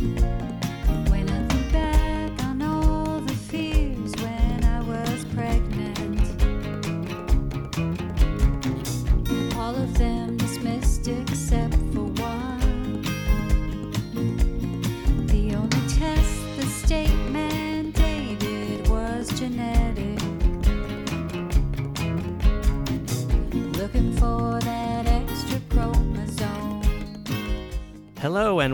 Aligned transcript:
When 0.00 0.43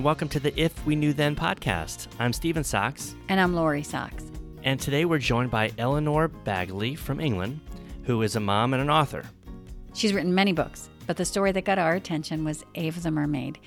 and 0.01 0.05
welcome 0.07 0.31
to 0.31 0.41
the 0.41 0.59
If 0.59 0.87
We 0.87 0.97
Knew 0.97 1.13
Then 1.13 1.37
podcast. 1.37 2.07
I'm 2.19 2.33
Stephen 2.33 2.65
Sachs, 2.65 3.15
And 3.29 3.39
I'm 3.39 3.55
Lori 3.55 3.83
Sachs. 3.83 4.25
and 4.65 4.81
today 4.81 5.05
we're 5.05 5.19
joined 5.19 5.51
by 5.51 5.73
Eleanor 5.77 6.31
Baggaley 6.31 6.97
from 6.97 7.21
England, 7.21 7.61
who 8.05 8.23
is 8.23 8.35
a 8.35 8.41
mom 8.41 8.73
and 8.73 8.81
an 8.81 8.89
author. 8.89 9.27
She's 9.93 10.15
written 10.15 10.35
many 10.35 10.55
books, 10.55 10.89
but 11.07 11.19
the 11.19 11.27
story 11.27 11.53
that 11.53 11.67
got 11.67 11.79
our 11.79 11.93
attention 11.93 12.47
was 12.47 12.65
Ava 12.77 12.99
the 12.99 13.11
Mermaid, 13.11 13.59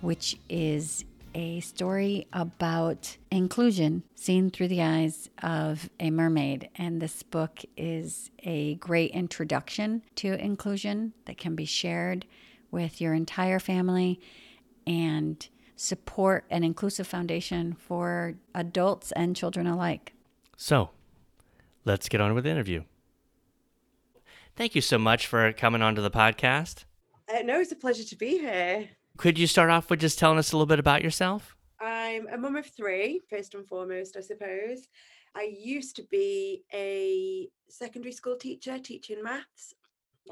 which 0.00 0.38
is 0.48 1.04
a 1.34 1.60
story 1.60 2.26
about 2.32 3.18
inclusion 3.30 4.02
seen 4.14 4.50
through 4.50 4.68
the 4.68 4.80
eyes 4.80 5.28
of 5.42 5.90
a 6.00 6.08
mermaid. 6.10 6.70
And 6.76 7.02
this 7.02 7.22
book 7.22 7.62
is 7.76 8.30
a 8.38 8.76
great 8.76 9.10
introduction 9.10 10.04
to 10.14 10.42
inclusion 10.42 11.12
that 11.26 11.36
can 11.36 11.54
be 11.54 11.66
shared 11.66 12.24
with 12.70 12.98
your 12.98 13.12
entire 13.12 13.58
family 13.58 14.18
and 14.86 15.46
support 15.76 16.44
an 16.50 16.64
inclusive 16.64 17.06
foundation 17.06 17.74
for 17.74 18.34
adults 18.54 19.12
and 19.12 19.36
children 19.36 19.66
alike. 19.66 20.14
So, 20.56 20.90
let's 21.84 22.08
get 22.08 22.20
on 22.20 22.34
with 22.34 22.44
the 22.44 22.50
interview. 22.50 22.84
Thank 24.56 24.74
you 24.74 24.80
so 24.80 24.98
much 24.98 25.26
for 25.26 25.52
coming 25.52 25.82
onto 25.82 26.00
the 26.00 26.10
podcast. 26.10 26.84
Uh, 27.32 27.42
no, 27.42 27.60
it's 27.60 27.72
a 27.72 27.76
pleasure 27.76 28.04
to 28.04 28.16
be 28.16 28.38
here. 28.38 28.88
Could 29.18 29.38
you 29.38 29.46
start 29.46 29.70
off 29.70 29.90
with 29.90 30.00
just 30.00 30.18
telling 30.18 30.38
us 30.38 30.52
a 30.52 30.56
little 30.56 30.66
bit 30.66 30.78
about 30.78 31.02
yourself? 31.02 31.56
I'm 31.80 32.26
a 32.28 32.38
mum 32.38 32.56
of 32.56 32.66
three, 32.66 33.20
first 33.28 33.54
and 33.54 33.66
foremost, 33.66 34.16
I 34.16 34.20
suppose. 34.20 34.88
I 35.34 35.54
used 35.58 35.96
to 35.96 36.02
be 36.10 36.64
a 36.72 37.48
secondary 37.68 38.12
school 38.12 38.36
teacher 38.36 38.78
teaching 38.78 39.22
maths. 39.22 39.74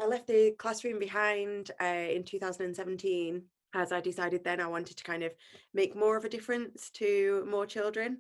I 0.01 0.07
left 0.07 0.27
the 0.27 0.55
classroom 0.59 0.99
behind 0.99 1.71
uh, 1.81 1.85
in 1.85 2.25
2017 2.25 3.43
as 3.75 3.93
I 3.93 4.01
decided 4.01 4.45
then 4.45 4.61
I 4.61 4.67
wanted 4.67 4.97
to 4.97 5.05
kind 5.05 5.23
of 5.23 5.33
make 5.73 5.97
more 5.97 6.17
of 6.17 6.25
a 6.25 6.29
difference 6.29 6.91
to 6.91 7.47
more 7.51 7.67
children. 7.67 8.19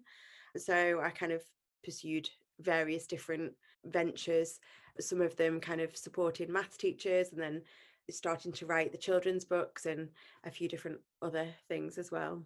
So 0.56 1.00
I 1.02 1.10
kind 1.10 1.32
of 1.32 1.42
pursued 1.84 2.28
various 2.60 3.06
different 3.06 3.52
ventures, 3.84 4.60
some 5.00 5.20
of 5.20 5.36
them 5.36 5.60
kind 5.60 5.80
of 5.80 5.96
supporting 5.96 6.52
math 6.52 6.78
teachers 6.78 7.30
and 7.32 7.40
then 7.40 7.62
starting 8.10 8.52
to 8.52 8.66
write 8.66 8.92
the 8.92 8.98
children's 8.98 9.44
books 9.44 9.86
and 9.86 10.08
a 10.44 10.50
few 10.50 10.68
different 10.68 10.98
other 11.22 11.48
things 11.68 11.98
as 11.98 12.10
well. 12.10 12.42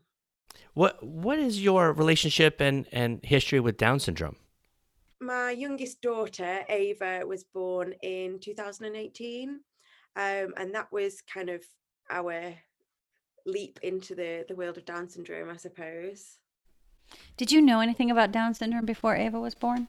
What 0.74 1.02
What 1.02 1.38
is 1.38 1.62
your 1.62 1.92
relationship 1.92 2.60
and, 2.60 2.86
and 2.92 3.20
history 3.24 3.60
with 3.60 3.76
Down 3.76 4.00
syndrome? 4.00 4.36
My 5.20 5.50
youngest 5.50 6.00
daughter, 6.00 6.64
Ava, 6.68 7.24
was 7.26 7.44
born 7.44 7.94
in 8.02 8.38
2018. 8.40 9.60
Um, 10.16 10.54
and 10.56 10.74
that 10.74 10.90
was 10.92 11.20
kind 11.22 11.48
of 11.48 11.62
our 12.10 12.54
leap 13.48 13.78
into 13.82 14.14
the, 14.14 14.44
the 14.48 14.54
world 14.54 14.76
of 14.76 14.84
Down 14.84 15.08
syndrome, 15.08 15.50
I 15.50 15.56
suppose. 15.56 16.38
Did 17.36 17.50
you 17.50 17.60
know 17.62 17.80
anything 17.80 18.10
about 18.10 18.32
Down 18.32 18.54
syndrome 18.54 18.84
before 18.84 19.16
Ava 19.16 19.40
was 19.40 19.54
born? 19.54 19.88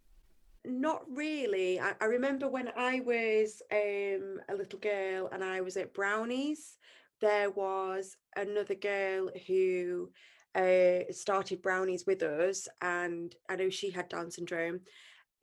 Not 0.65 1.03
really. 1.09 1.79
I, 1.79 1.93
I 2.01 2.05
remember 2.05 2.47
when 2.49 2.69
I 2.77 3.01
was 3.01 3.61
um, 3.71 4.39
a 4.49 4.55
little 4.55 4.79
girl 4.79 5.29
and 5.31 5.43
I 5.43 5.61
was 5.61 5.77
at 5.77 5.93
Brownies, 5.93 6.77
there 7.21 7.49
was 7.49 8.15
another 8.35 8.75
girl 8.75 9.29
who 9.47 10.09
uh, 10.55 11.11
started 11.11 11.61
Brownies 11.61 12.05
with 12.05 12.23
us, 12.23 12.67
and 12.81 13.35
I 13.49 13.55
know 13.55 13.69
she 13.69 13.91
had 13.91 14.09
Down 14.09 14.31
syndrome. 14.31 14.81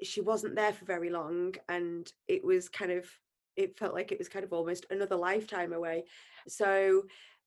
She 0.03 0.21
wasn't 0.21 0.56
there 0.56 0.72
for 0.72 0.84
very 0.84 1.10
long, 1.10 1.54
and 1.69 2.10
it 2.28 2.44
was 2.44 2.69
kind 2.69 2.93
of, 2.93 3.06
it 3.56 3.78
felt 3.78 3.94
like 3.94 4.12
it 4.12 4.19
was 4.19 4.28
kind 4.28 4.44
of 4.44 4.53
almost 4.53 4.87
another 4.91 5.16
lifetime 5.16 5.72
away. 5.72 6.04
So, 6.48 7.03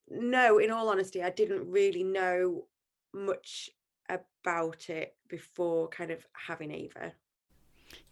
no, 0.09 0.58
in 0.58 0.72
all 0.72 0.90
honesty, 0.90 1.24
I 1.24 1.30
didn't 1.30 1.70
really 1.70 2.03
know 2.03 2.66
much 3.14 3.70
about 4.09 4.90
it 4.90 5.16
before 5.28 5.88
kind 5.90 6.12
of 6.12 6.25
having 6.34 6.72
Ava. 6.72 7.14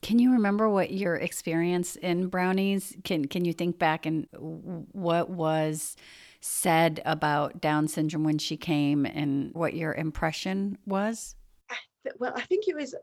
Can 0.01 0.19
you 0.19 0.31
remember 0.31 0.69
what 0.69 0.91
your 0.91 1.15
experience 1.15 1.95
in 1.95 2.27
Brownies? 2.27 2.95
Can 3.03 3.25
Can 3.25 3.45
you 3.45 3.53
think 3.53 3.77
back 3.77 4.05
and 4.05 4.27
what 4.31 5.29
was 5.29 5.95
said 6.39 7.01
about 7.05 7.61
Down 7.61 7.87
syndrome 7.87 8.23
when 8.23 8.37
she 8.37 8.57
came, 8.57 9.05
and 9.05 9.53
what 9.53 9.73
your 9.73 9.93
impression 9.93 10.77
was? 10.85 11.35
I 11.69 11.75
th- 12.03 12.15
well, 12.19 12.33
I 12.35 12.41
think 12.41 12.67
it 12.67 12.75
was 12.75 12.95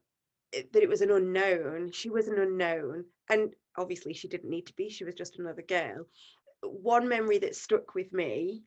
that 0.53 0.83
it 0.83 0.89
was 0.89 1.01
an 1.01 1.11
unknown. 1.11 1.91
She 1.93 2.11
was 2.11 2.29
an 2.29 2.39
unknown, 2.39 3.05
and 3.29 3.53
obviously 3.77 4.15
she 4.15 4.29
didn't 4.29 4.51
need 4.51 4.67
to 4.67 4.75
be. 4.75 4.89
She 4.89 5.05
was 5.05 5.15
just 5.15 5.39
another 5.39 5.63
girl. 5.63 6.07
One 6.63 7.09
memory 7.09 7.39
that 7.39 7.57
stuck 7.57 7.95
with 7.95 8.13
me 8.13 8.63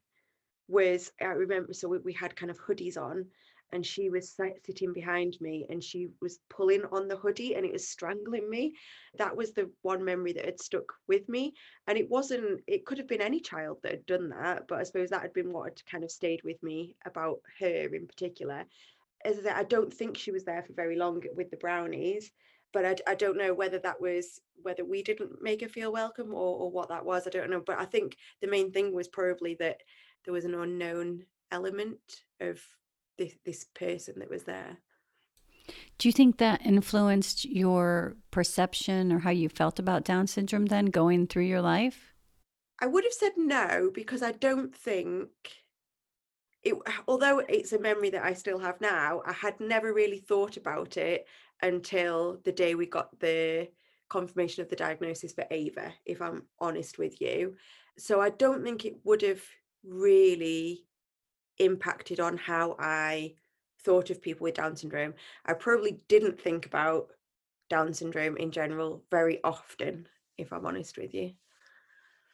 was 0.68 1.12
I 1.22 1.26
remember. 1.26 1.74
So 1.74 1.88
we, 1.88 2.00
we 2.00 2.14
had 2.14 2.36
kind 2.36 2.50
of 2.50 2.60
hoodies 2.60 2.98
on, 2.98 3.26
and 3.72 3.86
she 3.86 4.10
was 4.10 4.38
sitting 4.66 4.94
behind 4.94 5.38
me, 5.42 5.66
and 5.70 5.84
she 5.84 6.10
was 6.22 6.40
pulling 6.50 6.84
on 6.92 7.08
the 7.08 7.18
hoodie, 7.18 7.56
and 7.56 7.66
it 7.66 7.74
was 7.74 7.88
strangling 7.88 8.50
me. 8.50 8.74
That 9.18 9.36
was 9.36 9.54
the 9.54 9.70
one 9.82 10.04
memory 10.04 10.34
that 10.34 10.46
had 10.46 10.60
stuck 10.60 10.94
with 11.08 11.28
me, 11.30 11.54
and 11.88 11.98
it 11.98 12.10
wasn't. 12.10 12.62
It 12.68 12.86
could 12.86 12.98
have 12.98 13.08
been 13.08 13.22
any 13.22 13.40
child 13.40 13.80
that 13.84 13.92
had 13.92 14.06
done 14.06 14.30
that, 14.30 14.68
but 14.68 14.80
I 14.80 14.84
suppose 14.84 15.10
that 15.10 15.22
had 15.22 15.34
been 15.34 15.52
what 15.52 15.66
had 15.66 15.86
kind 15.86 16.04
of 16.04 16.12
stayed 16.12 16.44
with 16.44 16.62
me 16.64 16.96
about 17.06 17.40
her 17.60 17.88
in 17.94 18.08
particular 18.08 18.66
as 19.26 19.40
I 19.40 19.42
said, 19.42 19.56
I 19.56 19.64
don't 19.64 19.94
think 19.94 20.18
she 20.18 20.32
was 20.32 20.44
there 20.44 20.64
for 20.64 20.74
very 20.74 20.96
long 20.96 21.22
with 21.36 21.50
the 21.50 21.58
brownies, 21.58 22.32
but 22.74 23.02
I 23.08 23.16
don't 23.16 23.38
know 23.38 23.54
whether 23.54 23.80
that 23.80 24.00
was 24.00 24.42
whether 24.62 24.84
we 24.84 25.04
didn't 25.04 25.42
make 25.42 25.62
her 25.62 25.70
feel 25.70 25.92
welcome 25.92 26.34
or, 26.34 26.58
or 26.58 26.72
what 26.72 26.90
that 26.90 27.06
was. 27.06 27.26
I 27.26 27.30
don't 27.30 27.50
know, 27.50 27.62
but 27.66 27.80
I 27.80 27.86
think 27.86 28.18
the 28.42 28.48
main 28.48 28.72
thing 28.72 28.94
was 28.94 29.08
probably 29.08 29.56
that 29.56 29.82
there 30.28 30.34
was 30.34 30.46
an 30.46 30.54
unknown 30.54 31.24
element 31.54 32.24
of 32.42 32.62
this 33.18 33.34
this 33.46 33.66
person 33.74 34.16
that 34.20 34.30
was 34.30 34.44
there. 34.44 34.78
Do 35.98 36.10
you 36.10 36.12
think 36.12 36.38
that 36.38 36.66
influenced 36.66 37.46
your 37.46 38.18
perception 38.30 39.14
or 39.14 39.20
how 39.20 39.30
you 39.30 39.48
felt 39.48 39.80
about 39.80 40.04
Down 40.04 40.28
syndrome 40.28 40.66
then 40.66 40.88
going 40.88 41.28
through 41.28 41.46
your 41.46 41.62
life? 41.62 42.14
I 42.82 42.88
would 42.88 43.06
have 43.06 43.14
said 43.14 43.34
no 43.38 43.90
because 43.94 44.22
I 44.22 44.34
don't 44.34 44.76
think 44.76 45.30
it 46.62 46.76
although 47.08 47.40
it's 47.40 47.72
a 47.72 47.80
memory 47.80 48.10
that 48.10 48.26
I 48.26 48.34
still 48.34 48.60
have 48.60 48.82
now, 48.82 49.22
I 49.26 49.32
had 49.32 49.58
never 49.62 49.94
really 49.94 50.20
thought 50.20 50.58
about 50.58 50.98
it 50.98 51.26
until 51.62 52.42
the 52.44 52.52
day 52.52 52.76
we 52.76 52.86
got 52.86 53.18
the 53.22 53.70
confirmation 54.10 54.62
of 54.62 54.68
the 54.68 54.76
diagnosis 54.76 55.32
for 55.32 55.46
Ava, 55.52 55.94
if 56.06 56.22
I'm 56.22 56.44
honest 56.60 56.98
with 56.98 57.22
you. 57.22 57.56
So 57.98 58.20
I 58.20 58.30
don't 58.30 58.64
think 58.64 58.84
it 58.84 58.98
would 59.06 59.22
have 59.22 59.42
really 59.88 60.86
impacted 61.60 62.20
on 62.20 62.38
how 62.38 62.76
I 62.80 63.34
thought 63.82 64.10
of 64.10 64.22
people 64.22 64.46
with 64.46 64.56
Down 64.56 64.76
syndrome. 64.76 65.14
I 65.46 65.54
probably 65.54 66.00
didn't 66.08 66.40
think 66.40 66.66
about 66.66 67.10
Down 67.70 67.94
syndrome 67.94 68.38
in 68.38 68.52
general 68.52 69.04
very 69.12 69.40
often, 69.44 70.08
if 70.38 70.52
I'm 70.52 70.66
honest 70.66 70.98
with 70.98 71.14
you. 71.14 71.32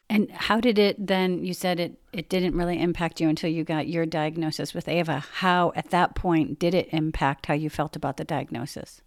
And 0.10 0.30
how 0.32 0.60
did 0.60 0.78
it 0.78 1.08
then? 1.08 1.44
You 1.44 1.54
said 1.54 1.80
it, 1.80 2.00
it 2.12 2.30
didn't 2.30 2.56
really 2.56 2.80
impact 2.80 3.22
you 3.22 3.30
until 3.30 3.50
you 3.50 3.64
got 3.64 3.88
your 3.88 4.06
diagnosis 4.06 4.74
with 4.74 4.88
Ava. 4.88 5.20
How, 5.20 5.72
at 5.76 5.90
that 5.92 6.14
point, 6.14 6.60
did 6.60 6.74
it 6.74 6.90
impact 6.92 7.46
how 7.46 7.54
you 7.54 7.70
felt 7.70 7.96
about 7.96 8.18
the 8.18 8.26
diagnosis? 8.26 9.02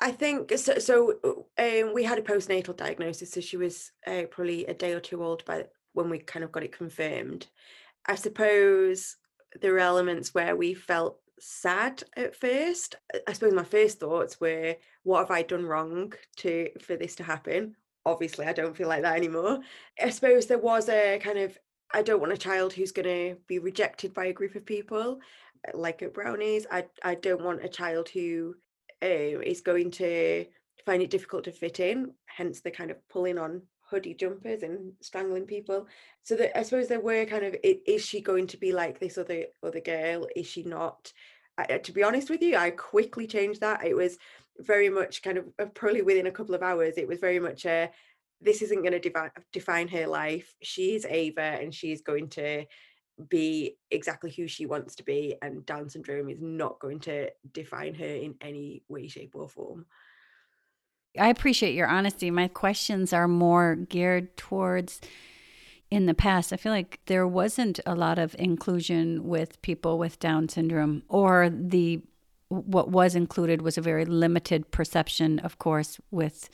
I 0.00 0.12
think 0.12 0.56
so. 0.56 0.78
So 0.78 1.44
um, 1.58 1.92
we 1.92 2.04
had 2.04 2.18
a 2.18 2.22
postnatal 2.22 2.76
diagnosis, 2.76 3.32
so 3.32 3.40
she 3.40 3.56
was 3.56 3.92
uh, 4.06 4.22
probably 4.30 4.64
a 4.66 4.74
day 4.74 4.92
or 4.92 5.00
two 5.00 5.22
old 5.22 5.44
by 5.44 5.66
when 5.92 6.10
we 6.10 6.18
kind 6.18 6.44
of 6.44 6.52
got 6.52 6.62
it 6.64 6.72
confirmed. 6.72 7.46
I 8.06 8.14
suppose 8.14 9.16
there 9.60 9.72
were 9.72 9.78
elements 9.78 10.34
where 10.34 10.56
we 10.56 10.74
felt 10.74 11.20
sad 11.40 12.02
at 12.16 12.36
first. 12.36 12.96
I- 13.14 13.20
I 13.28 13.32
suppose 13.32 13.54
my 13.54 13.64
first 13.64 14.00
thoughts 14.00 14.40
were, 14.40 14.76
"What 15.02 15.20
have 15.20 15.30
I 15.30 15.42
done 15.42 15.66
wrong 15.66 16.12
to 16.38 16.70
for 16.80 16.96
this 16.96 17.14
to 17.16 17.22
happen?" 17.22 17.76
Obviously, 18.04 18.46
I 18.46 18.52
don't 18.52 18.76
feel 18.76 18.88
like 18.88 19.02
that 19.02 19.16
anymore. 19.16 19.60
I 20.00 20.10
suppose 20.10 20.46
there 20.46 20.58
was 20.58 20.88
a 20.88 21.18
kind 21.18 21.38
of, 21.38 21.58
I 21.92 22.02
don't 22.02 22.20
want 22.20 22.32
a 22.32 22.36
child 22.38 22.72
who's 22.72 22.92
going 22.92 23.06
to 23.34 23.40
be 23.46 23.58
rejected 23.58 24.14
by 24.14 24.26
a 24.26 24.32
group 24.32 24.54
of 24.54 24.64
people, 24.64 25.20
uh, 25.66 25.76
like 25.76 26.02
at 26.02 26.14
Brownies. 26.14 26.66
I 26.70 26.88
I 27.02 27.14
don't 27.14 27.42
want 27.42 27.64
a 27.64 27.68
child 27.68 28.08
who 28.08 28.56
uh, 29.02 29.40
is 29.52 29.60
going 29.60 29.90
to 29.92 30.46
find 30.86 31.02
it 31.02 31.10
difficult 31.10 31.44
to 31.44 31.52
fit 31.52 31.80
in 31.80 32.14
hence 32.26 32.60
the 32.60 32.70
kind 32.70 32.90
of 32.90 33.08
pulling 33.08 33.38
on 33.38 33.62
hoodie 33.90 34.14
jumpers 34.14 34.62
and 34.62 34.92
strangling 35.00 35.46
people. 35.46 35.86
So 36.22 36.36
that 36.36 36.58
I 36.58 36.62
suppose 36.62 36.88
there 36.88 37.00
were 37.00 37.24
kind 37.24 37.44
of 37.44 37.56
is 37.62 38.04
she 38.04 38.20
going 38.20 38.46
to 38.48 38.56
be 38.56 38.72
like 38.72 38.98
this 38.98 39.18
other 39.18 39.44
other 39.62 39.80
girl? 39.80 40.26
Is 40.36 40.46
she 40.46 40.62
not? 40.62 41.12
I, 41.56 41.78
to 41.78 41.92
be 41.92 42.02
honest 42.02 42.30
with 42.30 42.42
you, 42.42 42.56
I 42.56 42.70
quickly 42.70 43.26
changed 43.26 43.60
that. 43.60 43.84
It 43.84 43.96
was 43.96 44.16
very 44.58 44.88
much 44.88 45.22
kind 45.22 45.38
of 45.38 45.46
uh, 45.58 45.66
probably 45.66 46.02
within 46.02 46.26
a 46.26 46.32
couple 46.32 46.54
of 46.54 46.62
hours. 46.62 46.94
It 46.96 47.08
was 47.08 47.18
very 47.18 47.40
much 47.40 47.64
a 47.64 47.90
this 48.40 48.62
isn't 48.62 48.82
going 48.82 48.92
to 48.92 49.00
defi- 49.00 49.30
define 49.52 49.88
her 49.88 50.06
life. 50.06 50.54
She's 50.62 51.04
Ava, 51.04 51.40
and 51.40 51.74
she's 51.74 52.02
going 52.02 52.28
to 52.30 52.66
be 53.28 53.76
exactly 53.90 54.30
who 54.30 54.46
she 54.46 54.66
wants 54.66 54.94
to 54.96 55.02
be, 55.02 55.36
and 55.42 55.66
Down 55.66 55.88
syndrome 55.88 56.28
is 56.28 56.40
not 56.40 56.78
going 56.78 57.00
to 57.00 57.30
define 57.52 57.94
her 57.94 58.04
in 58.04 58.36
any 58.40 58.84
way, 58.88 59.08
shape, 59.08 59.32
or 59.34 59.48
form. 59.48 59.86
I 61.16 61.28
appreciate 61.28 61.74
your 61.74 61.88
honesty. 61.88 62.30
My 62.30 62.48
questions 62.48 63.12
are 63.12 63.28
more 63.28 63.76
geared 63.76 64.36
towards 64.36 65.00
in 65.90 66.06
the 66.06 66.14
past. 66.14 66.52
I 66.52 66.56
feel 66.56 66.72
like 66.72 67.00
there 67.06 67.26
wasn't 67.26 67.80
a 67.86 67.94
lot 67.94 68.18
of 68.18 68.36
inclusion 68.38 69.26
with 69.26 69.60
people 69.62 69.98
with 69.98 70.18
Down 70.18 70.48
syndrome, 70.48 71.02
or 71.08 71.50
the 71.50 72.02
what 72.50 72.90
was 72.90 73.14
included 73.14 73.60
was 73.60 73.76
a 73.76 73.82
very 73.82 74.06
limited 74.06 74.70
perception, 74.70 75.38
of 75.40 75.58
course, 75.58 76.00
with 76.10 76.48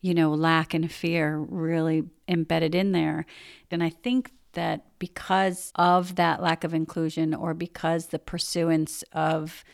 you 0.00 0.14
know 0.14 0.32
lack 0.32 0.74
and 0.74 0.90
fear 0.90 1.38
really 1.38 2.04
embedded 2.28 2.74
in 2.74 2.92
there. 2.92 3.26
And 3.70 3.82
I 3.82 3.90
think 3.90 4.32
that 4.52 4.86
because 4.98 5.72
of 5.74 6.14
that 6.14 6.42
lack 6.42 6.64
of 6.64 6.72
inclusion, 6.72 7.34
or 7.34 7.54
because 7.54 8.06
the 8.06 8.18
pursuance 8.18 9.02
of 9.12 9.64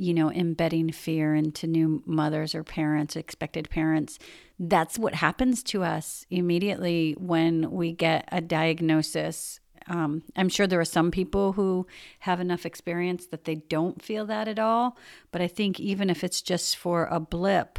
you 0.00 0.14
know, 0.14 0.32
embedding 0.32 0.90
fear 0.90 1.34
into 1.34 1.66
new 1.66 2.02
mothers 2.06 2.54
or 2.54 2.64
parents, 2.64 3.16
expected 3.16 3.68
parents. 3.68 4.18
That's 4.58 4.98
what 4.98 5.14
happens 5.14 5.62
to 5.64 5.82
us 5.84 6.24
immediately 6.30 7.14
when 7.18 7.70
we 7.70 7.92
get 7.92 8.26
a 8.32 8.40
diagnosis. 8.40 9.60
Um, 9.88 10.22
I'm 10.36 10.48
sure 10.48 10.66
there 10.66 10.80
are 10.80 10.86
some 10.86 11.10
people 11.10 11.52
who 11.52 11.86
have 12.20 12.40
enough 12.40 12.64
experience 12.64 13.26
that 13.26 13.44
they 13.44 13.56
don't 13.56 14.02
feel 14.02 14.24
that 14.26 14.48
at 14.48 14.58
all. 14.58 14.96
But 15.32 15.42
I 15.42 15.48
think 15.48 15.78
even 15.78 16.08
if 16.08 16.24
it's 16.24 16.40
just 16.40 16.76
for 16.76 17.06
a 17.10 17.20
blip, 17.20 17.78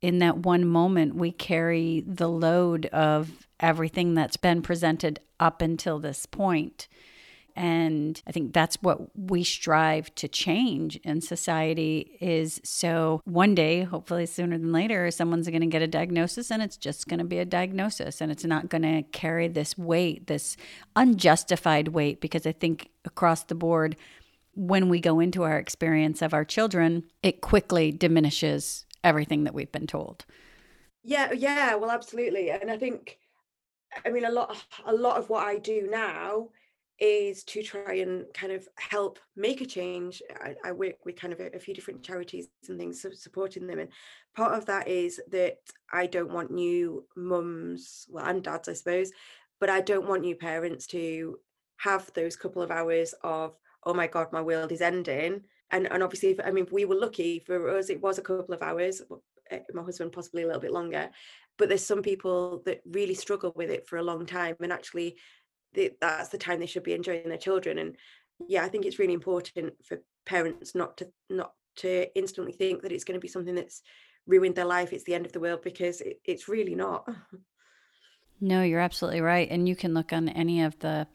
in 0.00 0.18
that 0.20 0.38
one 0.38 0.64
moment, 0.64 1.16
we 1.16 1.32
carry 1.32 2.04
the 2.06 2.28
load 2.28 2.86
of 2.86 3.48
everything 3.58 4.14
that's 4.14 4.36
been 4.36 4.62
presented 4.62 5.18
up 5.40 5.60
until 5.60 5.98
this 5.98 6.26
point. 6.26 6.86
And 7.56 8.20
I 8.26 8.32
think 8.32 8.52
that's 8.52 8.76
what 8.82 9.16
we 9.18 9.42
strive 9.42 10.14
to 10.16 10.28
change 10.28 10.96
in 10.96 11.22
society 11.22 12.18
is 12.20 12.60
so 12.62 13.22
one 13.24 13.54
day, 13.54 13.82
hopefully 13.82 14.26
sooner 14.26 14.58
than 14.58 14.72
later, 14.72 15.10
someone's 15.10 15.48
going 15.48 15.62
to 15.62 15.66
get 15.66 15.80
a 15.80 15.86
diagnosis 15.86 16.50
and 16.50 16.62
it's 16.62 16.76
just 16.76 17.08
going 17.08 17.18
to 17.18 17.24
be 17.24 17.38
a 17.38 17.46
diagnosis 17.46 18.20
and 18.20 18.30
it's 18.30 18.44
not 18.44 18.68
going 18.68 18.82
to 18.82 19.02
carry 19.10 19.48
this 19.48 19.78
weight, 19.78 20.26
this 20.26 20.58
unjustified 20.96 21.88
weight, 21.88 22.20
because 22.20 22.46
I 22.46 22.52
think 22.52 22.90
across 23.06 23.44
the 23.44 23.54
board, 23.54 23.96
when 24.54 24.90
we 24.90 25.00
go 25.00 25.18
into 25.18 25.42
our 25.42 25.58
experience 25.58 26.20
of 26.20 26.34
our 26.34 26.44
children, 26.44 27.04
it 27.22 27.40
quickly 27.40 27.90
diminishes 27.90 28.84
everything 29.02 29.44
that 29.44 29.54
we've 29.54 29.72
been 29.72 29.86
told. 29.86 30.26
Yeah, 31.02 31.32
yeah, 31.32 31.74
well, 31.76 31.90
absolutely. 31.90 32.50
And 32.50 32.70
I 32.70 32.76
think, 32.76 33.18
I 34.04 34.10
mean, 34.10 34.26
a 34.26 34.30
lot, 34.30 34.62
a 34.84 34.92
lot 34.92 35.16
of 35.16 35.30
what 35.30 35.46
I 35.46 35.56
do 35.56 35.88
now 35.90 36.48
is 36.98 37.44
to 37.44 37.62
try 37.62 37.94
and 37.96 38.24
kind 38.32 38.52
of 38.52 38.66
help 38.76 39.18
make 39.36 39.60
a 39.60 39.66
change. 39.66 40.22
I, 40.40 40.54
I 40.64 40.72
work 40.72 41.04
with 41.04 41.16
kind 41.16 41.32
of 41.32 41.40
a, 41.40 41.54
a, 41.54 41.58
few 41.58 41.74
different 41.74 42.02
charities 42.02 42.48
and 42.68 42.78
things 42.78 43.02
so 43.02 43.10
supporting 43.10 43.66
them. 43.66 43.78
And 43.78 43.90
part 44.34 44.54
of 44.54 44.64
that 44.66 44.88
is 44.88 45.20
that 45.30 45.58
I 45.92 46.06
don't 46.06 46.32
want 46.32 46.50
new 46.50 47.04
mums, 47.14 48.06
well, 48.08 48.24
and 48.24 48.42
dads, 48.42 48.68
I 48.68 48.72
suppose, 48.72 49.12
but 49.60 49.68
I 49.68 49.82
don't 49.82 50.08
want 50.08 50.22
new 50.22 50.36
parents 50.36 50.86
to 50.88 51.38
have 51.78 52.10
those 52.14 52.36
couple 52.36 52.62
of 52.62 52.70
hours 52.70 53.14
of, 53.22 53.56
oh 53.84 53.94
my 53.94 54.06
God, 54.06 54.32
my 54.32 54.40
world 54.40 54.72
is 54.72 54.80
ending. 54.80 55.42
And, 55.70 55.90
and 55.92 56.02
obviously, 56.02 56.30
if, 56.30 56.40
I 56.44 56.50
mean, 56.50 56.66
we 56.70 56.86
were 56.86 56.94
lucky 56.94 57.40
for 57.40 57.76
us, 57.76 57.90
it 57.90 58.00
was 58.00 58.18
a 58.18 58.22
couple 58.22 58.54
of 58.54 58.62
hours, 58.62 59.02
eh, 59.50 59.60
my 59.74 59.82
husband 59.82 60.12
possibly 60.12 60.42
a 60.42 60.46
little 60.46 60.60
bit 60.60 60.72
longer. 60.72 61.10
But 61.58 61.68
there's 61.68 61.84
some 61.84 62.02
people 62.02 62.62
that 62.66 62.80
really 62.86 63.14
struggle 63.14 63.52
with 63.54 63.70
it 63.70 63.86
for 63.86 63.96
a 63.96 64.02
long 64.02 64.26
time. 64.26 64.56
And 64.60 64.72
actually, 64.72 65.16
that's 66.00 66.30
the 66.30 66.38
time 66.38 66.60
they 66.60 66.66
should 66.66 66.82
be 66.82 66.94
enjoying 66.94 67.28
their 67.28 67.38
children. 67.38 67.78
And 67.78 67.96
yeah 68.48 68.64
i 68.64 68.68
think 68.68 68.84
it's 68.84 68.98
really 68.98 69.12
important 69.12 69.74
for 69.84 69.98
parents 70.24 70.74
not 70.74 70.96
to 70.96 71.08
not 71.30 71.52
to 71.76 72.14
instantly 72.16 72.52
think 72.52 72.82
that 72.82 72.92
it's 72.92 73.04
going 73.04 73.18
to 73.18 73.20
be 73.20 73.28
something 73.28 73.54
that's 73.54 73.82
ruined 74.26 74.54
their 74.54 74.64
life 74.64 74.92
it's 74.92 75.04
the 75.04 75.14
end 75.14 75.26
of 75.26 75.32
the 75.32 75.40
world 75.40 75.62
because 75.62 76.00
it, 76.00 76.20
it's 76.24 76.48
really 76.48 76.74
not. 76.74 77.06
No 78.38 78.60
you're 78.60 78.80
absolutely 78.80 79.22
right 79.22 79.48
and 79.50 79.66
you 79.66 79.74
can 79.74 79.94
look 79.94 80.12
on 80.12 80.28
any 80.28 80.62
of 80.62 80.78
the 80.80 81.06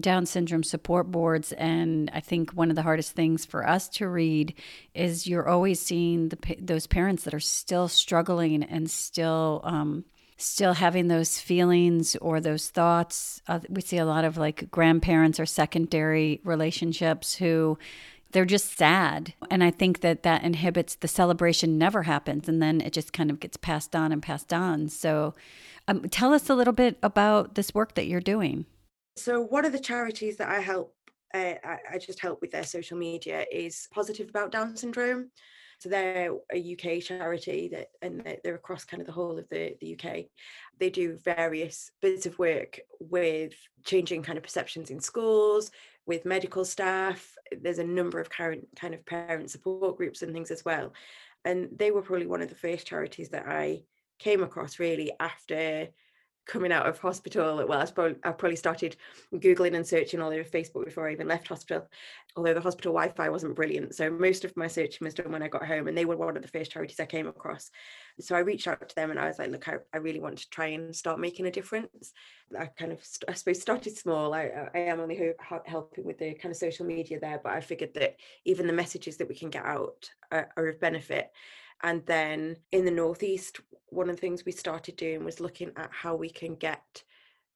down 0.00 0.24
syndrome 0.24 0.62
support 0.62 1.10
boards 1.10 1.52
and 1.52 2.10
i 2.14 2.20
think 2.20 2.52
one 2.52 2.70
of 2.70 2.76
the 2.76 2.82
hardest 2.82 3.12
things 3.12 3.44
for 3.44 3.68
us 3.68 3.90
to 3.90 4.08
read 4.08 4.54
is 4.94 5.26
you're 5.26 5.46
always 5.46 5.78
seeing 5.78 6.30
the 6.30 6.38
those 6.58 6.86
parents 6.86 7.24
that 7.24 7.34
are 7.34 7.40
still 7.40 7.88
struggling 7.88 8.62
and 8.62 8.90
still 8.90 9.60
um, 9.64 10.06
still 10.36 10.74
having 10.74 11.08
those 11.08 11.38
feelings 11.38 12.16
or 12.16 12.40
those 12.40 12.68
thoughts. 12.68 13.40
Uh, 13.46 13.60
we 13.68 13.80
see 13.80 13.98
a 13.98 14.04
lot 14.04 14.24
of 14.24 14.36
like 14.36 14.70
grandparents 14.70 15.38
or 15.38 15.46
secondary 15.46 16.40
relationships 16.44 17.36
who 17.36 17.78
they're 18.32 18.44
just 18.44 18.76
sad. 18.76 19.32
And 19.48 19.62
I 19.62 19.70
think 19.70 20.00
that 20.00 20.24
that 20.24 20.42
inhibits 20.42 20.96
the 20.96 21.08
celebration 21.08 21.78
never 21.78 22.02
happens. 22.02 22.48
And 22.48 22.60
then 22.60 22.80
it 22.80 22.92
just 22.92 23.12
kind 23.12 23.30
of 23.30 23.38
gets 23.38 23.56
passed 23.56 23.94
on 23.94 24.10
and 24.10 24.22
passed 24.22 24.52
on. 24.52 24.88
So 24.88 25.34
um, 25.86 26.08
tell 26.08 26.32
us 26.32 26.50
a 26.50 26.54
little 26.54 26.72
bit 26.72 26.98
about 27.02 27.54
this 27.54 27.72
work 27.74 27.94
that 27.94 28.06
you're 28.06 28.20
doing. 28.20 28.66
So, 29.16 29.40
one 29.40 29.64
of 29.64 29.72
the 29.72 29.78
charities 29.78 30.38
that 30.38 30.48
I 30.48 30.58
help, 30.58 30.94
uh, 31.32 31.54
I, 31.64 31.78
I 31.92 31.98
just 31.98 32.20
help 32.20 32.40
with 32.40 32.50
their 32.50 32.64
social 32.64 32.98
media 32.98 33.44
is 33.52 33.86
Positive 33.92 34.28
About 34.28 34.50
Down 34.50 34.76
Syndrome. 34.76 35.30
So 35.84 35.90
they're 35.90 36.32
a 36.50 36.72
UK 36.72 36.96
uh, 36.96 37.00
charity 37.02 37.68
that, 37.68 37.88
and 38.00 38.38
they're 38.42 38.54
across 38.54 38.86
kind 38.86 39.02
of 39.02 39.06
the 39.06 39.12
whole 39.12 39.38
of 39.38 39.46
the, 39.50 39.76
the 39.82 39.98
UK. 40.00 40.24
They 40.78 40.88
do 40.88 41.18
various 41.22 41.90
bits 42.00 42.24
of 42.24 42.38
work 42.38 42.80
with 43.00 43.52
changing 43.84 44.22
kind 44.22 44.38
of 44.38 44.44
perceptions 44.44 44.88
in 44.88 44.98
schools, 44.98 45.70
with 46.06 46.24
medical 46.24 46.64
staff. 46.64 47.34
There's 47.60 47.80
a 47.80 47.84
number 47.84 48.18
of 48.18 48.30
current 48.30 48.66
kind 48.80 48.94
of 48.94 49.04
parent 49.04 49.50
support 49.50 49.98
groups 49.98 50.22
and 50.22 50.32
things 50.32 50.50
as 50.50 50.64
well. 50.64 50.94
And 51.44 51.68
they 51.76 51.90
were 51.90 52.00
probably 52.00 52.28
one 52.28 52.40
of 52.40 52.48
the 52.48 52.54
first 52.54 52.86
charities 52.86 53.28
that 53.28 53.46
I 53.46 53.82
came 54.18 54.42
across 54.42 54.78
really 54.78 55.12
after 55.20 55.88
coming 56.46 56.72
out 56.72 56.86
of 56.86 56.98
hospital 56.98 57.64
well 57.66 57.80
I, 57.80 57.86
probably, 57.86 58.16
I 58.22 58.32
probably 58.32 58.56
started 58.56 58.96
googling 59.34 59.76
and 59.76 59.86
searching 59.86 60.20
all 60.20 60.32
over 60.32 60.44
facebook 60.44 60.84
before 60.84 61.08
i 61.08 61.12
even 61.12 61.28
left 61.28 61.48
hospital 61.48 61.88
although 62.36 62.54
the 62.54 62.60
hospital 62.60 62.92
wi-fi 62.92 63.28
wasn't 63.28 63.54
brilliant. 63.54 63.94
So 63.94 64.10
most 64.10 64.44
of 64.44 64.56
my 64.56 64.66
searching 64.66 65.04
was 65.04 65.14
done 65.14 65.30
when 65.30 65.42
i 65.42 65.48
got 65.48 65.66
home 65.66 65.86
and 65.86 65.96
they 65.96 66.04
were 66.04 66.16
one 66.16 66.36
of 66.36 66.42
the 66.42 66.48
first 66.48 66.72
charities 66.72 66.98
i 66.98 67.06
came 67.06 67.26
across. 67.26 67.70
So 68.20 68.34
i 68.34 68.40
reached 68.40 68.66
out 68.66 68.88
to 68.88 68.94
them 68.94 69.10
and 69.10 69.20
i 69.20 69.26
was 69.26 69.38
like 69.38 69.50
look 69.50 69.68
i, 69.68 69.76
I 69.92 69.98
really 69.98 70.20
want 70.20 70.38
to 70.38 70.50
try 70.50 70.66
and 70.68 70.94
start 70.94 71.20
making 71.20 71.46
a 71.46 71.50
difference. 71.50 72.12
I 72.58 72.66
kind 72.66 72.92
of 72.92 73.00
i 73.28 73.32
suppose 73.34 73.60
started 73.60 73.96
small. 73.96 74.34
I, 74.34 74.68
I 74.74 74.78
am 74.78 75.00
only 75.00 75.32
helping 75.66 76.04
with 76.04 76.18
the 76.18 76.34
kind 76.34 76.50
of 76.50 76.56
social 76.56 76.86
media 76.86 77.20
there 77.20 77.40
but 77.42 77.52
i 77.52 77.60
figured 77.60 77.94
that 77.94 78.16
even 78.44 78.66
the 78.66 78.72
messages 78.72 79.16
that 79.18 79.28
we 79.28 79.34
can 79.34 79.50
get 79.50 79.64
out 79.64 80.10
are, 80.32 80.50
are 80.56 80.68
of 80.68 80.80
benefit 80.80 81.30
and 81.82 82.04
then 82.06 82.56
in 82.72 82.84
the 82.84 82.90
Northeast, 82.90 83.60
one 83.88 84.08
of 84.08 84.16
the 84.16 84.20
things 84.20 84.44
we 84.44 84.52
started 84.52 84.96
doing 84.96 85.24
was 85.24 85.40
looking 85.40 85.70
at 85.76 85.90
how 85.92 86.14
we 86.14 86.30
can 86.30 86.54
get 86.54 87.02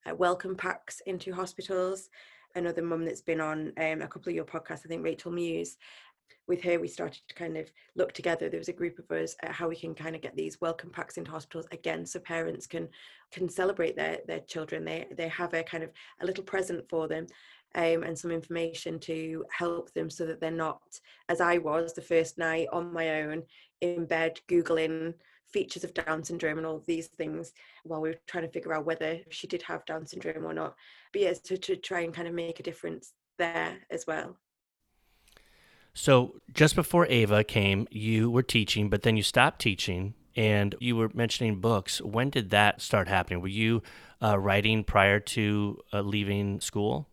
uh, 0.08 0.14
welcome 0.14 0.56
packs 0.56 1.00
into 1.06 1.32
hospitals. 1.32 2.10
Another 2.54 2.82
mum 2.82 3.04
that's 3.04 3.20
been 3.20 3.40
on 3.40 3.72
um, 3.78 4.02
a 4.02 4.08
couple 4.08 4.30
of 4.30 4.34
your 4.34 4.44
podcasts, 4.44 4.84
I 4.84 4.88
think 4.88 5.04
Rachel 5.04 5.32
Muse, 5.32 5.76
with 6.46 6.62
her, 6.62 6.80
we 6.80 6.88
started 6.88 7.20
to 7.28 7.34
kind 7.34 7.56
of 7.58 7.70
look 7.94 8.12
together. 8.12 8.48
There 8.48 8.58
was 8.58 8.70
a 8.70 8.72
group 8.72 8.98
of 8.98 9.10
us 9.10 9.37
at 9.42 9.52
how 9.52 9.68
we 9.68 9.76
can 9.76 9.94
kind 9.94 10.16
of 10.16 10.22
get 10.22 10.34
these 10.34 10.60
welcome 10.60 10.90
packs 10.90 11.18
into 11.18 11.30
hospitals 11.30 11.66
again, 11.72 12.06
so 12.06 12.18
parents 12.20 12.66
can 12.66 12.88
can 13.30 13.48
celebrate 13.48 13.96
their 13.96 14.18
their 14.26 14.40
children. 14.40 14.84
They 14.84 15.06
they 15.14 15.28
have 15.28 15.52
a 15.52 15.62
kind 15.62 15.84
of 15.84 15.90
a 16.20 16.26
little 16.26 16.44
present 16.44 16.88
for 16.88 17.06
them, 17.06 17.26
um, 17.75 18.02
and 18.02 18.18
some 18.18 18.30
information 18.30 18.98
to 19.00 19.44
help 19.50 19.92
them 19.92 20.10
so 20.10 20.26
that 20.26 20.40
they're 20.40 20.50
not, 20.50 20.82
as 21.28 21.40
I 21.40 21.58
was 21.58 21.92
the 21.92 22.02
first 22.02 22.38
night 22.38 22.68
on 22.72 22.92
my 22.92 23.22
own 23.22 23.42
in 23.80 24.06
bed, 24.06 24.40
Googling 24.48 25.14
features 25.52 25.84
of 25.84 25.94
Down 25.94 26.22
syndrome 26.22 26.58
and 26.58 26.66
all 26.66 26.82
these 26.87 27.06
things 27.06 27.52
while 27.84 28.00
we 28.00 28.10
were 28.10 28.20
trying 28.26 28.44
to 28.44 28.50
figure 28.50 28.75
out 28.75 28.84
whether 28.84 29.18
she 29.30 29.46
did 29.46 29.62
have 29.62 29.84
Down 29.87 30.06
syndrome 30.06 30.44
or 30.44 30.54
not. 30.54 30.75
But 31.12 31.22
yes, 31.22 31.40
to, 31.40 31.56
to 31.56 31.76
try 31.76 32.00
and 32.00 32.12
kind 32.12 32.28
of 32.28 32.34
make 32.34 32.60
a 32.60 32.62
difference 32.62 33.12
there 33.38 33.78
as 33.90 34.06
well. 34.06 34.37
So 35.94 36.34
just 36.52 36.75
before 36.75 37.06
Ava 37.06 37.44
came, 37.44 37.88
you 37.90 38.30
were 38.30 38.42
teaching, 38.42 38.88
but 38.88 39.02
then 39.02 39.16
you 39.16 39.22
stopped 39.22 39.60
teaching 39.60 40.14
and 40.37 40.75
you 40.80 40.94
were 40.94 41.10
mentioning 41.12 41.60
books. 41.60 42.00
When 42.00 42.30
did 42.30 42.50
that 42.50 42.80
start 42.80 43.08
happening? 43.08 43.40
Were 43.40 43.48
you 43.48 43.82
uh, 44.22 44.38
writing 44.38 44.84
prior 44.84 45.18
to 45.20 45.78
uh, 45.92 46.02
leaving 46.02 46.60
school? 46.60 47.08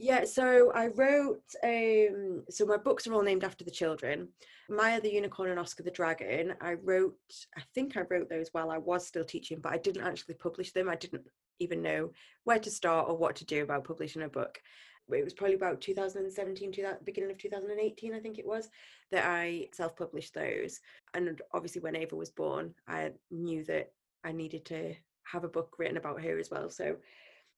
Yeah, 0.00 0.24
so 0.24 0.70
I 0.72 0.86
wrote. 0.86 1.42
Um, 1.64 2.44
so 2.48 2.64
my 2.64 2.76
books 2.76 3.08
are 3.08 3.14
all 3.14 3.22
named 3.22 3.42
after 3.42 3.64
the 3.64 3.70
children. 3.70 4.28
Maya 4.70 5.00
the 5.00 5.12
Unicorn 5.12 5.50
and 5.50 5.58
Oscar 5.58 5.82
the 5.82 5.90
Dragon. 5.90 6.54
I 6.60 6.74
wrote. 6.74 7.16
I 7.56 7.62
think 7.74 7.96
I 7.96 8.02
wrote 8.08 8.30
those 8.30 8.48
while 8.52 8.70
I 8.70 8.78
was 8.78 9.04
still 9.04 9.24
teaching, 9.24 9.58
but 9.60 9.72
I 9.72 9.78
didn't 9.78 10.06
actually 10.06 10.34
publish 10.34 10.72
them. 10.72 10.88
I 10.88 10.94
didn't 10.94 11.26
even 11.58 11.82
know 11.82 12.12
where 12.44 12.60
to 12.60 12.70
start 12.70 13.08
or 13.08 13.16
what 13.16 13.34
to 13.36 13.44
do 13.44 13.64
about 13.64 13.84
publishing 13.84 14.22
a 14.22 14.28
book. 14.28 14.60
It 15.10 15.24
was 15.24 15.34
probably 15.34 15.56
about 15.56 15.80
2017, 15.80 16.70
to 16.72 16.82
that 16.82 17.04
beginning 17.04 17.30
of 17.30 17.38
2018, 17.38 18.14
I 18.14 18.20
think 18.20 18.38
it 18.38 18.46
was, 18.46 18.68
that 19.10 19.24
I 19.24 19.68
self-published 19.72 20.34
those. 20.34 20.80
And 21.14 21.40
obviously, 21.52 21.80
when 21.80 21.96
Ava 21.96 22.14
was 22.14 22.30
born, 22.30 22.74
I 22.86 23.12
knew 23.30 23.64
that 23.64 23.90
I 24.22 24.32
needed 24.32 24.66
to 24.66 24.94
have 25.24 25.44
a 25.44 25.48
book 25.48 25.74
written 25.78 25.96
about 25.96 26.20
her 26.20 26.38
as 26.38 26.50
well. 26.50 26.68
So 26.70 26.98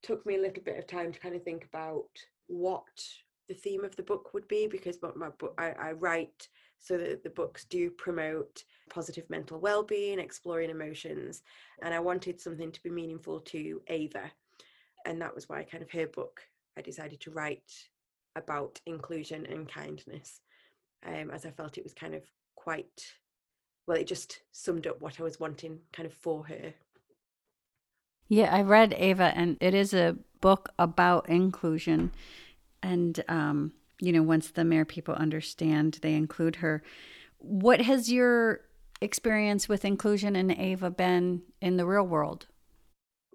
took 0.02 0.24
me 0.26 0.36
a 0.36 0.40
little 0.40 0.62
bit 0.62 0.78
of 0.78 0.86
time 0.86 1.12
to 1.12 1.20
kind 1.20 1.34
of 1.34 1.42
think 1.42 1.64
about 1.64 2.08
what 2.46 3.02
the 3.48 3.54
theme 3.54 3.84
of 3.84 3.96
the 3.96 4.02
book 4.02 4.32
would 4.32 4.46
be 4.48 4.66
because 4.66 4.98
my, 5.16 5.28
book 5.30 5.54
I, 5.58 5.70
I 5.70 5.92
write 5.92 6.48
so 6.78 6.96
that 6.96 7.22
the 7.22 7.30
books 7.30 7.64
do 7.64 7.90
promote 7.90 8.64
positive 8.88 9.28
mental 9.28 9.58
well-being 9.58 10.18
exploring 10.18 10.70
emotions 10.70 11.42
and 11.82 11.92
i 11.92 12.00
wanted 12.00 12.40
something 12.40 12.72
to 12.72 12.82
be 12.82 12.90
meaningful 12.90 13.40
to 13.40 13.80
ava. 13.88 14.30
And 15.06 15.20
that 15.20 15.34
was 15.34 15.48
why 15.48 15.64
kind 15.64 15.82
of 15.82 15.90
her 15.90 16.06
book 16.06 16.40
i 16.78 16.80
decided 16.80 17.20
to 17.20 17.30
write 17.30 17.72
about 18.36 18.80
inclusion 18.86 19.46
and 19.46 19.68
kindness 19.68 20.40
um, 21.06 21.30
as 21.30 21.44
i 21.44 21.50
felt 21.50 21.76
it 21.76 21.84
was 21.84 21.94
kind 21.94 22.14
of 22.14 22.22
quite 22.54 23.04
well 23.86 23.96
it 23.96 24.06
just 24.06 24.42
summed 24.52 24.86
up 24.86 25.00
what 25.00 25.18
i 25.18 25.22
was 25.22 25.40
wanting 25.40 25.78
kind 25.92 26.06
of 26.06 26.14
for 26.14 26.44
her 26.44 26.72
Yeah, 28.30 28.54
I 28.54 28.62
read 28.62 28.94
Ava, 28.96 29.32
and 29.34 29.56
it 29.60 29.74
is 29.74 29.92
a 29.92 30.16
book 30.40 30.72
about 30.78 31.28
inclusion. 31.28 32.12
And, 32.82 33.22
um, 33.28 33.72
you 34.00 34.12
know, 34.12 34.22
once 34.22 34.50
the 34.50 34.64
Mayor 34.64 34.84
people 34.84 35.14
understand, 35.14 35.98
they 36.00 36.14
include 36.14 36.56
her. 36.56 36.82
What 37.38 37.80
has 37.80 38.10
your 38.10 38.60
experience 39.00 39.68
with 39.68 39.84
inclusion 39.84 40.36
in 40.36 40.50
Ava 40.50 40.90
been 40.90 41.42
in 41.60 41.76
the 41.76 41.84
real 41.84 42.06
world? 42.06 42.46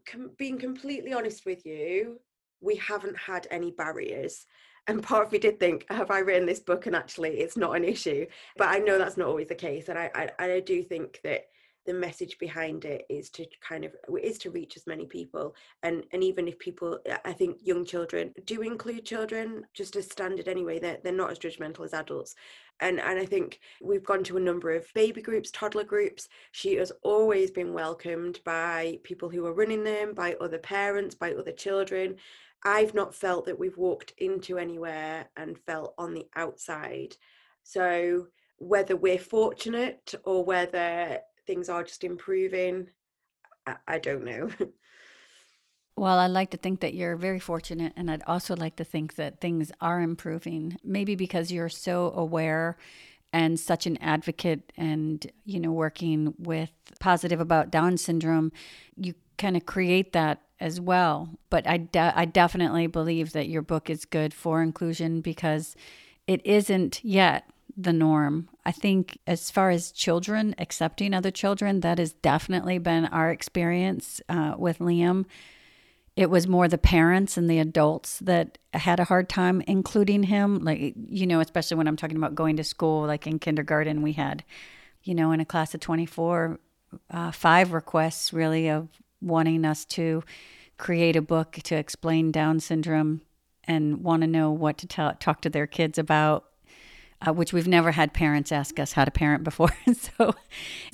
com- 0.06 0.32
being 0.38 0.58
completely 0.58 1.14
honest 1.14 1.46
with 1.46 1.66
you, 1.66 2.20
we 2.62 2.76
haven't 2.76 3.18
had 3.18 3.48
any 3.52 3.72
barriers. 3.72 4.46
And 4.88 5.02
part 5.02 5.26
of 5.26 5.32
me 5.32 5.40
did 5.40 5.60
think, 5.60 5.86
have 5.90 6.12
I 6.12 6.20
written 6.20 6.46
this 6.46 6.60
book 6.60 6.86
and 6.86 6.96
actually 6.96 7.40
it's 7.40 7.58
not 7.58 7.76
an 7.76 7.84
issue? 7.84 8.28
But 8.56 8.70
I 8.70 8.78
know 8.78 8.98
that's 8.98 9.18
not 9.18 9.28
always 9.28 9.48
the 9.48 9.56
case. 9.56 9.90
And 9.90 9.98
I, 9.98 10.12
I, 10.16 10.46
I 10.46 10.60
do 10.60 10.84
think 10.84 11.20
that 11.24 11.48
the 11.86 11.94
message 11.94 12.38
behind 12.40 12.86
it 12.86 13.06
is 13.10 13.30
to 13.30 13.46
kind 13.62 13.86
of 13.86 13.94
is 14.22 14.38
to 14.40 14.52
reach 14.52 14.76
as 14.76 14.88
many 14.88 15.06
people 15.06 15.56
and 15.84 16.04
and 16.12 16.24
even 16.24 16.48
if 16.48 16.58
people 16.60 17.00
i 17.24 17.32
think 17.32 17.58
young 17.62 17.86
children 17.86 18.34
do 18.46 18.62
include 18.62 19.06
children 19.06 19.64
just 19.74 19.96
as 19.96 20.06
standard 20.06 20.48
anyway 20.48 20.80
they're, 20.80 20.98
they're 21.04 21.14
not 21.14 21.32
as 21.32 21.40
judgmental 21.40 21.86
as 21.86 21.94
adults. 21.94 22.36
And 22.82 23.00
and 23.00 23.20
i 23.20 23.26
think 23.26 23.60
we've 23.82 24.04
gone 24.04 24.24
to 24.26 24.38
a 24.38 24.42
number 24.42 24.72
of 24.72 24.92
baby 24.94 25.22
groups 25.22 25.52
toddler 25.52 25.84
groups. 25.84 26.28
She 26.52 26.76
has 26.76 26.92
always 27.04 27.52
been 27.52 27.74
welcomed 27.74 28.42
by 28.44 29.00
people 29.04 29.30
who 29.30 29.46
are 29.46 29.54
running 29.54 29.84
them 29.84 30.14
by 30.14 30.36
other 30.42 30.60
parents 30.60 31.16
by 31.16 31.34
other 31.34 31.52
children. 31.52 32.16
I've 32.64 32.96
not 32.96 33.14
felt 33.14 33.46
that 33.46 33.60
we've 33.60 33.78
walked 33.78 34.14
into 34.18 34.58
anywhere 34.58 35.30
and 35.38 35.58
felt 35.58 35.94
on 35.98 36.14
the 36.14 36.28
outside. 36.36 37.16
So 37.64 38.28
whether 38.58 38.96
we're 38.96 39.20
fortunate 39.20 40.16
or 40.24 40.44
whether 40.44 41.20
things 41.48 41.70
are 41.70 41.84
just 41.84 42.04
improving 42.04 42.88
i, 43.68 43.76
I 43.88 44.00
don't 44.00 44.24
know 44.24 44.50
Well, 45.98 46.20
I'd 46.20 46.28
like 46.28 46.50
to 46.52 46.58
think 46.58 46.82
that 46.82 46.94
you're 46.94 47.16
very 47.16 47.40
fortunate, 47.40 47.94
and 47.96 48.12
I'd 48.12 48.24
also 48.28 48.54
like 48.54 48.76
to 48.78 48.84
think 48.84 49.16
that 49.16 49.40
things 49.40 49.72
are 49.80 50.02
improving. 50.02 50.78
Maybe 50.84 51.16
because 51.16 51.54
you're 51.54 51.70
so 51.70 52.12
aware 52.14 52.76
and 53.32 53.58
such 53.58 53.86
an 53.86 53.98
advocate, 53.98 54.74
and 54.76 55.26
you 55.46 55.60
know, 55.60 55.72
working 55.72 56.34
with 56.38 56.72
positive 57.00 57.40
about 57.40 57.72
Down 57.72 57.96
syndrome, 57.96 58.52
you 58.98 59.14
kind 59.38 59.56
of 59.56 59.66
create 59.66 60.12
that 60.12 60.42
as 60.60 60.82
well. 60.82 61.30
But 61.50 61.66
I, 61.68 61.78
de- 61.78 62.14
I 62.16 62.26
definitely 62.26 62.88
believe 62.88 63.32
that 63.32 63.48
your 63.48 63.62
book 63.62 63.90
is 63.90 64.04
good 64.04 64.34
for 64.34 64.62
inclusion 64.62 65.22
because 65.22 65.78
it 66.28 66.46
isn't 66.46 67.04
yet 67.06 67.50
the 67.78 67.94
norm. 67.94 68.50
I 68.66 68.72
think 68.72 69.20
as 69.28 69.52
far 69.52 69.70
as 69.70 69.92
children 69.92 70.56
accepting 70.58 71.14
other 71.14 71.32
children, 71.32 71.82
that 71.82 72.00
has 72.00 72.14
definitely 72.14 72.78
been 72.78 73.06
our 73.06 73.32
experience 73.32 74.22
uh, 74.30 74.56
with 74.58 74.80
Liam 74.80 75.26
it 76.16 76.30
was 76.30 76.48
more 76.48 76.68
the 76.68 76.78
parents 76.78 77.36
and 77.36 77.50
the 77.50 77.60
adults 77.60 78.20
that 78.20 78.58
had 78.74 79.00
a 79.00 79.04
hard 79.04 79.28
time 79.30 79.62
including 79.68 80.24
him 80.24 80.64
like 80.64 80.94
you 80.96 81.28
know 81.28 81.40
especially 81.40 81.78
when 81.78 81.88
i'm 81.88 81.96
talking 81.96 82.18
about 82.18 82.36
going 82.36 82.58
to 82.58 82.64
school 82.64 83.06
like 83.06 83.28
in 83.28 83.40
kindergarten 83.40 84.02
we 84.02 84.14
had 84.14 84.44
you 85.04 85.14
know 85.14 85.32
in 85.32 85.40
a 85.40 85.46
class 85.46 85.74
of 85.74 85.80
24 85.80 86.60
uh, 87.12 87.32
five 87.32 87.74
requests 87.74 88.32
really 88.32 88.70
of 88.70 88.88
wanting 89.22 89.66
us 89.66 89.86
to 89.86 90.24
create 90.78 91.16
a 91.16 91.22
book 91.22 91.54
to 91.64 91.76
explain 91.76 92.32
down 92.32 92.60
syndrome 92.60 93.22
and 93.64 94.04
want 94.04 94.22
to 94.22 94.28
know 94.28 94.52
what 94.52 94.78
to 94.78 94.88
tell, 94.88 95.14
talk 95.16 95.42
to 95.42 95.50
their 95.50 95.66
kids 95.66 95.98
about 95.98 96.46
uh, 97.26 97.34
which 97.34 97.54
we've 97.54 97.68
never 97.68 97.92
had 97.92 98.14
parents 98.14 98.52
ask 98.52 98.80
us 98.80 98.94
how 98.94 99.06
to 99.06 99.12
parent 99.12 99.44
before. 99.44 99.76
so 99.94 100.36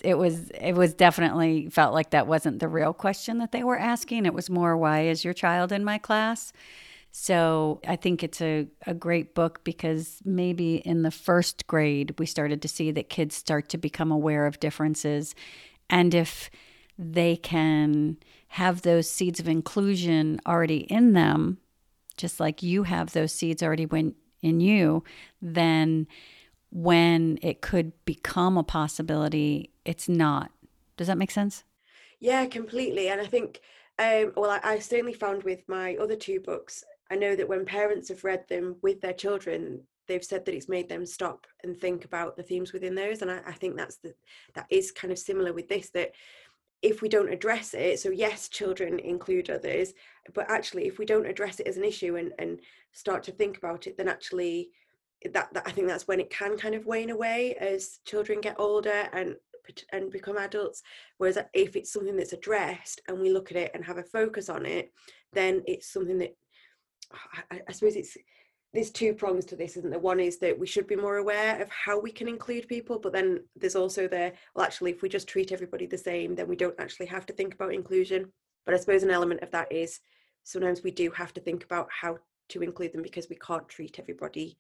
it 0.04 0.16
was 0.16 0.50
it 0.52 0.74
was 0.74 0.94
definitely 0.94 1.70
felt 1.70 1.94
like 1.94 2.12
that 2.12 2.28
wasn't 2.28 2.60
the 2.60 2.68
real 2.68 2.94
question 2.94 3.40
that 3.40 3.52
they 3.52 3.64
were 3.64 3.78
asking. 3.78 4.26
It 4.26 4.34
was 4.34 4.50
more 4.50 4.78
why 4.78 5.02
is 5.02 5.26
your 5.26 5.34
child 5.34 5.72
in 5.72 5.84
my 5.84 5.98
class? 5.98 6.54
So 7.14 7.82
I 7.86 7.98
think 7.98 8.24
it's 8.24 8.42
a, 8.42 8.68
a 8.88 8.94
great 8.94 9.36
book 9.36 9.66
because 9.66 10.22
maybe 10.24 10.76
in 10.78 11.02
the 11.02 11.12
first 11.12 11.68
grade 11.68 12.16
we 12.18 12.26
started 12.26 12.62
to 12.62 12.70
see 12.70 12.90
that 12.92 13.10
kids 13.10 13.36
start 13.36 13.68
to 13.70 13.78
become 13.78 14.12
aware 14.12 14.46
of 14.46 14.62
differences. 14.62 15.36
And 15.90 16.16
if 16.16 16.50
they 16.98 17.36
can 17.36 18.18
have 18.50 18.84
those 18.84 19.10
seeds 19.10 19.42
of 19.42 19.48
inclusion 19.50 20.40
already 20.46 20.80
in 20.80 21.12
them, 21.12 21.58
just 22.16 22.40
like 22.40 22.64
you 22.64 22.84
have 22.84 23.12
those 23.12 23.34
seeds 23.34 23.62
already 23.62 23.86
when 23.86 24.16
in 24.42 24.60
you, 24.60 25.04
then 25.42 26.08
when 26.72 27.38
it 27.42 27.62
could 27.62 27.92
become 28.06 28.58
a 28.58 28.64
possibility, 28.64 29.72
it's 29.86 30.08
not. 30.08 30.52
Does 30.98 31.08
that 31.08 31.18
make 31.18 31.32
sense? 31.32 31.64
Yeah, 32.20 32.46
completely. 32.46 33.10
And 33.10 33.20
I 33.20 33.26
think, 33.26 33.62
um, 34.00 34.32
well, 34.36 34.52
I, 34.52 34.60
I 34.64 34.80
certainly 34.80 35.14
found 35.14 35.44
with 35.44 35.68
my 35.68 35.96
other 35.96 36.16
two 36.16 36.40
books, 36.40 36.84
I 37.10 37.16
know 37.16 37.36
that 37.36 37.50
when 37.50 37.66
parents 37.66 38.10
have 38.10 38.24
read 38.24 38.48
them 38.48 38.78
with 38.82 39.02
their 39.02 39.14
children, 39.14 39.82
they've 40.08 40.24
said 40.24 40.46
that 40.46 40.56
it's 40.56 40.70
made 40.70 40.88
them 40.88 41.06
stop 41.06 41.48
and 41.64 41.78
think 41.78 42.06
about 42.06 42.36
the 42.36 42.44
themes 42.44 42.74
within 42.74 42.96
those. 42.96 43.22
And 43.22 43.32
I, 43.32 43.40
I 43.46 43.54
think 43.54 43.76
that's 43.76 43.98
the 43.98 44.14
that 44.56 44.68
is 44.70 44.92
kind 44.92 45.12
of 45.12 45.20
similar 45.20 45.54
with 45.54 45.68
this 45.68 45.90
that 45.92 46.12
if 46.82 47.02
we 47.02 47.10
don't 47.10 47.32
address 47.32 47.74
it 47.74 48.00
so 48.00 48.10
yes 48.10 48.48
children 48.48 49.00
include 49.00 49.50
others 49.50 49.94
but 50.34 50.50
actually 50.50 50.88
if 50.88 50.98
we 50.98 51.06
don't 51.06 51.28
address 51.28 51.60
it 51.60 51.68
as 51.68 51.78
an 51.78 51.84
issue 51.84 52.16
and 52.16 52.32
and 52.40 52.60
start 52.92 53.24
to 53.24 53.32
think 53.32 53.58
about 53.58 53.88
it 53.88 53.98
then 53.98 54.08
actually 54.08 54.70
that, 55.34 55.54
that 55.54 55.64
i 55.66 55.72
think 55.72 55.88
that's 55.88 56.08
when 56.08 56.20
it 56.20 56.30
can 56.30 56.58
kind 56.58 56.76
of 56.76 56.86
wane 56.86 57.12
away 57.12 57.56
as 57.60 58.00
children 58.06 58.42
get 58.42 58.60
older 58.60 59.08
and 59.14 59.36
and 59.94 60.12
become 60.12 60.38
adults. 60.38 60.82
Whereas 61.18 61.38
if 61.54 61.76
it's 61.76 61.94
something 61.94 62.18
that's 62.18 62.34
addressed 62.34 63.02
and 63.08 63.20
we 63.20 63.32
look 63.32 63.52
at 63.52 63.58
it 63.58 63.72
and 63.74 63.86
have 63.86 64.00
a 64.00 64.04
focus 64.04 64.50
on 64.50 64.66
it 64.66 64.92
then 65.34 65.64
it's 65.66 65.92
something 65.92 66.18
that 66.18 66.36
I, 67.52 67.62
I 67.68 67.72
suppose 67.72 67.96
it's 67.96 68.18
there's 68.74 68.90
two 68.90 69.14
prongs 69.14 69.46
to 69.46 69.56
this, 69.56 69.76
isn't 69.76 69.90
there? 69.90 70.00
One 70.00 70.20
is 70.20 70.38
that 70.38 70.58
we 70.58 70.66
should 70.66 70.88
be 70.88 70.96
more 70.96 71.18
aware 71.18 71.62
of 71.62 71.70
how 71.70 72.00
we 72.00 72.12
can 72.12 72.28
include 72.28 72.70
people, 72.70 73.00
but 73.00 73.12
then 73.12 73.44
there's 73.56 73.76
also 73.76 74.08
the 74.08 74.32
well, 74.56 74.66
actually, 74.66 74.92
if 74.92 75.02
we 75.02 75.10
just 75.10 75.28
treat 75.28 75.52
everybody 75.52 75.86
the 75.86 75.98
same, 75.98 76.36
then 76.36 76.48
we 76.48 76.56
don't 76.56 76.80
actually 76.80 77.08
have 77.08 77.26
to 77.26 77.34
think 77.34 77.54
about 77.54 77.74
inclusion. 77.74 78.32
But 78.66 78.76
I 78.76 78.78
suppose 78.78 79.04
an 79.04 79.12
element 79.12 79.42
of 79.42 79.52
that 79.52 79.72
is 79.72 80.00
sometimes 80.44 80.84
we 80.84 80.92
do 80.92 81.12
have 81.12 81.34
to 81.34 81.42
think 81.42 81.64
about 81.66 81.90
how 81.92 82.18
to 82.50 82.62
include 82.62 82.94
them 82.94 83.02
because 83.02 83.28
we 83.30 83.36
can't 83.36 83.68
treat 83.68 84.00
everybody 84.00 84.58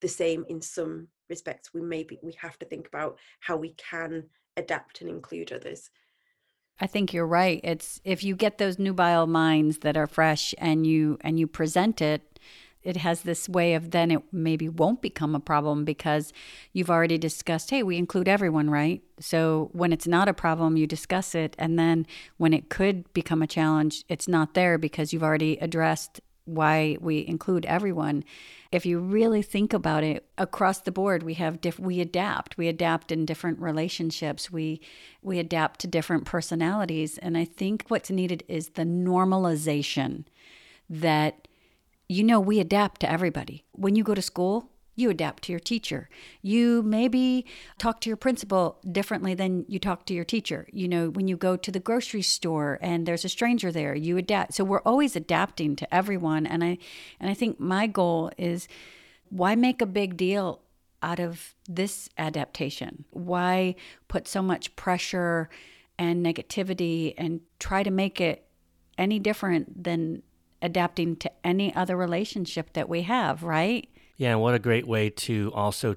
the 0.00 0.08
same 0.08 0.46
in 0.48 0.62
some 0.62 1.08
respects. 1.28 1.74
We 1.74 1.82
maybe 1.82 2.18
we 2.22 2.32
have 2.40 2.58
to 2.60 2.66
think 2.66 2.88
about 2.88 3.18
how 3.40 3.56
we 3.56 3.74
can 3.74 4.24
adapt 4.56 5.02
and 5.02 5.10
include 5.10 5.52
others. 5.52 5.90
I 6.82 6.86
think 6.86 7.12
you're 7.12 7.26
right. 7.26 7.60
It's 7.62 8.00
if 8.04 8.24
you 8.24 8.36
get 8.36 8.56
those 8.56 8.78
nubile 8.78 9.26
minds 9.26 9.78
that 9.78 9.98
are 9.98 10.06
fresh 10.06 10.54
and 10.56 10.86
you 10.86 11.18
and 11.20 11.38
you 11.38 11.46
present 11.46 12.00
it 12.00 12.40
it 12.82 12.96
has 12.96 13.22
this 13.22 13.48
way 13.48 13.74
of 13.74 13.90
then 13.90 14.10
it 14.10 14.22
maybe 14.32 14.68
won't 14.68 15.02
become 15.02 15.34
a 15.34 15.40
problem 15.40 15.84
because 15.84 16.32
you've 16.72 16.90
already 16.90 17.18
discussed, 17.18 17.70
hey, 17.70 17.82
we 17.82 17.96
include 17.96 18.28
everyone, 18.28 18.70
right? 18.70 19.02
So 19.18 19.70
when 19.72 19.92
it's 19.92 20.06
not 20.06 20.28
a 20.28 20.34
problem, 20.34 20.76
you 20.76 20.86
discuss 20.86 21.34
it. 21.34 21.54
And 21.58 21.78
then 21.78 22.06
when 22.38 22.52
it 22.52 22.70
could 22.70 23.12
become 23.12 23.42
a 23.42 23.46
challenge, 23.46 24.04
it's 24.08 24.28
not 24.28 24.54
there 24.54 24.78
because 24.78 25.12
you've 25.12 25.22
already 25.22 25.58
addressed 25.58 26.20
why 26.46 26.96
we 27.00 27.26
include 27.26 27.64
everyone. 27.66 28.24
If 28.72 28.86
you 28.86 28.98
really 28.98 29.42
think 29.42 29.72
about 29.72 30.02
it, 30.02 30.26
across 30.38 30.80
the 30.80 30.92
board, 30.92 31.22
we 31.22 31.34
have 31.34 31.60
diff- 31.60 31.78
we 31.78 32.00
adapt. 32.00 32.56
We 32.56 32.66
adapt 32.68 33.12
in 33.12 33.26
different 33.26 33.60
relationships. 33.60 34.50
We 34.50 34.80
we 35.22 35.38
adapt 35.38 35.80
to 35.80 35.86
different 35.86 36.24
personalities. 36.24 37.18
And 37.18 37.36
I 37.36 37.44
think 37.44 37.84
what's 37.88 38.10
needed 38.10 38.42
is 38.48 38.70
the 38.70 38.84
normalization 38.84 40.24
that 40.88 41.46
you 42.10 42.24
know, 42.24 42.40
we 42.40 42.58
adapt 42.58 43.00
to 43.00 43.08
everybody. 43.10 43.64
When 43.70 43.94
you 43.94 44.02
go 44.02 44.16
to 44.16 44.22
school, 44.22 44.68
you 44.96 45.10
adapt 45.10 45.44
to 45.44 45.52
your 45.52 45.60
teacher. 45.60 46.08
You 46.42 46.82
maybe 46.82 47.46
talk 47.78 48.00
to 48.00 48.10
your 48.10 48.16
principal 48.16 48.80
differently 48.90 49.32
than 49.32 49.64
you 49.68 49.78
talk 49.78 50.06
to 50.06 50.14
your 50.14 50.24
teacher. 50.24 50.66
You 50.72 50.88
know, 50.88 51.10
when 51.10 51.28
you 51.28 51.36
go 51.36 51.56
to 51.56 51.70
the 51.70 51.78
grocery 51.78 52.22
store 52.22 52.80
and 52.82 53.06
there's 53.06 53.24
a 53.24 53.28
stranger 53.28 53.70
there, 53.70 53.94
you 53.94 54.16
adapt. 54.16 54.54
So 54.54 54.64
we're 54.64 54.80
always 54.80 55.14
adapting 55.14 55.76
to 55.76 55.94
everyone 55.94 56.48
and 56.48 56.64
I 56.64 56.78
and 57.20 57.30
I 57.30 57.34
think 57.34 57.60
my 57.60 57.86
goal 57.86 58.32
is 58.36 58.66
why 59.28 59.54
make 59.54 59.80
a 59.80 59.86
big 59.86 60.16
deal 60.16 60.62
out 61.04 61.20
of 61.20 61.54
this 61.68 62.08
adaptation? 62.18 63.04
Why 63.10 63.76
put 64.08 64.26
so 64.26 64.42
much 64.42 64.74
pressure 64.74 65.48
and 65.96 66.26
negativity 66.26 67.14
and 67.16 67.40
try 67.60 67.84
to 67.84 67.90
make 67.92 68.20
it 68.20 68.46
any 68.98 69.20
different 69.20 69.84
than 69.84 70.24
adapting 70.62 71.16
to 71.16 71.30
any 71.44 71.74
other 71.74 71.96
relationship 71.96 72.72
that 72.74 72.88
we 72.88 73.02
have, 73.02 73.42
right? 73.42 73.88
Yeah, 74.16 74.32
and 74.32 74.40
what 74.40 74.54
a 74.54 74.58
great 74.58 74.86
way 74.86 75.10
to 75.10 75.50
also 75.54 75.96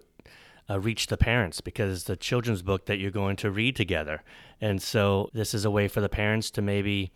uh, 0.69 0.79
reach 0.79 1.07
the 1.07 1.17
parents 1.17 1.61
because 1.61 2.05
the 2.05 2.15
children's 2.15 2.61
book 2.61 2.85
that 2.85 2.97
you're 2.97 3.11
going 3.11 3.35
to 3.37 3.51
read 3.51 3.75
together. 3.75 4.23
And 4.61 4.81
so 4.81 5.29
this 5.33 5.53
is 5.53 5.65
a 5.65 5.71
way 5.71 5.87
for 5.87 6.01
the 6.01 6.09
parents 6.09 6.49
to 6.51 6.61
maybe 6.61 7.11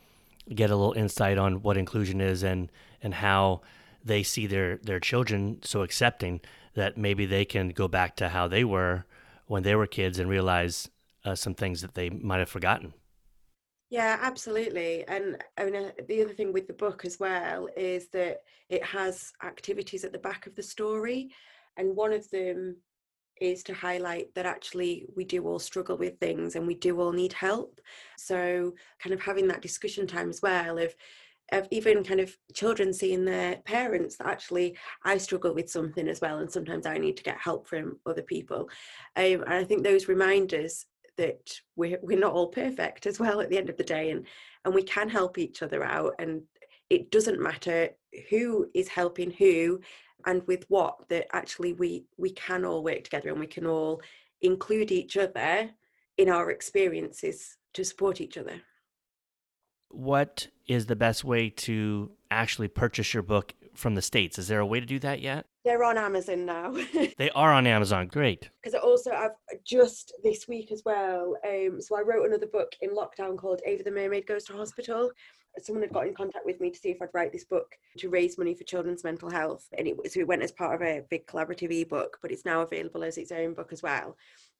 get 0.54 0.70
a 0.70 0.76
little 0.76 0.94
insight 0.94 1.38
on 1.38 1.62
what 1.62 1.78
inclusion 1.78 2.22
is 2.22 2.44
and 2.44 2.72
and 3.02 3.16
how 3.16 3.62
they 4.04 4.24
see 4.24 4.48
their 4.48 4.78
their 4.78 5.00
children 5.00 5.60
so 5.64 5.82
accepting 5.82 6.40
that 6.74 6.98
maybe 6.98 7.26
they 7.26 7.44
can 7.44 7.70
go 7.70 7.88
back 7.88 8.16
to 8.16 8.30
how 8.30 8.48
they 8.48 8.64
were 8.64 9.06
when 9.46 9.64
they 9.64 9.76
were 9.76 9.88
kids 9.88 10.20
and 10.20 10.30
realize 10.30 10.90
uh, 11.26 11.36
some 11.36 11.54
things 11.54 11.82
that 11.82 11.96
they 11.96 12.10
might 12.10 12.40
have 12.40 12.50
forgotten. 12.50 12.94
Yeah, 13.90 14.18
absolutely. 14.22 15.06
And 15.08 15.38
I 15.58 15.66
mean, 15.66 15.76
uh, 15.76 15.92
the 16.08 16.22
other 16.24 16.34
thing 16.34 16.52
with 16.52 16.68
the 16.68 16.74
book 16.74 17.06
as 17.06 17.20
well 17.20 17.70
is 17.78 18.10
that 18.10 18.42
it 18.70 18.84
has 18.84 19.32
activities 19.44 20.04
at 20.04 20.12
the 20.12 20.20
back 20.20 20.46
of 20.46 20.56
the 20.56 20.64
story. 20.64 21.30
And 21.78 21.96
one 21.96 22.12
of 22.12 22.30
them 22.30 22.78
is 23.40 23.64
to 23.64 23.74
highlight 23.74 24.34
that 24.36 24.46
actually 24.46 25.08
we 25.16 25.24
do 25.24 25.48
all 25.48 25.60
struggle 25.60 25.98
with 25.98 26.20
things 26.20 26.56
and 26.56 26.68
we 26.68 26.76
do 26.76 27.00
all 27.00 27.14
need 27.14 27.34
help. 27.34 27.80
So, 28.18 28.74
kind 29.00 29.14
of 29.14 29.22
having 29.22 29.48
that 29.50 29.62
discussion 29.62 30.08
time 30.08 30.30
as 30.30 30.42
well 30.42 30.78
of, 30.80 30.94
of 31.54 31.68
even 31.72 32.04
kind 32.04 32.20
of 32.20 32.36
children 32.54 32.94
seeing 32.94 33.24
their 33.24 33.58
parents 33.58 34.18
that 34.18 34.28
actually 34.28 34.78
I 35.04 35.18
struggle 35.18 35.54
with 35.54 35.70
something 35.70 36.08
as 36.10 36.20
well, 36.20 36.40
and 36.40 36.52
sometimes 36.52 36.86
I 36.86 36.98
need 36.98 37.16
to 37.18 37.24
get 37.24 37.38
help 37.38 37.68
from 37.68 38.00
other 38.06 38.22
people. 38.22 38.70
Um, 39.16 39.44
and 39.44 39.54
I 39.54 39.64
think 39.64 39.84
those 39.84 40.08
reminders 40.10 40.86
that 41.18 41.60
we're 41.76 42.00
we're 42.02 42.20
not 42.20 42.34
all 42.34 42.48
perfect 42.48 43.06
as 43.06 43.20
well 43.20 43.42
at 43.42 43.50
the 43.50 43.58
end 43.58 43.70
of 43.70 43.78
the 43.78 43.84
day 43.84 44.12
and 44.12 44.26
and 44.66 44.74
we 44.74 44.84
can 44.84 45.10
help 45.10 45.38
each 45.38 45.62
other 45.62 45.84
out 45.84 46.14
and 46.20 46.42
it 46.90 47.12
doesn't 47.12 47.42
matter 47.42 47.90
who 48.30 48.68
is 48.74 48.88
helping 48.88 49.32
who 49.32 49.80
and 50.26 50.46
with 50.48 50.66
what 50.70 50.96
that 51.10 51.28
actually 51.34 51.74
we 51.74 52.06
we 52.18 52.30
can 52.32 52.66
all 52.66 52.84
work 52.84 53.04
together 53.04 53.30
and 53.30 53.40
we 53.40 53.48
can 53.48 53.66
all 53.66 54.02
include 54.42 54.92
each 54.92 55.18
other 55.18 55.70
in 56.18 56.30
our 56.30 56.52
experiences 56.52 57.58
to 57.74 57.84
support 57.84 58.22
each 58.22 58.38
other. 58.38 58.62
What 59.90 60.48
is 60.68 60.88
the 60.88 60.96
best 60.96 61.24
way 61.24 61.50
to 61.50 62.12
actually 62.30 62.68
purchase 62.68 63.14
your 63.14 63.24
book 63.24 63.54
from 63.78 63.96
the 63.96 64.02
states 64.02 64.38
is 64.40 64.48
there 64.48 64.60
a 64.60 64.66
way 64.66 64.80
to 64.80 64.86
do 64.86 65.00
that 65.00 65.22
yet 65.22 65.46
they're 65.68 65.84
on 65.84 65.98
Amazon 65.98 66.46
now. 66.46 66.72
they 67.18 67.30
are 67.32 67.52
on 67.52 67.68
Amazon. 67.68 68.08
Great. 68.08 68.50
Because 68.64 68.80
also 68.80 69.12
I've 69.12 69.32
just 69.66 70.14
this 70.24 70.48
week 70.48 70.72
as 70.72 70.82
well. 70.86 71.36
Um, 71.46 71.82
so 71.82 71.98
I 71.98 72.04
wrote 72.04 72.26
another 72.26 72.48
book 72.48 72.72
in 72.80 72.92
lockdown 72.92 73.38
called 73.38 73.62
Ava 73.66 73.84
the 73.84 73.92
Mermaid 73.92 74.26
Goes 74.26 74.46
to 74.46 74.54
Hospital. 74.54 75.12
Someone 75.60 75.84
had 75.84 75.92
got 75.92 76.08
in 76.08 76.14
contact 76.14 76.46
with 76.46 76.62
me 76.62 76.72
to 76.72 76.80
see 76.80 76.92
if 76.92 77.02
I'd 77.02 77.10
write 77.14 77.34
this 77.34 77.44
book 77.44 77.76
to 77.98 78.10
raise 78.10 78.38
money 78.38 78.56
for 78.56 78.64
children's 78.64 79.04
mental 79.04 79.30
health, 79.30 79.68
and 79.78 79.88
it 79.88 79.98
so 80.10 80.22
it 80.22 80.28
went 80.28 80.44
as 80.44 80.52
part 80.54 80.76
of 80.76 80.88
a 80.88 81.04
big 81.10 81.28
collaborative 81.28 81.72
ebook, 81.72 82.18
but 82.22 82.32
it's 82.32 82.46
now 82.46 82.62
available 82.62 83.04
as 83.04 83.18
its 83.18 83.34
own 83.34 83.54
book 83.54 83.74
as 83.74 83.84
well. 83.84 84.16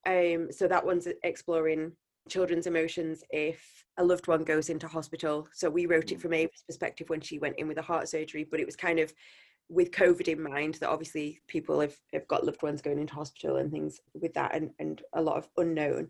Um, 0.06 0.52
so 0.52 0.68
that 0.68 0.86
one's 0.86 1.08
exploring 1.24 1.94
children's 2.30 2.68
emotions 2.68 3.24
if 3.30 3.86
a 3.98 4.04
loved 4.04 4.28
one 4.28 4.44
goes 4.44 4.70
into 4.70 4.88
hospital. 4.88 5.48
So 5.54 5.70
we 5.70 5.86
wrote 5.86 6.12
it 6.12 6.20
mm. 6.20 6.22
from 6.22 6.34
Ava's 6.34 6.64
perspective 6.66 7.10
when 7.10 7.22
she 7.22 7.40
went 7.40 7.58
in 7.58 7.68
with 7.68 7.78
a 7.78 7.82
heart 7.84 8.08
surgery, 8.10 8.48
but 8.50 8.60
it 8.60 8.66
was 8.66 8.76
kind 8.76 9.00
of 9.00 9.14
with 9.70 9.92
COVID 9.92 10.28
in 10.28 10.42
mind, 10.42 10.76
that 10.76 10.90
obviously 10.90 11.42
people 11.48 11.80
have, 11.80 11.96
have 12.14 12.28
got 12.28 12.46
loved 12.46 12.64
ones 12.64 12.82
going 12.82 13.00
into 13.00 13.14
hospital 13.14 13.58
and 13.58 13.72
things 13.72 14.00
with 14.14 14.34
that, 14.34 14.56
and, 14.56 14.72
and 14.80 15.02
a 15.14 15.22
lot 15.22 15.38
of 15.38 15.48
unknown. 15.58 16.10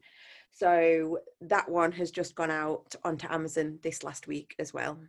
So 0.52 1.20
that 1.42 1.70
one 1.70 1.92
has 1.94 2.12
just 2.12 2.36
gone 2.36 2.52
out 2.52 2.96
onto 3.04 3.32
Amazon 3.32 3.80
this 3.82 4.04
last 4.04 4.28
week 4.28 4.56
as 4.60 4.74
well. 4.74 5.00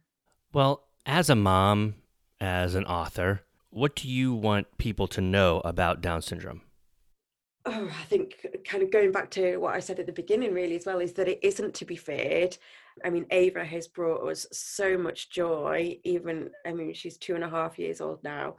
Well, 0.52 0.84
as 1.04 1.28
a 1.28 1.34
mom, 1.34 1.96
as 2.40 2.74
an 2.74 2.84
author, 2.84 3.42
what 3.70 3.94
do 3.94 4.08
you 4.08 4.34
want 4.34 4.78
people 4.78 5.06
to 5.08 5.20
know 5.20 5.60
about 5.64 6.00
Down 6.00 6.22
syndrome? 6.22 6.62
Oh, 7.70 7.86
I 8.00 8.04
think 8.04 8.46
kind 8.64 8.82
of 8.82 8.90
going 8.90 9.12
back 9.12 9.28
to 9.32 9.58
what 9.58 9.74
I 9.74 9.80
said 9.80 9.98
at 9.98 10.06
the 10.06 10.12
beginning, 10.12 10.54
really, 10.54 10.74
as 10.74 10.86
well, 10.86 11.00
is 11.00 11.12
that 11.12 11.28
it 11.28 11.38
isn't 11.42 11.74
to 11.74 11.84
be 11.84 11.96
feared. 11.96 12.56
I 13.04 13.10
mean, 13.10 13.26
Ava 13.30 13.62
has 13.62 13.86
brought 13.86 14.26
us 14.26 14.46
so 14.52 14.96
much 14.96 15.28
joy, 15.28 15.98
even, 16.02 16.48
I 16.66 16.72
mean, 16.72 16.94
she's 16.94 17.18
two 17.18 17.34
and 17.34 17.44
a 17.44 17.50
half 17.50 17.78
years 17.78 18.00
old 18.00 18.24
now. 18.24 18.56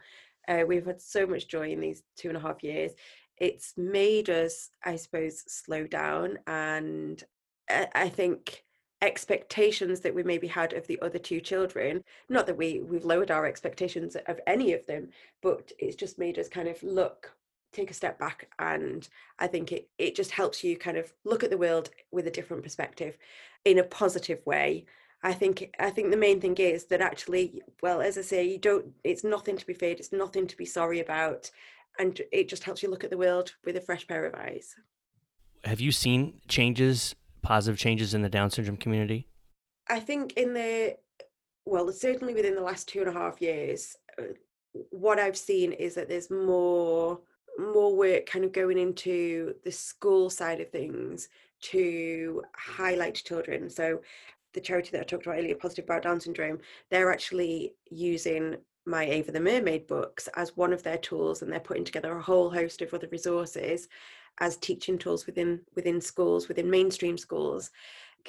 Uh, 0.48 0.64
we've 0.68 0.86
had 0.86 1.02
so 1.02 1.26
much 1.26 1.48
joy 1.48 1.72
in 1.72 1.80
these 1.80 2.04
two 2.18 2.28
and 2.28 2.38
a 2.38 2.40
half 2.40 2.62
years. 2.62 2.92
It's 3.38 3.74
made 3.78 4.30
us, 4.30 4.70
I 4.86 4.96
suppose, 4.96 5.44
slow 5.48 5.88
down. 5.88 6.38
And 6.46 7.24
I 7.68 8.10
think 8.10 8.64
expectations 9.02 10.02
that 10.02 10.14
we 10.14 10.22
maybe 10.22 10.48
had 10.48 10.74
of 10.74 10.86
the 10.86 11.00
other 11.02 11.18
two 11.18 11.40
children 11.40 12.04
not 12.28 12.46
that 12.46 12.58
we 12.58 12.82
we've 12.82 13.06
lowered 13.06 13.32
our 13.32 13.46
expectations 13.46 14.18
of 14.28 14.42
any 14.46 14.74
of 14.74 14.86
them 14.88 15.08
but 15.42 15.72
it's 15.80 15.96
just 15.96 16.20
made 16.20 16.38
us 16.38 16.50
kind 16.50 16.68
of 16.68 16.84
look 16.84 17.34
take 17.72 17.92
a 17.92 17.94
step 17.94 18.18
back 18.18 18.50
and 18.58 19.10
i 19.38 19.48
think 19.48 19.72
it 19.72 19.90
it 19.98 20.16
just 20.16 20.32
helps 20.32 20.64
you 20.64 20.76
kind 20.78 20.98
of 20.98 21.14
look 21.24 21.44
at 21.44 21.50
the 21.50 21.58
world 21.58 21.90
with 22.12 22.26
a 22.28 22.32
different 22.32 22.64
perspective 22.64 23.18
in 23.66 23.78
a 23.78 23.84
positive 23.84 24.46
way. 24.46 24.86
I 25.22 25.34
think 25.34 25.76
i 25.80 25.90
think 25.90 26.12
the 26.12 26.18
main 26.18 26.40
thing 26.40 26.56
is 26.56 26.86
that 26.86 27.02
actually 27.02 27.62
well 27.84 28.00
as 28.00 28.18
i 28.18 28.22
say 28.22 28.48
you 28.48 28.58
don't 28.58 28.86
it's 29.04 29.26
nothing 29.26 29.58
to 29.58 29.68
be 29.68 29.74
feared 29.74 30.00
it's 30.00 30.14
nothing 30.14 30.48
to 30.48 30.56
be 30.56 30.66
sorry 30.66 31.02
about 31.02 31.52
and 32.00 32.22
it 32.32 32.48
just 32.48 32.64
helps 32.64 32.82
you 32.82 32.90
look 32.90 33.04
at 33.04 33.10
the 33.10 33.18
world 33.18 33.54
with 33.66 33.76
a 33.76 33.82
fresh 33.82 34.08
pair 34.08 34.26
of 34.26 34.34
eyes. 34.34 34.74
Have 35.66 35.82
you 35.82 35.92
seen 35.92 36.40
changes 36.48 37.14
positive 37.42 37.78
changes 37.78 38.14
in 38.14 38.22
the 38.22 38.30
down 38.30 38.50
syndrome 38.50 38.78
community? 38.78 39.28
I 39.88 40.00
think 40.00 40.34
in 40.34 40.54
the 40.54 40.96
well 41.66 41.92
certainly 41.92 42.34
within 42.34 42.56
the 42.56 42.62
last 42.62 42.88
two 42.88 43.00
and 43.00 43.10
a 43.10 43.14
half 43.14 43.42
years 43.42 43.96
uh, 44.18 44.24
what 44.92 45.20
i've 45.20 45.38
seen 45.38 45.72
is 45.74 45.96
that 45.96 46.08
there's 46.08 46.32
more 46.32 47.20
more 47.60 47.96
work 47.96 48.26
kind 48.26 48.46
of 48.46 48.52
going 48.52 48.78
into 48.78 49.54
the 49.64 49.72
school 49.72 50.30
side 50.30 50.60
of 50.60 50.70
things 50.70 51.30
to 51.62 52.44
highlight 52.56 53.16
children. 53.16 53.70
So 53.70 54.02
the 54.54 54.62
charity 54.62 54.92
that 54.92 55.02
I 55.02 55.04
talked 55.04 55.26
about 55.26 55.38
earlier, 55.38 55.56
Positive 55.56 55.86
About 55.86 56.04
Down 56.04 56.20
Syndrome, 56.20 56.60
they're 56.90 57.12
actually 57.12 57.74
using 57.90 58.58
my 58.86 59.04
Ava 59.06 59.32
the 59.32 59.40
Mermaid 59.40 59.88
books 59.88 60.28
as 60.36 60.58
one 60.58 60.74
of 60.74 60.84
their 60.84 60.98
tools, 60.98 61.42
and 61.42 61.52
they're 61.52 61.60
putting 61.60 61.84
together 61.84 62.18
a 62.18 62.22
whole 62.22 62.50
host 62.50 62.82
of 62.82 62.94
other 62.94 63.08
resources 63.12 63.88
as 64.40 64.58
teaching 64.58 64.98
tools 64.98 65.26
within 65.26 65.60
within 65.76 66.02
schools, 66.02 66.48
within 66.48 66.70
mainstream 66.70 67.18
schools. 67.18 67.72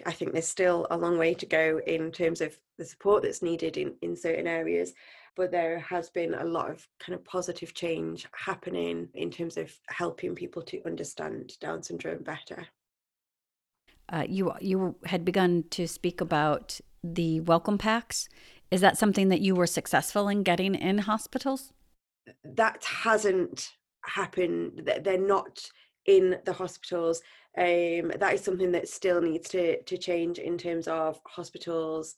I 0.07 0.13
think 0.13 0.33
there's 0.33 0.47
still 0.47 0.87
a 0.91 0.97
long 0.97 1.19
way 1.19 1.35
to 1.35 1.47
go 1.47 1.81
in 1.87 2.13
terms 2.13 2.41
of 2.41 2.57
the 2.79 2.85
support 2.85 3.23
that's 3.23 3.43
needed 3.43 3.77
in, 3.77 3.95
in 4.03 4.17
certain 4.17 4.47
areas 4.47 4.93
but 5.37 5.51
there 5.51 5.79
has 5.79 6.11
been 6.11 6.35
a 6.35 6.45
lot 6.45 6.71
of 6.71 6.87
kind 6.99 7.15
of 7.19 7.25
positive 7.25 7.75
change 7.75 8.27
happening 8.35 9.09
in 9.15 9.31
terms 9.31 9.57
of 9.57 9.73
helping 9.89 10.35
people 10.35 10.63
to 10.63 10.85
understand 10.85 11.59
Down 11.61 11.83
syndrome 11.83 12.23
better. 12.23 12.67
Uh, 14.13 14.25
you 14.29 14.53
you 14.61 14.97
had 15.05 15.25
begun 15.25 15.65
to 15.71 15.87
speak 15.87 16.21
about 16.21 16.81
the 17.05 17.41
welcome 17.41 17.79
packs. 17.79 18.29
Is 18.71 18.81
that 18.81 18.99
something 18.99 19.29
that 19.29 19.41
you 19.41 19.55
were 19.55 19.67
successful 19.67 20.29
in 20.29 20.43
getting 20.43 20.75
in 20.75 20.99
hospitals? 20.99 21.73
That 22.45 22.85
hasn't 22.85 23.73
happened. 24.05 24.91
They're 25.03 25.19
not 25.19 25.69
in 26.07 26.39
the 26.45 26.53
hospitals. 26.53 27.23
Um, 27.57 28.13
that 28.19 28.35
is 28.35 28.43
something 28.43 28.73
that 28.73 28.89
still 28.89 29.21
needs 29.21 29.49
to 29.51 29.83
to 29.83 29.97
change 29.97 30.39
in 30.39 30.59
terms 30.59 30.89
of 30.89 31.21
hospitals 31.27 32.17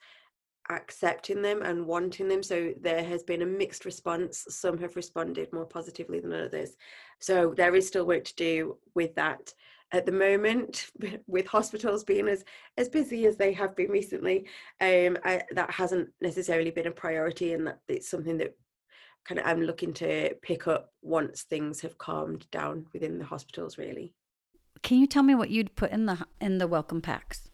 accepting 0.70 1.42
them 1.42 1.62
and 1.62 1.86
wanting 1.86 2.28
them. 2.28 2.42
So 2.42 2.72
there 2.80 3.04
has 3.04 3.22
been 3.22 3.42
a 3.42 3.46
mixed 3.46 3.84
response. 3.84 4.44
Some 4.48 4.78
have 4.78 4.96
responded 4.96 5.52
more 5.52 5.66
positively 5.66 6.20
than 6.20 6.32
others. 6.32 6.76
So 7.20 7.54
there 7.56 7.74
is 7.74 7.86
still 7.86 8.06
work 8.06 8.24
to 8.24 8.34
do 8.34 8.78
with 8.94 9.14
that. 9.16 9.52
At 9.92 10.06
the 10.06 10.12
moment, 10.12 10.90
with 11.26 11.46
hospitals 11.46 12.04
being 12.04 12.28
as, 12.28 12.44
as 12.78 12.88
busy 12.88 13.26
as 13.26 13.36
they 13.36 13.52
have 13.52 13.76
been 13.76 13.90
recently, 13.90 14.46
um, 14.80 15.18
I, 15.24 15.42
that 15.52 15.70
hasn't 15.70 16.08
necessarily 16.20 16.70
been 16.70 16.86
a 16.86 16.92
priority, 16.92 17.52
and 17.52 17.66
that 17.66 17.80
it's 17.88 18.08
something 18.08 18.38
that 18.38 18.56
kind 19.24 19.38
of 19.38 19.46
I'm 19.46 19.62
looking 19.62 19.92
to 19.94 20.34
pick 20.42 20.66
up 20.66 20.92
once 21.02 21.42
things 21.42 21.80
have 21.82 21.98
calmed 21.98 22.50
down 22.50 22.86
within 22.92 23.18
the 23.18 23.24
hospitals. 23.26 23.76
Really. 23.76 24.14
Can 24.82 24.98
you 24.98 25.06
tell 25.06 25.22
me 25.22 25.34
what 25.34 25.50
you'd 25.50 25.76
put 25.76 25.92
in 25.92 26.06
the 26.06 26.24
in 26.40 26.56
the 26.56 26.66
welcome 26.66 27.02
packs? 27.02 27.50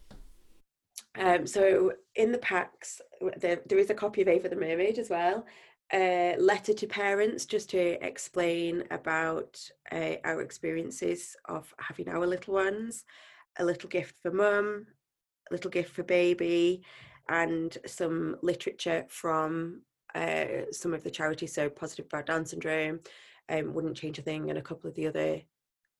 Um, 1.19 1.45
so 1.45 1.93
in 2.15 2.31
the 2.31 2.37
packs, 2.37 3.01
there, 3.37 3.59
there 3.67 3.77
is 3.77 3.89
a 3.89 3.95
copy 3.95 4.21
of 4.21 4.27
Ava 4.29 4.49
the 4.49 4.55
Mermaid 4.55 4.97
as 4.97 5.09
well. 5.09 5.45
a 5.91 6.35
letter 6.39 6.73
to 6.73 6.87
parents 6.87 7.45
just 7.45 7.69
to 7.71 8.05
explain 8.05 8.83
about 8.91 9.59
uh, 9.91 10.15
our 10.23 10.41
experiences 10.41 11.35
of 11.45 11.73
having 11.79 12.07
our 12.09 12.25
little 12.25 12.53
ones, 12.53 13.03
a 13.57 13.65
little 13.65 13.89
gift 13.89 14.15
for 14.21 14.31
mum, 14.31 14.87
a 15.49 15.53
little 15.53 15.71
gift 15.71 15.91
for 15.91 16.03
baby, 16.03 16.83
and 17.27 17.77
some 17.85 18.37
literature 18.41 19.05
from 19.09 19.81
uh, 20.15 20.45
some 20.71 20.93
of 20.93 21.03
the 21.03 21.11
charities. 21.11 21.53
So, 21.53 21.69
Positive 21.69 22.05
About 22.05 22.27
Down 22.27 22.45
Syndrome, 22.45 22.99
um, 23.49 23.73
Wouldn't 23.73 23.97
Change 23.97 24.19
a 24.19 24.21
Thing, 24.21 24.49
and 24.49 24.57
a 24.57 24.63
couple 24.63 24.89
of 24.89 24.95
the 24.95 25.07
other 25.07 25.41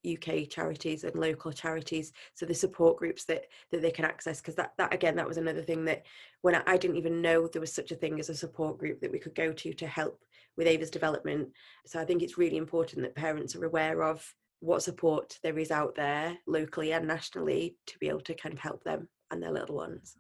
UK 0.06 0.50
charities 0.50 1.04
and 1.04 1.16
local 1.16 1.52
charities, 1.52 2.12
so 2.34 2.46
the 2.46 2.54
support 2.54 2.98
groups 2.98 3.26
that 3.26 3.46
that 3.72 3.82
they 3.82 3.92
can 3.92 4.06
access. 4.06 4.42
Because 4.42 4.56
that 4.56 4.74
that 4.78 4.94
again, 4.94 5.16
that 5.16 5.28
was 5.28 5.38
another 5.38 5.62
thing 5.62 5.86
that 5.86 6.06
when 6.42 6.56
I, 6.56 6.64
I, 6.68 6.78
didn't 6.78 6.98
even 6.98 7.22
know 7.22 7.48
there 7.48 7.62
was 7.62 7.74
such 7.74 7.92
a 7.92 7.96
thing 7.96 8.20
as 8.20 8.30
a 8.30 8.36
support 8.36 8.78
group 8.78 9.02
that 9.02 9.12
we 9.12 9.20
could 9.20 9.36
go 9.36 9.52
to 9.52 9.74
to 9.74 9.88
help 9.88 10.24
with 10.58 10.68
Ava's 10.68 10.90
development. 10.90 11.50
So 11.86 12.00
I 12.00 12.06
think 12.06 12.22
it's 12.22 12.38
really 12.38 12.58
important 12.58 13.02
that 13.02 13.16
parents 13.16 13.56
are 13.56 13.66
aware 13.66 14.04
of 14.04 14.34
what 14.60 14.84
support 14.84 15.40
there 15.42 15.58
is 15.58 15.72
out 15.72 15.96
there 15.96 16.38
locally 16.48 16.92
and 16.92 17.08
nationally 17.08 17.78
to 17.88 17.98
be 18.00 18.10
able 18.10 18.22
to 18.22 18.34
kind 18.34 18.54
of 18.54 18.60
help 18.60 18.84
them 18.84 19.08
and 19.32 19.42
their 19.42 19.52
little 19.52 19.76
ones. 19.76 20.18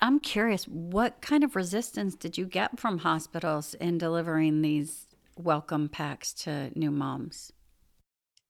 I'm 0.00 0.20
curious, 0.20 0.64
what 0.64 1.20
kind 1.20 1.44
of 1.44 1.56
resistance 1.56 2.14
did 2.14 2.36
you 2.36 2.46
get 2.46 2.78
from 2.78 2.98
hospitals 2.98 3.74
in 3.74 3.98
delivering 3.98 4.62
these 4.62 5.06
welcome 5.36 5.88
packs 5.88 6.32
to 6.32 6.70
new 6.78 6.90
moms? 6.90 7.52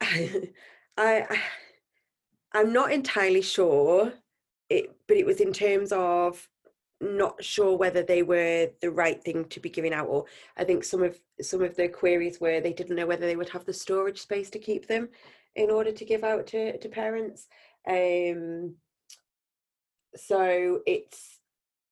I, 0.97 1.27
I 1.29 1.43
I'm 2.53 2.73
not 2.73 2.93
entirely 2.93 3.43
sure 3.43 4.13
it 4.71 4.95
but 5.07 5.17
it 5.17 5.27
was 5.27 5.41
in 5.41 5.53
terms 5.53 5.93
of 5.93 6.49
not 7.01 7.43
sure 7.45 7.77
whether 7.77 8.03
they 8.03 8.23
were 8.23 8.71
the 8.81 8.91
right 8.91 9.23
thing 9.23 9.45
to 9.47 9.61
be 9.61 9.69
giving 9.69 9.93
out 9.93 10.07
or 10.07 10.25
I 10.57 10.65
think 10.65 10.85
some 10.85 11.03
of 11.03 11.19
some 11.41 11.63
of 11.63 11.77
the 11.77 11.89
queries 11.89 12.41
were 12.41 12.61
they 12.61 12.73
didn't 12.73 12.97
know 12.97 13.07
whether 13.07 13.27
they 13.27 13.37
would 13.37 13.51
have 13.51 13.65
the 13.65 13.73
storage 13.73 14.21
space 14.21 14.51
to 14.51 14.59
keep 14.59 14.87
them 14.87 15.09
in 15.57 15.71
order 15.71 15.93
to 15.93 16.05
give 16.05 16.25
out 16.25 16.47
to, 16.49 16.79
to 16.79 16.89
parents. 16.89 17.49
Um 17.89 18.77
so 20.17 20.81
it's 20.87 21.39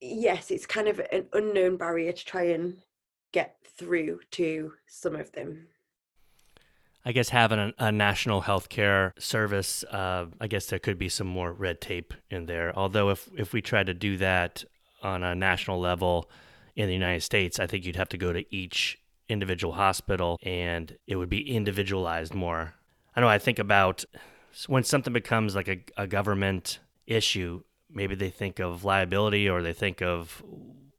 yes, 0.00 0.50
it's 0.50 0.66
kind 0.66 0.88
of 0.88 1.00
an 1.12 1.26
unknown 1.32 1.76
barrier 1.76 2.12
to 2.12 2.24
try 2.24 2.44
and 2.44 2.76
get 3.32 3.56
through 3.78 4.20
to 4.32 4.72
some 4.86 5.16
of 5.16 5.32
them. 5.32 5.66
I 7.04 7.12
guess 7.12 7.30
having 7.30 7.58
a, 7.58 7.72
a 7.78 7.92
national 7.92 8.42
healthcare 8.42 9.12
service, 9.20 9.82
uh, 9.84 10.26
I 10.40 10.46
guess 10.46 10.66
there 10.66 10.78
could 10.78 10.98
be 10.98 11.08
some 11.08 11.26
more 11.26 11.52
red 11.52 11.80
tape 11.80 12.14
in 12.30 12.46
there. 12.46 12.76
Although 12.76 13.10
if 13.10 13.28
if 13.36 13.52
we 13.52 13.60
try 13.60 13.82
to 13.82 13.94
do 13.94 14.16
that 14.18 14.64
on 15.02 15.22
a 15.22 15.34
national 15.34 15.80
level 15.80 16.30
in 16.76 16.86
the 16.86 16.94
United 16.94 17.22
States, 17.22 17.58
I 17.58 17.66
think 17.66 17.84
you'd 17.84 17.96
have 17.96 18.08
to 18.10 18.16
go 18.16 18.32
to 18.32 18.44
each 18.54 18.98
individual 19.28 19.74
hospital 19.74 20.38
and 20.42 20.96
it 21.06 21.16
would 21.16 21.28
be 21.28 21.54
individualized 21.54 22.34
more. 22.34 22.74
I 23.16 23.20
know 23.20 23.28
I 23.28 23.38
think 23.38 23.58
about 23.58 24.04
when 24.66 24.84
something 24.84 25.12
becomes 25.12 25.54
like 25.54 25.68
a, 25.68 25.82
a 25.96 26.06
government 26.06 26.78
issue, 27.06 27.62
maybe 27.90 28.14
they 28.14 28.30
think 28.30 28.58
of 28.58 28.84
liability 28.84 29.48
or 29.48 29.62
they 29.62 29.72
think 29.72 30.02
of 30.02 30.42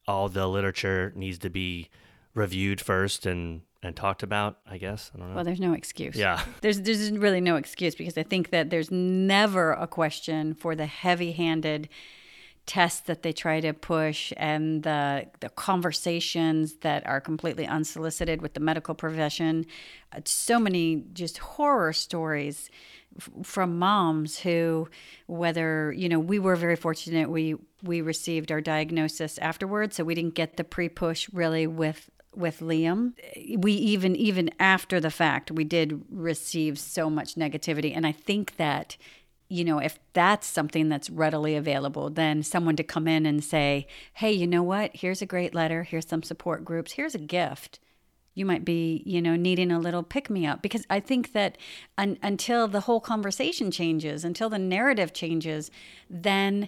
all 0.07 0.29
the 0.29 0.47
literature 0.47 1.13
needs 1.15 1.37
to 1.39 1.49
be 1.49 1.89
reviewed 2.33 2.81
first 2.81 3.25
and 3.25 3.61
and 3.83 3.95
talked 3.95 4.23
about, 4.23 4.59
I 4.69 4.77
guess. 4.77 5.11
I 5.13 5.19
don't 5.19 5.29
know. 5.29 5.35
Well, 5.35 5.43
there's 5.43 5.59
no 5.59 5.73
excuse. 5.73 6.15
Yeah. 6.15 6.41
There's 6.61 6.81
there's 6.81 7.11
really 7.11 7.41
no 7.41 7.57
excuse 7.57 7.95
because 7.95 8.17
I 8.17 8.23
think 8.23 8.49
that 8.51 8.69
there's 8.69 8.89
never 8.89 9.73
a 9.73 9.87
question 9.87 10.53
for 10.53 10.75
the 10.75 10.85
heavy-handed 10.85 11.89
tests 12.65 13.01
that 13.01 13.23
they 13.23 13.33
try 13.33 13.59
to 13.59 13.73
push 13.73 14.31
and 14.37 14.83
the 14.83 15.27
the 15.41 15.49
conversations 15.49 16.77
that 16.77 17.05
are 17.05 17.19
completely 17.19 17.67
unsolicited 17.67 18.41
with 18.41 18.53
the 18.53 18.61
medical 18.61 18.95
profession. 18.95 19.65
So 20.25 20.59
many 20.59 21.03
just 21.13 21.39
horror 21.39 21.91
stories 21.91 22.69
from 23.43 23.77
moms 23.77 24.39
who 24.39 24.87
whether 25.27 25.93
you 25.95 26.09
know 26.09 26.19
we 26.19 26.39
were 26.39 26.55
very 26.55 26.75
fortunate 26.75 27.29
we 27.29 27.55
we 27.83 28.01
received 28.01 28.51
our 28.51 28.61
diagnosis 28.61 29.37
afterwards 29.37 29.95
so 29.95 30.03
we 30.03 30.15
didn't 30.15 30.33
get 30.33 30.57
the 30.57 30.63
pre-push 30.63 31.29
really 31.31 31.67
with 31.67 32.09
with 32.35 32.59
Liam. 32.59 33.13
We 33.57 33.73
even 33.73 34.15
even 34.15 34.49
after 34.59 34.99
the 34.99 35.11
fact, 35.11 35.51
we 35.51 35.63
did 35.63 36.03
receive 36.09 36.79
so 36.79 37.09
much 37.09 37.35
negativity, 37.35 37.95
and 37.95 38.05
I 38.05 38.11
think 38.11 38.57
that 38.57 38.97
you 39.49 39.63
know 39.63 39.79
if 39.79 39.99
that's 40.13 40.47
something 40.47 40.89
that's 40.89 41.09
readily 41.09 41.55
available, 41.55 42.09
then 42.09 42.43
someone 42.43 42.75
to 42.77 42.83
come 42.83 43.07
in 43.07 43.25
and 43.25 43.43
say, 43.43 43.87
"Hey, 44.13 44.31
you 44.31 44.47
know 44.47 44.63
what? 44.63 44.91
Here's 44.95 45.21
a 45.21 45.27
great 45.27 45.53
letter. 45.53 45.83
Here's 45.83 46.07
some 46.07 46.23
support 46.23 46.65
groups. 46.65 46.93
Here's 46.93 47.15
a 47.15 47.19
gift." 47.19 47.79
You 48.35 48.45
might 48.45 48.65
be, 48.65 49.03
you 49.05 49.21
know, 49.21 49.35
needing 49.35 49.71
a 49.71 49.79
little 49.79 50.01
pick 50.01 50.29
me 50.29 50.45
up 50.45 50.61
because 50.61 50.85
I 50.89 50.99
think 50.99 51.33
that 51.33 51.57
un- 51.97 52.17
until 52.23 52.67
the 52.67 52.81
whole 52.81 52.99
conversation 52.99 53.69
changes, 53.69 54.25
until 54.25 54.49
the 54.49 54.57
narrative 54.57 55.13
changes, 55.13 55.69
then 56.09 56.67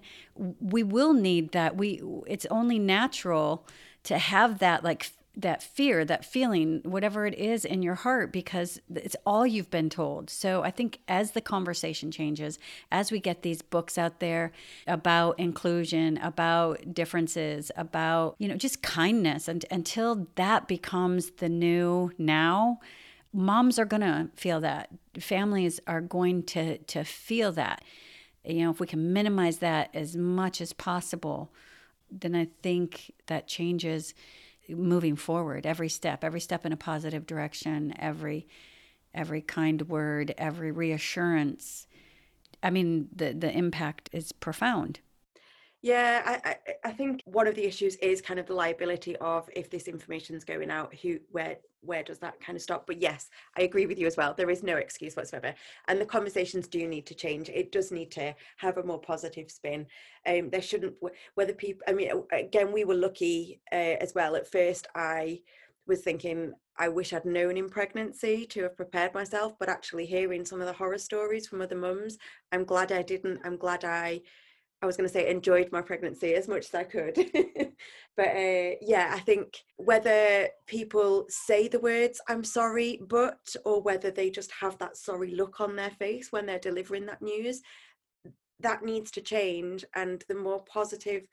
we 0.59 0.83
will 0.83 1.13
need 1.13 1.53
that. 1.53 1.75
We 1.75 2.01
it's 2.27 2.45
only 2.51 2.77
natural 2.77 3.65
to 4.03 4.19
have 4.19 4.59
that 4.59 4.83
like 4.83 5.11
that 5.37 5.61
fear, 5.61 6.05
that 6.05 6.23
feeling, 6.23 6.81
whatever 6.83 7.25
it 7.25 7.33
is 7.37 7.65
in 7.65 7.83
your 7.83 7.95
heart, 7.95 8.31
because 8.31 8.79
it's 8.93 9.15
all 9.25 9.45
you've 9.45 9.69
been 9.69 9.89
told. 9.89 10.29
So 10.29 10.63
I 10.63 10.71
think 10.71 10.99
as 11.07 11.31
the 11.31 11.41
conversation 11.41 12.09
changes, 12.11 12.57
as 12.91 13.11
we 13.11 13.19
get 13.19 13.41
these 13.41 13.61
books 13.61 13.97
out 13.97 14.19
there 14.19 14.51
about 14.87 15.37
inclusion, 15.39 16.17
about 16.17 16.93
differences, 16.93 17.71
about, 17.75 18.35
you 18.39 18.47
know, 18.47 18.55
just 18.55 18.81
kindness, 18.81 19.47
and 19.47 19.65
until 19.69 20.27
that 20.35 20.67
becomes 20.67 21.31
the 21.31 21.49
new 21.49 22.11
now, 22.17 22.79
moms 23.33 23.77
are 23.77 23.85
going 23.85 24.01
to 24.01 24.29
feel 24.35 24.61
that. 24.61 24.89
Families 25.19 25.81
are 25.85 26.01
going 26.01 26.43
to, 26.43 26.77
to 26.77 27.03
feel 27.03 27.51
that. 27.51 27.83
You 28.45 28.63
know, 28.63 28.71
if 28.71 28.79
we 28.79 28.87
can 28.87 29.11
minimize 29.11 29.57
that 29.57 29.89
as 29.93 30.15
much 30.15 30.61
as 30.61 30.71
possible, 30.71 31.51
then 32.09 32.35
I 32.35 32.47
think 32.61 33.11
that 33.27 33.47
changes 33.47 34.13
moving 34.69 35.15
forward 35.15 35.65
every 35.65 35.89
step 35.89 36.23
every 36.23 36.39
step 36.39 36.65
in 36.65 36.71
a 36.71 36.77
positive 36.77 37.25
direction 37.25 37.93
every 37.99 38.47
every 39.13 39.41
kind 39.41 39.83
word 39.83 40.33
every 40.37 40.71
reassurance. 40.71 41.87
I 42.61 42.69
mean 42.69 43.09
the 43.15 43.33
the 43.33 43.51
impact 43.51 44.09
is 44.11 44.31
profound. 44.31 44.99
Yeah, 45.81 46.23
I, 46.25 46.49
I, 46.49 46.89
I 46.89 46.91
think 46.93 47.21
one 47.25 47.45
of 47.45 47.53
the 47.53 47.63
issues 47.63 47.95
is 47.97 48.19
kind 48.19 48.39
of 48.39 48.47
the 48.47 48.55
liability 48.55 49.15
of 49.17 49.47
if 49.55 49.69
this 49.69 49.87
information 49.87 50.35
is 50.35 50.43
going 50.43 50.71
out, 50.71 50.95
who 50.95 51.19
where 51.29 51.57
where 51.85 52.03
does 52.03 52.19
that 52.19 52.39
kind 52.39 52.55
of 52.55 52.61
stop? 52.61 52.87
But 52.87 53.01
yes, 53.01 53.29
I 53.57 53.61
agree 53.63 53.85
with 53.85 53.99
you 53.99 54.07
as 54.07 54.17
well. 54.17 54.33
There 54.33 54.49
is 54.49 54.63
no 54.63 54.77
excuse 54.77 55.15
whatsoever, 55.15 55.53
and 55.87 55.99
the 55.99 56.05
conversations 56.05 56.67
do 56.67 56.87
need 56.87 57.05
to 57.07 57.15
change. 57.15 57.49
It 57.49 57.71
does 57.71 57.91
need 57.91 58.11
to 58.11 58.35
have 58.57 58.77
a 58.77 58.83
more 58.83 58.99
positive 58.99 59.51
spin. 59.51 59.85
Um, 60.27 60.49
there 60.49 60.61
shouldn't 60.61 60.95
whether 61.35 61.53
people. 61.53 61.83
I 61.87 61.93
mean, 61.93 62.11
again, 62.31 62.71
we 62.71 62.83
were 62.83 62.95
lucky 62.95 63.61
uh, 63.71 63.97
as 64.01 64.13
well. 64.13 64.35
At 64.35 64.51
first, 64.51 64.87
I 64.95 65.41
was 65.87 66.01
thinking 66.01 66.53
I 66.77 66.89
wish 66.89 67.13
I'd 67.13 67.25
known 67.25 67.57
in 67.57 67.69
pregnancy 67.69 68.45
to 68.47 68.63
have 68.63 68.75
prepared 68.75 69.13
myself, 69.13 69.53
but 69.59 69.69
actually 69.69 70.05
hearing 70.05 70.43
some 70.43 70.59
of 70.59 70.67
the 70.67 70.73
horror 70.73 70.97
stories 70.97 71.47
from 71.47 71.61
other 71.61 71.75
mums, 71.75 72.17
I'm 72.51 72.65
glad 72.65 72.91
I 72.91 73.01
didn't. 73.01 73.39
I'm 73.45 73.57
glad 73.57 73.85
I 73.85 74.21
I 74.81 74.85
was 74.85 74.97
going 74.97 75.07
to 75.07 75.13
say 75.13 75.29
enjoyed 75.29 75.71
my 75.71 75.81
pregnancy 75.81 76.35
as 76.35 76.47
much 76.47 76.65
as 76.65 76.75
I 76.75 76.83
could. 76.83 77.15
but 78.17 78.27
uh, 78.27 78.71
yeah, 78.81 79.11
I 79.13 79.19
think 79.19 79.57
whether 79.77 80.49
people 80.67 81.25
say 81.29 81.67
the 81.67 81.79
words 81.79 82.21
"I'm 82.27 82.43
sorry," 82.43 82.99
but 83.07 83.55
or 83.63 83.81
whether 83.81 84.11
they 84.11 84.29
just 84.29 84.51
have 84.51 84.77
that 84.79 84.97
sorry 84.97 85.31
look 85.31 85.61
on 85.61 85.75
their 85.75 85.91
face 85.91 86.31
when 86.31 86.45
they're 86.45 86.59
delivering 86.59 87.05
that 87.07 87.21
news, 87.21 87.61
that 88.59 88.83
needs 88.83 89.11
to 89.11 89.21
change. 89.21 89.85
And 89.95 90.23
the 90.27 90.35
more 90.35 90.63
positive, 90.65 91.25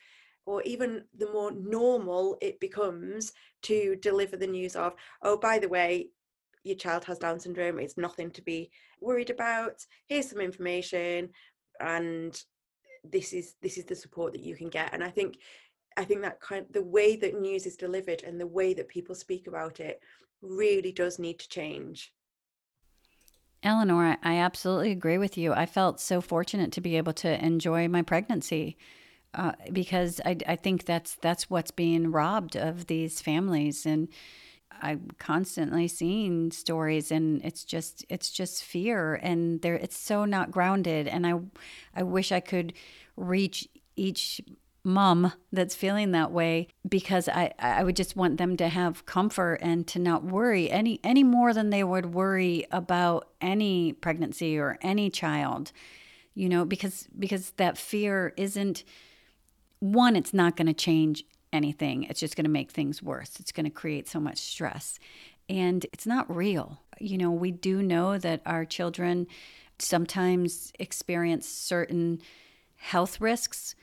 or 0.46 0.62
even 0.62 1.04
the 1.18 1.30
more 1.32 1.50
normal 1.52 2.38
it 2.40 2.60
becomes 2.60 3.32
to 3.62 3.96
deliver 3.96 4.36
the 4.36 4.46
news 4.46 4.76
of, 4.76 4.94
"Oh, 5.22 5.36
by 5.36 5.58
the 5.58 5.68
way." 5.68 6.10
Your 6.64 6.76
child 6.76 7.04
has 7.06 7.18
Down 7.18 7.40
syndrome. 7.40 7.80
It's 7.80 7.96
nothing 7.96 8.30
to 8.30 8.40
be 8.40 8.70
worried 9.00 9.30
about. 9.30 9.84
Here's 10.06 10.30
some 10.30 10.40
information, 10.40 11.30
and 11.80 12.40
this 13.04 13.32
is 13.32 13.54
this 13.62 13.78
is 13.78 13.84
the 13.84 13.94
support 13.94 14.32
that 14.32 14.42
you 14.42 14.54
can 14.54 14.68
get 14.68 14.92
and 14.92 15.02
i 15.02 15.10
think 15.10 15.38
i 15.96 16.04
think 16.04 16.22
that 16.22 16.40
kind 16.40 16.66
the 16.70 16.82
way 16.82 17.16
that 17.16 17.40
news 17.40 17.66
is 17.66 17.76
delivered 17.76 18.22
and 18.22 18.40
the 18.40 18.46
way 18.46 18.74
that 18.74 18.88
people 18.88 19.14
speak 19.14 19.46
about 19.46 19.80
it 19.80 20.00
really 20.40 20.90
does 20.90 21.20
need 21.20 21.38
to 21.38 21.48
change. 21.48 22.12
Eleanor 23.62 24.16
i 24.22 24.38
absolutely 24.38 24.90
agree 24.90 25.18
with 25.18 25.38
you. 25.38 25.52
I 25.52 25.66
felt 25.66 26.00
so 26.00 26.20
fortunate 26.20 26.72
to 26.72 26.80
be 26.80 26.96
able 26.96 27.12
to 27.14 27.44
enjoy 27.44 27.88
my 27.88 28.02
pregnancy 28.02 28.76
uh, 29.34 29.52
because 29.72 30.20
I, 30.24 30.36
I 30.46 30.56
think 30.56 30.84
that's 30.84 31.14
that's 31.14 31.48
what's 31.48 31.70
being 31.70 32.10
robbed 32.10 32.56
of 32.56 32.86
these 32.86 33.20
families 33.20 33.86
and 33.86 34.08
I'm 34.80 35.08
constantly 35.18 35.88
seeing 35.88 36.50
stories 36.50 37.10
and 37.10 37.44
it's 37.44 37.64
just 37.64 38.04
it's 38.08 38.30
just 38.30 38.64
fear 38.64 39.14
and 39.14 39.60
there 39.62 39.74
it's 39.74 39.96
so 39.96 40.24
not 40.24 40.50
grounded 40.50 41.08
and 41.08 41.26
I 41.26 41.34
I 41.94 42.02
wish 42.02 42.32
I 42.32 42.40
could 42.40 42.72
reach 43.16 43.68
each 43.96 44.40
mom 44.84 45.32
that's 45.52 45.76
feeling 45.76 46.10
that 46.10 46.32
way 46.32 46.66
because 46.88 47.28
I, 47.28 47.52
I 47.58 47.84
would 47.84 47.94
just 47.94 48.16
want 48.16 48.38
them 48.38 48.56
to 48.56 48.68
have 48.68 49.06
comfort 49.06 49.58
and 49.62 49.86
to 49.88 49.98
not 49.98 50.24
worry 50.24 50.70
any 50.70 50.98
any 51.04 51.22
more 51.22 51.54
than 51.54 51.70
they 51.70 51.84
would 51.84 52.14
worry 52.14 52.66
about 52.72 53.28
any 53.40 53.92
pregnancy 53.92 54.58
or 54.58 54.78
any 54.82 55.08
child 55.08 55.70
you 56.34 56.48
know 56.48 56.64
because 56.64 57.06
because 57.16 57.50
that 57.52 57.78
fear 57.78 58.34
isn't 58.36 58.82
one 59.78 60.16
it's 60.16 60.34
not 60.34 60.56
going 60.56 60.66
to 60.66 60.74
change 60.74 61.24
anything 61.52 62.04
it's 62.04 62.20
just 62.20 62.36
going 62.36 62.44
to 62.44 62.50
make 62.50 62.70
things 62.70 63.02
worse. 63.02 63.38
It's 63.38 63.52
going 63.52 63.64
to 63.64 63.70
create 63.70 64.08
so 64.08 64.20
much 64.20 64.38
stress. 64.38 64.98
And 65.48 65.84
it's 65.92 66.06
not 66.06 66.34
real. 66.34 66.80
You 66.98 67.18
know 67.18 67.30
we 67.30 67.50
do 67.50 67.82
know 67.82 68.18
that 68.18 68.42
our 68.46 68.64
children 68.64 69.26
sometimes 69.78 70.72
experience 70.78 71.48
certain 71.48 72.20
health 72.76 73.20
risks 73.20 73.74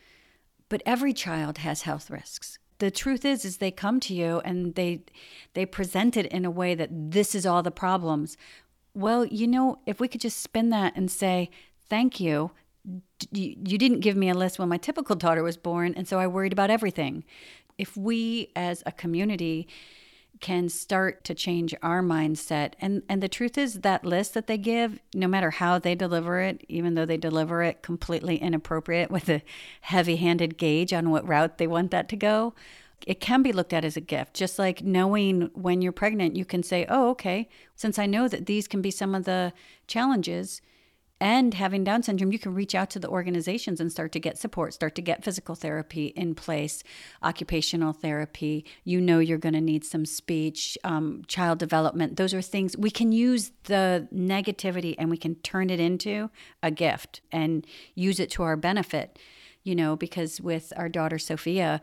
but 0.70 0.84
every 0.86 1.14
child 1.14 1.58
has 1.60 1.82
health 1.82 2.12
risks. 2.12 2.60
The 2.78 2.92
truth 2.92 3.26
is 3.26 3.44
is 3.44 3.58
they 3.58 3.72
come 3.72 4.00
to 4.02 4.14
you 4.14 4.40
and 4.46 4.76
they 4.76 5.04
they 5.54 5.66
present 5.66 6.16
it 6.16 6.28
in 6.28 6.46
a 6.46 6.52
way 6.52 6.76
that 6.76 6.90
this 6.92 7.36
is 7.36 7.46
all 7.46 7.64
the 7.64 7.72
problems. 7.72 8.38
Well 8.94 9.26
you 9.26 9.48
know 9.48 9.80
if 9.86 10.00
we 10.00 10.08
could 10.08 10.22
just 10.22 10.40
spin 10.40 10.70
that 10.70 10.96
and 10.96 11.12
say 11.12 11.50
thank 11.90 12.20
you 12.20 12.52
you 13.32 13.78
didn't 13.78 14.00
give 14.00 14.16
me 14.16 14.30
a 14.30 14.34
list 14.34 14.58
when 14.58 14.70
my 14.70 14.78
typical 14.78 15.16
daughter 15.16 15.44
was 15.44 15.58
born 15.58 15.94
and 15.96 16.08
so 16.08 16.18
i 16.18 16.26
worried 16.26 16.54
about 16.54 16.70
everything 16.70 17.24
if 17.80 17.98
we 17.98 18.52
as 18.56 18.84
a 18.86 18.92
community 18.92 19.68
can 20.40 20.70
start 20.70 21.24
to 21.26 21.34
change 21.34 21.76
our 21.82 22.02
mindset. 22.02 22.74
And 22.80 23.04
and 23.10 23.22
the 23.22 23.28
truth 23.28 23.58
is 23.58 23.82
that 23.82 24.06
list 24.06 24.34
that 24.34 24.48
they 24.48 24.58
give, 24.58 25.00
no 25.14 25.28
matter 25.28 25.52
how 25.52 25.80
they 25.80 25.96
deliver 25.96 26.40
it, 26.40 26.64
even 26.70 26.94
though 26.96 27.06
they 27.06 27.18
deliver 27.18 27.62
it 27.64 27.82
completely 27.82 28.38
inappropriate 28.38 29.12
with 29.12 29.30
a 29.30 29.42
heavy-handed 29.82 30.58
gauge 30.58 30.94
on 30.94 31.10
what 31.10 31.28
route 31.28 31.58
they 31.58 31.68
want 31.68 31.92
that 31.92 32.08
to 32.10 32.16
go, 32.16 32.54
it 33.06 33.20
can 33.20 33.42
be 33.42 33.52
looked 33.52 33.74
at 33.74 33.86
as 33.86 33.98
a 33.98 34.02
gift. 34.02 34.34
Just 34.34 34.60
like 34.60 34.84
knowing 34.84 35.50
when 35.54 35.82
you're 35.82 35.92
pregnant, 35.92 36.36
you 36.36 36.46
can 36.46 36.64
say, 36.64 36.86
"Oh, 36.88 37.10
okay, 37.10 37.50
since 37.76 38.00
I 38.00 38.06
know 38.06 38.28
that 38.28 38.46
these 38.46 38.68
can 38.68 38.82
be 38.82 38.92
some 38.92 39.16
of 39.16 39.26
the 39.26 39.52
challenges, 39.88 40.62
and 41.22 41.54
having 41.54 41.84
Down 41.84 42.02
syndrome, 42.02 42.32
you 42.32 42.40
can 42.40 42.54
reach 42.54 42.74
out 42.74 42.90
to 42.92 43.00
the 43.00 43.10
organizations 43.10 43.82
and 43.82 43.92
start 43.92 44.14
to 44.14 44.20
get 44.20 44.38
support, 44.38 44.74
start 44.74 44.96
to 44.96 45.02
get 45.02 45.24
physical 45.24 45.54
therapy 45.54 46.08
in 46.08 46.34
place, 46.34 46.82
occupational 47.22 47.92
therapy. 47.92 48.66
You 48.86 49.02
know 49.02 49.20
you're 49.20 49.38
going 49.38 49.54
to 49.54 49.62
need 49.62 49.84
some 49.84 50.06
speech, 50.06 50.78
um, 50.86 51.24
child 51.28 51.60
development. 51.60 52.16
Those 52.16 52.34
are 52.34 52.42
things 52.42 52.78
we 52.78 52.90
can 52.90 53.12
use 53.12 53.52
the 53.64 54.08
negativity 54.14 54.96
and 54.98 55.10
we 55.10 55.18
can 55.18 55.36
turn 55.36 55.70
it 55.70 55.80
into 55.80 56.30
a 56.64 56.72
gift 56.72 57.20
and 57.32 57.68
use 57.96 58.20
it 58.20 58.30
to 58.32 58.44
our 58.44 58.56
benefit. 58.56 59.20
You 59.64 59.76
know, 59.76 59.98
because 59.98 60.40
with 60.40 60.72
our 60.78 60.88
daughter 60.88 61.20
Sophia, 61.20 61.82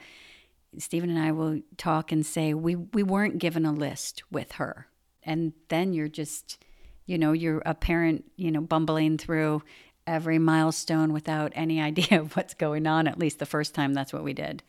Stephen 0.78 1.10
and 1.10 1.18
I 1.18 1.30
will 1.32 1.60
talk 1.76 2.10
and 2.10 2.24
say 2.24 2.54
we 2.54 2.74
we 2.74 3.02
weren't 3.02 3.38
given 3.38 3.66
a 3.66 3.72
list 3.72 4.22
with 4.30 4.52
her, 4.52 4.88
and 5.22 5.52
then 5.68 5.92
you're 5.92 6.08
just 6.08 6.58
you 7.06 7.18
know 7.18 7.32
you're 7.32 7.62
a 7.64 7.74
parent 7.74 8.24
you 8.36 8.50
know 8.50 8.60
bumbling 8.60 9.18
through 9.18 9.62
every 10.06 10.38
milestone 10.38 11.12
without 11.12 11.52
any 11.54 11.80
idea 11.90 12.20
of 12.20 12.36
what's 12.36 12.54
going 12.54 12.86
on 12.86 13.06
at 13.06 13.18
least 13.18 13.38
the 13.38 13.46
first 13.46 13.74
time 13.74 13.94
that's 13.94 14.12
what 14.12 14.24
we 14.24 14.32
did 14.32 14.62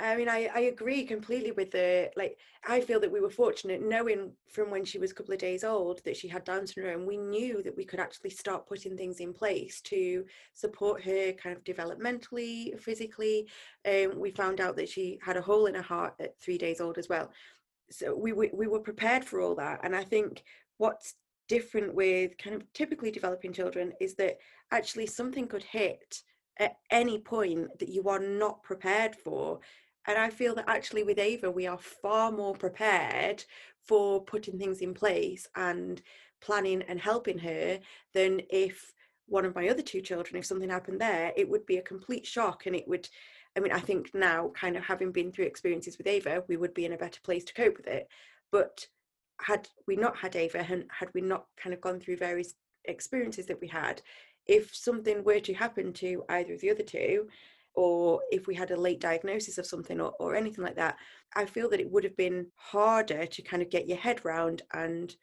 I 0.00 0.16
mean, 0.16 0.28
I, 0.28 0.48
I 0.54 0.60
agree 0.60 1.04
completely 1.04 1.50
with 1.50 1.72
the 1.72 2.10
like. 2.16 2.38
I 2.68 2.80
feel 2.80 3.00
that 3.00 3.10
we 3.10 3.20
were 3.20 3.30
fortunate 3.30 3.82
knowing 3.82 4.32
from 4.48 4.70
when 4.70 4.84
she 4.84 4.98
was 4.98 5.10
a 5.10 5.14
couple 5.14 5.34
of 5.34 5.40
days 5.40 5.64
old 5.64 6.04
that 6.04 6.16
she 6.16 6.28
had 6.28 6.44
Down 6.44 6.66
syndrome. 6.66 7.04
We 7.04 7.16
knew 7.16 7.62
that 7.64 7.76
we 7.76 7.84
could 7.84 7.98
actually 7.98 8.30
start 8.30 8.68
putting 8.68 8.96
things 8.96 9.18
in 9.18 9.32
place 9.32 9.80
to 9.82 10.24
support 10.54 11.02
her 11.02 11.32
kind 11.32 11.56
of 11.56 11.64
developmentally, 11.64 12.78
physically. 12.78 13.48
Um, 13.86 14.18
we 14.20 14.30
found 14.30 14.60
out 14.60 14.76
that 14.76 14.88
she 14.88 15.18
had 15.20 15.36
a 15.36 15.42
hole 15.42 15.66
in 15.66 15.74
her 15.74 15.82
heart 15.82 16.14
at 16.20 16.38
three 16.38 16.58
days 16.58 16.80
old 16.80 16.98
as 16.98 17.08
well. 17.08 17.32
So 17.90 18.14
we, 18.14 18.32
we 18.32 18.50
we 18.52 18.68
were 18.68 18.80
prepared 18.80 19.24
for 19.24 19.40
all 19.40 19.56
that, 19.56 19.80
and 19.82 19.96
I 19.96 20.04
think 20.04 20.44
what's 20.76 21.14
different 21.48 21.94
with 21.94 22.36
kind 22.38 22.54
of 22.54 22.72
typically 22.72 23.10
developing 23.10 23.52
children 23.52 23.92
is 24.00 24.14
that 24.14 24.38
actually 24.70 25.06
something 25.06 25.46
could 25.46 25.64
hit 25.64 26.22
at 26.58 26.76
any 26.90 27.18
point 27.18 27.78
that 27.78 27.88
you 27.88 28.08
are 28.08 28.18
not 28.18 28.62
prepared 28.62 29.14
for. 29.16 29.60
And 30.06 30.18
I 30.18 30.30
feel 30.30 30.54
that 30.54 30.68
actually 30.68 31.02
with 31.02 31.18
Ava, 31.18 31.50
we 31.50 31.66
are 31.66 31.78
far 31.78 32.30
more 32.30 32.54
prepared 32.54 33.44
for 33.82 34.22
putting 34.22 34.58
things 34.58 34.80
in 34.80 34.94
place 34.94 35.46
and 35.56 36.00
planning 36.40 36.82
and 36.88 37.00
helping 37.00 37.38
her 37.38 37.78
than 38.14 38.42
if 38.50 38.92
one 39.26 39.44
of 39.44 39.54
my 39.54 39.68
other 39.68 39.82
two 39.82 40.00
children, 40.00 40.36
if 40.36 40.46
something 40.46 40.70
happened 40.70 41.00
there, 41.00 41.32
it 41.36 41.48
would 41.48 41.66
be 41.66 41.76
a 41.76 41.82
complete 41.82 42.26
shock 42.26 42.66
and 42.66 42.74
it 42.74 42.88
would. 42.88 43.08
I 43.56 43.60
mean, 43.60 43.72
I 43.72 43.80
think 43.80 44.14
now, 44.14 44.50
kind 44.54 44.76
of 44.76 44.84
having 44.84 45.10
been 45.10 45.32
through 45.32 45.46
experiences 45.46 45.98
with 45.98 46.06
Ava, 46.06 46.44
we 46.48 46.56
would 46.56 46.74
be 46.74 46.84
in 46.84 46.92
a 46.92 46.98
better 46.98 47.20
place 47.22 47.44
to 47.44 47.54
cope 47.54 47.76
with 47.76 47.86
it. 47.86 48.08
But 48.52 48.86
had 49.40 49.68
we 49.86 49.96
not 49.96 50.16
had 50.16 50.36
Ava 50.36 50.58
and 50.58 50.84
had 50.90 51.08
we 51.14 51.20
not 51.20 51.46
kind 51.56 51.74
of 51.74 51.80
gone 51.80 52.00
through 52.00 52.16
various 52.16 52.54
experiences 52.84 53.46
that 53.46 53.60
we 53.60 53.68
had, 53.68 54.02
if 54.46 54.74
something 54.74 55.22
were 55.22 55.40
to 55.40 55.54
happen 55.54 55.92
to 55.94 56.24
either 56.28 56.54
of 56.54 56.60
the 56.60 56.70
other 56.70 56.82
two, 56.82 57.28
or 57.74 58.20
if 58.30 58.46
we 58.46 58.54
had 58.54 58.70
a 58.70 58.80
late 58.80 59.00
diagnosis 59.00 59.58
of 59.58 59.66
something 59.66 60.00
or, 60.00 60.12
or 60.18 60.34
anything 60.34 60.64
like 60.64 60.76
that, 60.76 60.96
I 61.36 61.44
feel 61.44 61.70
that 61.70 61.80
it 61.80 61.90
would 61.90 62.04
have 62.04 62.16
been 62.16 62.46
harder 62.56 63.26
to 63.26 63.42
kind 63.42 63.62
of 63.62 63.70
get 63.70 63.86
your 63.86 63.98
head 63.98 64.24
round 64.24 64.62
and 64.72 65.14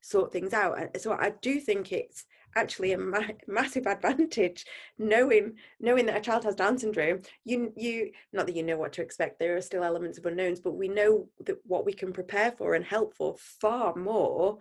sort 0.00 0.32
things 0.32 0.52
out. 0.52 0.78
So 0.98 1.12
I 1.12 1.34
do 1.42 1.60
think 1.60 1.92
it's 1.92 2.24
actually 2.56 2.92
a 2.92 2.98
ma- 2.98 3.20
massive 3.46 3.86
advantage 3.86 4.64
knowing 4.98 5.54
knowing 5.80 6.06
that 6.06 6.16
a 6.16 6.20
child 6.20 6.44
has 6.44 6.54
down 6.54 6.78
syndrome 6.78 7.20
you 7.44 7.72
you 7.76 8.10
not 8.32 8.46
that 8.46 8.56
you 8.56 8.62
know 8.62 8.76
what 8.76 8.92
to 8.92 9.02
expect 9.02 9.38
there 9.38 9.56
are 9.56 9.62
still 9.62 9.84
elements 9.84 10.18
of 10.18 10.26
unknowns 10.26 10.60
but 10.60 10.72
we 10.72 10.88
know 10.88 11.28
that 11.44 11.56
what 11.66 11.84
we 11.84 11.92
can 11.92 12.12
prepare 12.12 12.52
for 12.52 12.74
and 12.74 12.84
help 12.84 13.14
for 13.14 13.34
far 13.38 13.94
more 13.94 14.58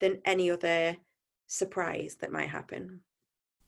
than 0.00 0.20
any 0.24 0.50
other 0.50 0.96
surprise 1.46 2.16
that 2.20 2.32
might 2.32 2.48
happen 2.48 3.00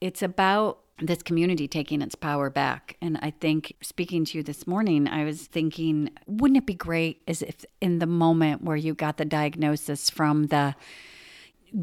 it's 0.00 0.22
about 0.22 0.81
this 1.00 1.22
community 1.22 1.66
taking 1.66 2.03
its 2.03 2.14
power 2.14 2.50
back. 2.50 2.96
And 3.00 3.18
I 3.20 3.31
think 3.31 3.74
speaking 3.83 4.24
to 4.27 4.38
you 4.38 4.44
this 4.44 4.66
morning, 4.66 5.09
I 5.09 5.24
was 5.24 5.46
thinking, 5.46 6.11
wouldn't 6.27 6.59
it 6.59 6.66
be 6.66 6.74
great 6.74 7.22
as 7.27 7.42
if 7.42 7.64
in 7.81 7.98
the 7.98 8.07
moment 8.07 8.62
where 8.62 8.77
you 8.77 8.94
got 8.94 9.16
the 9.16 9.24
diagnosis 9.24 10.09
from 10.09 10.44
the 10.48 10.74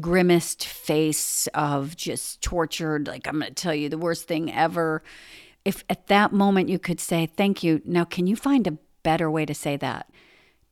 grimaced 0.00 0.64
face 0.64 1.46
of 1.48 1.96
just 1.96 2.42
tortured, 2.42 3.06
like, 3.06 3.26
I'm 3.26 3.40
going 3.40 3.48
to 3.48 3.54
tell 3.54 3.74
you 3.74 3.88
the 3.88 3.98
worst 3.98 4.26
thing 4.26 4.52
ever. 4.52 5.02
If 5.64 5.84
at 5.88 6.08
that 6.08 6.32
moment 6.32 6.68
you 6.68 6.78
could 6.78 7.00
say, 7.00 7.26
Thank 7.26 7.62
you, 7.62 7.80
now 7.84 8.04
can 8.04 8.26
you 8.26 8.36
find 8.36 8.66
a 8.66 8.78
better 9.02 9.30
way 9.30 9.44
to 9.44 9.54
say 9.54 9.76
that? 9.76 10.10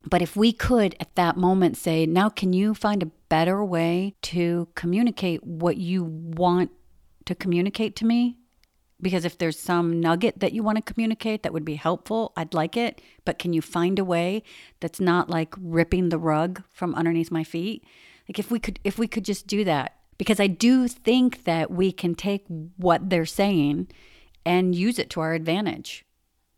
But 0.09 0.23
if 0.23 0.35
we 0.35 0.53
could 0.53 0.97
at 0.99 1.15
that 1.17 1.37
moment 1.37 1.77
say, 1.77 2.07
Now 2.07 2.29
can 2.29 2.53
you 2.53 2.75
find 2.75 3.03
a 3.03 3.11
better 3.29 3.65
way 3.65 4.15
to 4.23 4.69
communicate 4.75 5.45
what 5.45 5.77
you 5.77 6.05
want 6.05 6.71
to 7.27 7.35
communicate 7.35 7.97
to 7.97 8.07
me? 8.07 8.37
Because 9.03 9.25
if 9.25 9.39
there's 9.39 9.59
some 9.59 10.01
nugget 10.01 10.41
that 10.41 10.53
you 10.53 10.63
want 10.63 10.77
to 10.77 10.93
communicate 10.93 11.43
that 11.43 11.53
would 11.53 11.65
be 11.65 11.77
helpful, 11.77 12.33
I'd 12.37 12.53
like 12.53 12.77
it. 12.77 13.01
But 13.25 13.39
can 13.39 13.53
you 13.53 13.63
find 13.63 13.99
a 13.99 14.05
way 14.05 14.43
that's 14.81 15.01
not 15.01 15.31
like 15.31 15.55
ripping 15.59 16.11
the 16.11 16.19
rug 16.19 16.63
from 16.71 16.95
underneath 16.95 17.31
my 17.31 17.45
feet? 17.45 17.83
Like 18.31 18.39
if 18.39 18.49
we 18.49 18.61
could 18.61 18.79
if 18.85 18.97
we 18.97 19.09
could 19.09 19.25
just 19.25 19.49
do 19.49 19.65
that 19.65 19.97
because 20.17 20.39
I 20.39 20.47
do 20.47 20.87
think 20.87 21.43
that 21.47 21.69
we 21.69 21.91
can 21.91 22.15
take 22.15 22.45
what 22.77 23.11
they're 23.11 23.27
saying 23.27 23.89
and 24.47 24.73
use 24.73 25.01
it 25.01 25.11
to 25.11 25.21
our 25.21 25.35
advantage. 25.35 26.05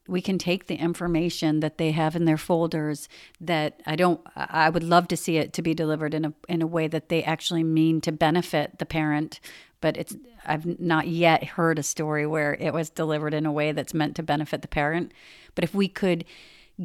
We 0.06 0.20
can 0.20 0.37
take 0.37 0.66
the 0.66 0.74
information 0.74 1.61
that 1.61 1.78
they 1.78 1.92
have 1.92 2.14
in 2.14 2.26
their 2.26 2.37
folders 2.37 3.08
that 3.40 3.80
I 3.87 3.96
don't 3.96 4.20
I 4.37 4.68
would 4.68 4.82
love 4.82 5.08
to 5.08 5.16
see 5.16 5.38
it 5.38 5.54
to 5.54 5.62
be 5.62 5.72
delivered 5.72 6.12
in 6.12 6.26
a 6.26 6.35
in 6.46 6.61
a 6.61 6.66
way 6.66 6.88
that 6.88 7.08
they 7.08 7.22
actually 7.22 7.64
mean 7.64 8.02
to 8.02 8.12
benefit 8.12 8.78
the 8.78 8.85
parent, 8.85 9.40
but 9.80 9.96
it's 9.96 10.14
I've 10.44 10.78
not 10.78 11.08
yet 11.08 11.42
heard 11.42 11.78
a 11.78 11.82
story 11.82 12.26
where 12.26 12.52
it 12.61 12.74
was 12.74 12.90
delivered 12.90 13.32
in 13.32 13.46
a 13.46 13.52
way 13.52 13.72
that's 13.72 13.94
meant 13.94 14.14
to 14.16 14.22
benefit 14.22 14.61
the 14.61 14.68
parent. 14.68 15.14
But 15.54 15.64
if 15.64 15.74
we 15.74 15.88
could 15.88 16.26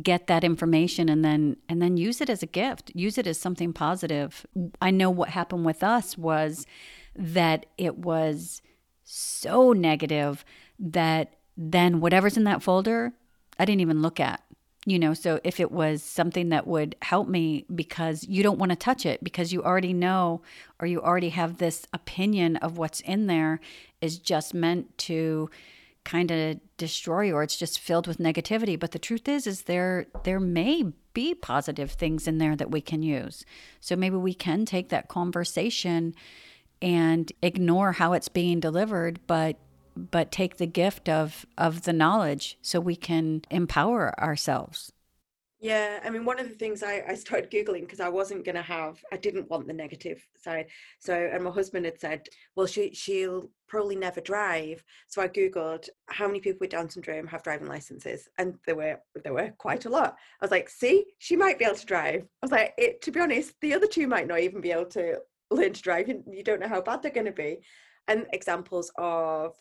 get 0.01 0.27
that 0.27 0.43
information 0.43 1.09
and 1.09 1.23
then 1.23 1.57
and 1.69 1.81
then 1.81 1.97
use 1.97 2.21
it 2.21 2.29
as 2.29 2.43
a 2.43 2.47
gift 2.47 2.91
use 2.93 3.17
it 3.17 3.27
as 3.27 3.39
something 3.39 3.73
positive. 3.73 4.45
I 4.81 4.91
know 4.91 5.09
what 5.09 5.29
happened 5.29 5.65
with 5.65 5.83
us 5.83 6.17
was 6.17 6.65
that 7.15 7.65
it 7.77 7.97
was 7.97 8.61
so 9.03 9.71
negative 9.71 10.43
that 10.79 11.33
then 11.55 11.99
whatever's 11.99 12.37
in 12.37 12.43
that 12.43 12.61
folder 12.61 13.13
i 13.57 13.65
didn't 13.65 13.81
even 13.81 14.01
look 14.01 14.19
at 14.19 14.43
you 14.87 14.97
know? 14.97 15.13
So 15.13 15.41
if 15.43 15.59
it 15.59 15.69
was 15.69 16.01
something 16.01 16.47
that 16.49 16.65
would 16.65 16.95
help 17.01 17.27
me 17.27 17.65
because 17.75 18.25
you 18.25 18.41
don't 18.41 18.57
want 18.57 18.69
to 18.69 18.77
touch 18.77 19.05
it 19.05 19.21
because 19.21 19.51
you 19.51 19.61
already 19.61 19.91
know 19.91 20.41
or 20.79 20.87
you 20.87 21.01
already 21.01 21.29
have 21.29 21.57
this 21.57 21.85
opinion 21.93 22.55
of 22.57 22.77
what's 22.77 23.01
in 23.01 23.27
there 23.27 23.59
is 23.99 24.17
just 24.17 24.53
meant 24.53 24.97
to 24.99 25.49
kind 26.07 26.31
of 26.31 26.57
destroy 26.77 27.31
or 27.31 27.43
it's 27.43 27.57
just 27.57 27.79
filled 27.79 28.07
with 28.07 28.17
negativity 28.17 28.79
but 28.79 28.91
the 28.91 28.99
truth 28.99 29.27
is 29.27 29.45
is 29.45 29.63
there 29.63 30.05
there 30.23 30.39
may 30.39 30.85
be 31.13 31.35
positive 31.35 31.91
things 31.91 32.27
in 32.27 32.37
there 32.37 32.55
that 32.55 32.71
we 32.71 32.79
can 32.79 33.03
use 33.03 33.43
so 33.81 33.93
maybe 33.95 34.15
we 34.15 34.33
can 34.33 34.63
take 34.63 34.87
that 34.87 35.09
conversation 35.09 36.15
and 36.81 37.33
ignore 37.41 37.91
how 37.91 38.13
it's 38.13 38.29
being 38.29 38.59
delivered 38.61 39.19
but 39.27 39.57
but 39.97 40.31
take 40.31 40.57
the 40.57 40.67
gift 40.67 41.09
of 41.09 41.45
of 41.57 41.83
the 41.83 41.93
knowledge 41.93 42.57
so 42.61 42.79
we 42.79 42.95
can 42.95 43.41
empower 43.49 44.17
ourselves. 44.19 44.91
Yeah, 45.59 45.99
I 46.05 46.11
mean, 46.11 46.23
one 46.23 46.39
of 46.39 46.47
the 46.47 46.53
things 46.53 46.83
I, 46.83 47.03
I 47.07 47.15
started 47.15 47.49
Googling 47.49 47.81
because 47.81 47.99
I 47.99 48.09
wasn't 48.09 48.45
going 48.45 48.55
to 48.55 48.61
have, 48.61 49.03
I 49.11 49.17
didn't 49.17 49.49
want 49.49 49.65
the 49.65 49.73
negative 49.73 50.23
side. 50.37 50.67
So, 50.99 51.13
and 51.15 51.43
my 51.43 51.49
husband 51.49 51.85
had 51.85 51.99
said, 51.99 52.27
well, 52.55 52.67
she, 52.67 52.93
she'll 52.93 53.49
probably 53.67 53.95
never 53.95 54.21
drive. 54.21 54.83
So 55.07 55.19
I 55.19 55.27
Googled 55.27 55.89
how 56.09 56.27
many 56.27 56.41
people 56.41 56.59
with 56.61 56.69
Down 56.69 56.91
syndrome 56.91 57.25
have 57.25 57.41
driving 57.41 57.67
licenses. 57.67 58.29
And 58.37 58.59
there 58.67 58.75
were, 58.75 58.99
there 59.23 59.33
were 59.33 59.51
quite 59.57 59.85
a 59.85 59.89
lot. 59.89 60.15
I 60.39 60.45
was 60.45 60.51
like, 60.51 60.69
see, 60.69 61.05
she 61.17 61.35
might 61.35 61.57
be 61.57 61.65
able 61.65 61.75
to 61.75 61.85
drive. 61.87 62.21
I 62.21 62.45
was 62.45 62.51
like, 62.51 62.75
it, 62.77 63.01
to 63.01 63.11
be 63.11 63.19
honest, 63.19 63.53
the 63.61 63.73
other 63.73 63.87
two 63.87 64.05
might 64.07 64.27
not 64.27 64.41
even 64.41 64.61
be 64.61 64.71
able 64.71 64.85
to 64.91 65.21
learn 65.49 65.73
to 65.73 65.81
drive. 65.81 66.07
You, 66.07 66.23
you 66.31 66.43
don't 66.43 66.59
know 66.59 66.67
how 66.67 66.81
bad 66.81 67.01
they're 67.01 67.09
going 67.09 67.25
to 67.25 67.31
be. 67.31 67.61
And 68.07 68.27
examples 68.31 68.91
of 68.99 69.55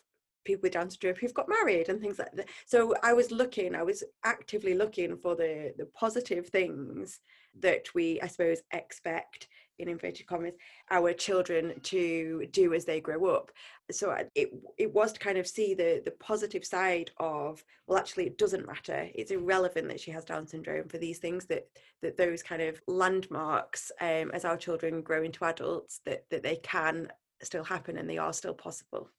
people 0.47 0.61
with 0.63 0.73
Down 0.73 0.89
syndrome 0.89 1.15
who've 1.15 1.33
got 1.33 1.49
married 1.49 1.89
and 1.89 1.99
things 2.01 2.17
like 2.17 2.31
that. 2.33 2.49
So 2.65 2.95
I 3.03 3.13
was 3.13 3.31
looking, 3.31 3.75
I 3.75 3.83
was 3.83 4.03
actively 4.23 4.73
looking 4.73 5.17
for 5.17 5.35
the 5.35 5.73
the 5.77 5.85
positive 5.87 6.47
things 6.47 7.19
that 7.59 7.85
we, 7.93 8.21
I 8.21 8.27
suppose, 8.27 8.61
expect 8.71 9.47
in 9.79 9.87
inverted 9.87 10.25
commas 10.25 10.55
our 10.89 11.13
children 11.13 11.79
to 11.81 12.47
do 12.51 12.73
as 12.73 12.85
they 12.85 12.99
grow 12.99 13.25
up. 13.25 13.51
So 13.91 14.15
it 14.35 14.49
it 14.77 14.93
was 14.93 15.13
to 15.13 15.19
kind 15.19 15.37
of 15.37 15.47
see 15.47 15.73
the 15.73 16.01
the 16.03 16.11
positive 16.11 16.65
side 16.65 17.11
of 17.17 17.63
well 17.85 17.99
actually 17.99 18.25
it 18.25 18.37
doesn't 18.37 18.67
matter. 18.67 19.09
It's 19.13 19.31
irrelevant 19.31 19.87
that 19.89 19.99
she 19.99 20.11
has 20.11 20.25
down 20.25 20.47
syndrome 20.47 20.87
for 20.87 20.97
these 20.97 21.19
things 21.19 21.45
that 21.45 21.67
that 22.01 22.17
those 22.17 22.41
kind 22.41 22.61
of 22.61 22.81
landmarks 22.87 23.91
um, 24.01 24.31
as 24.33 24.45
our 24.45 24.57
children 24.57 25.01
grow 25.01 25.23
into 25.23 25.45
adults 25.45 26.01
that 26.05 26.23
that 26.31 26.43
they 26.43 26.57
can 26.57 27.11
still 27.43 27.63
happen 27.63 27.97
and 27.97 28.09
they 28.09 28.17
are 28.17 28.33
still 28.33 28.55
possible 28.55 29.11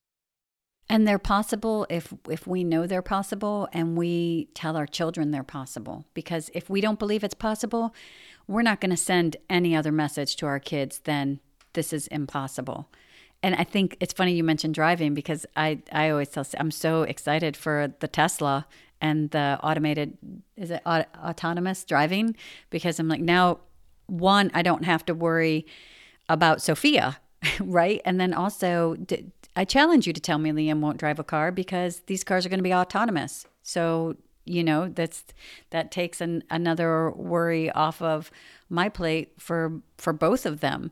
and 0.90 1.06
they're 1.06 1.18
possible 1.18 1.86
if 1.90 2.14
if 2.28 2.46
we 2.46 2.64
know 2.64 2.86
they're 2.86 3.02
possible 3.02 3.68
and 3.72 3.96
we 3.96 4.48
tell 4.54 4.76
our 4.76 4.86
children 4.86 5.30
they're 5.30 5.42
possible. 5.42 6.06
Because 6.14 6.50
if 6.54 6.70
we 6.70 6.80
don't 6.80 6.98
believe 6.98 7.22
it's 7.22 7.34
possible, 7.34 7.94
we're 8.46 8.62
not 8.62 8.80
going 8.80 8.90
to 8.90 8.96
send 8.96 9.36
any 9.50 9.76
other 9.76 9.92
message 9.92 10.36
to 10.36 10.46
our 10.46 10.58
kids 10.58 11.00
than 11.00 11.40
this 11.74 11.92
is 11.92 12.06
impossible. 12.08 12.88
And 13.42 13.54
I 13.54 13.64
think 13.64 13.96
it's 14.00 14.12
funny 14.12 14.32
you 14.32 14.42
mentioned 14.42 14.74
driving 14.74 15.14
because 15.14 15.46
I 15.56 15.80
I 15.92 16.10
always 16.10 16.30
tell 16.30 16.46
I'm 16.58 16.70
so 16.70 17.02
excited 17.02 17.56
for 17.56 17.92
the 18.00 18.08
Tesla 18.08 18.66
and 19.00 19.30
the 19.30 19.60
automated 19.62 20.16
is 20.56 20.70
it 20.70 20.82
aut- 20.84 21.08
autonomous 21.22 21.84
driving 21.84 22.34
because 22.70 22.98
I'm 22.98 23.08
like 23.08 23.20
now 23.20 23.60
one 24.06 24.50
I 24.54 24.62
don't 24.62 24.84
have 24.84 25.04
to 25.06 25.14
worry 25.14 25.66
about 26.28 26.62
Sophia 26.62 27.18
right 27.60 28.00
and 28.04 28.20
then 28.20 28.34
also 28.34 28.96
I 29.56 29.64
challenge 29.64 30.06
you 30.06 30.12
to 30.12 30.20
tell 30.20 30.38
me 30.38 30.50
Liam 30.50 30.80
won't 30.80 30.98
drive 30.98 31.18
a 31.18 31.24
car 31.24 31.50
because 31.50 32.00
these 32.06 32.24
cars 32.24 32.46
are 32.46 32.48
going 32.48 32.58
to 32.58 32.64
be 32.64 32.74
autonomous. 32.74 33.46
So, 33.62 34.16
you 34.44 34.62
know, 34.62 34.88
that's 34.88 35.24
that 35.70 35.90
takes 35.90 36.20
an, 36.20 36.44
another 36.50 37.10
worry 37.10 37.70
off 37.72 38.00
of 38.00 38.30
my 38.68 38.88
plate 38.88 39.32
for 39.38 39.80
for 39.96 40.12
both 40.12 40.46
of 40.46 40.60
them. 40.60 40.90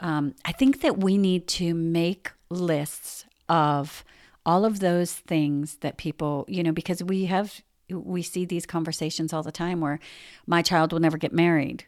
Um, 0.00 0.34
I 0.44 0.52
think 0.52 0.80
that 0.80 0.98
we 0.98 1.18
need 1.18 1.48
to 1.48 1.74
make 1.74 2.32
lists 2.50 3.24
of 3.48 4.04
all 4.46 4.64
of 4.64 4.80
those 4.80 5.12
things 5.12 5.76
that 5.76 5.98
people, 5.98 6.44
you 6.48 6.62
know, 6.62 6.72
because 6.72 7.02
we 7.02 7.26
have 7.26 7.60
we 7.90 8.22
see 8.22 8.44
these 8.44 8.66
conversations 8.66 9.32
all 9.32 9.42
the 9.42 9.52
time 9.52 9.80
where 9.80 9.98
my 10.46 10.62
child 10.62 10.92
will 10.92 11.00
never 11.00 11.18
get 11.18 11.32
married 11.32 11.84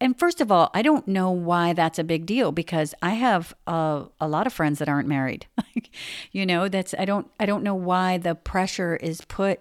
and 0.00 0.18
first 0.18 0.40
of 0.40 0.52
all, 0.52 0.70
I 0.72 0.82
don't 0.82 1.08
know 1.08 1.30
why 1.30 1.72
that's 1.72 1.98
a 1.98 2.04
big 2.04 2.26
deal 2.26 2.52
because 2.52 2.94
I 3.02 3.10
have 3.10 3.54
a, 3.66 4.04
a 4.20 4.28
lot 4.28 4.46
of 4.46 4.52
friends 4.52 4.78
that 4.78 4.88
aren't 4.88 5.08
married. 5.08 5.46
you 6.32 6.46
know, 6.46 6.68
that's 6.68 6.94
I 6.98 7.04
don't 7.04 7.30
I 7.40 7.46
don't 7.46 7.64
know 7.64 7.74
why 7.74 8.18
the 8.18 8.34
pressure 8.34 8.96
is 8.96 9.20
put 9.22 9.60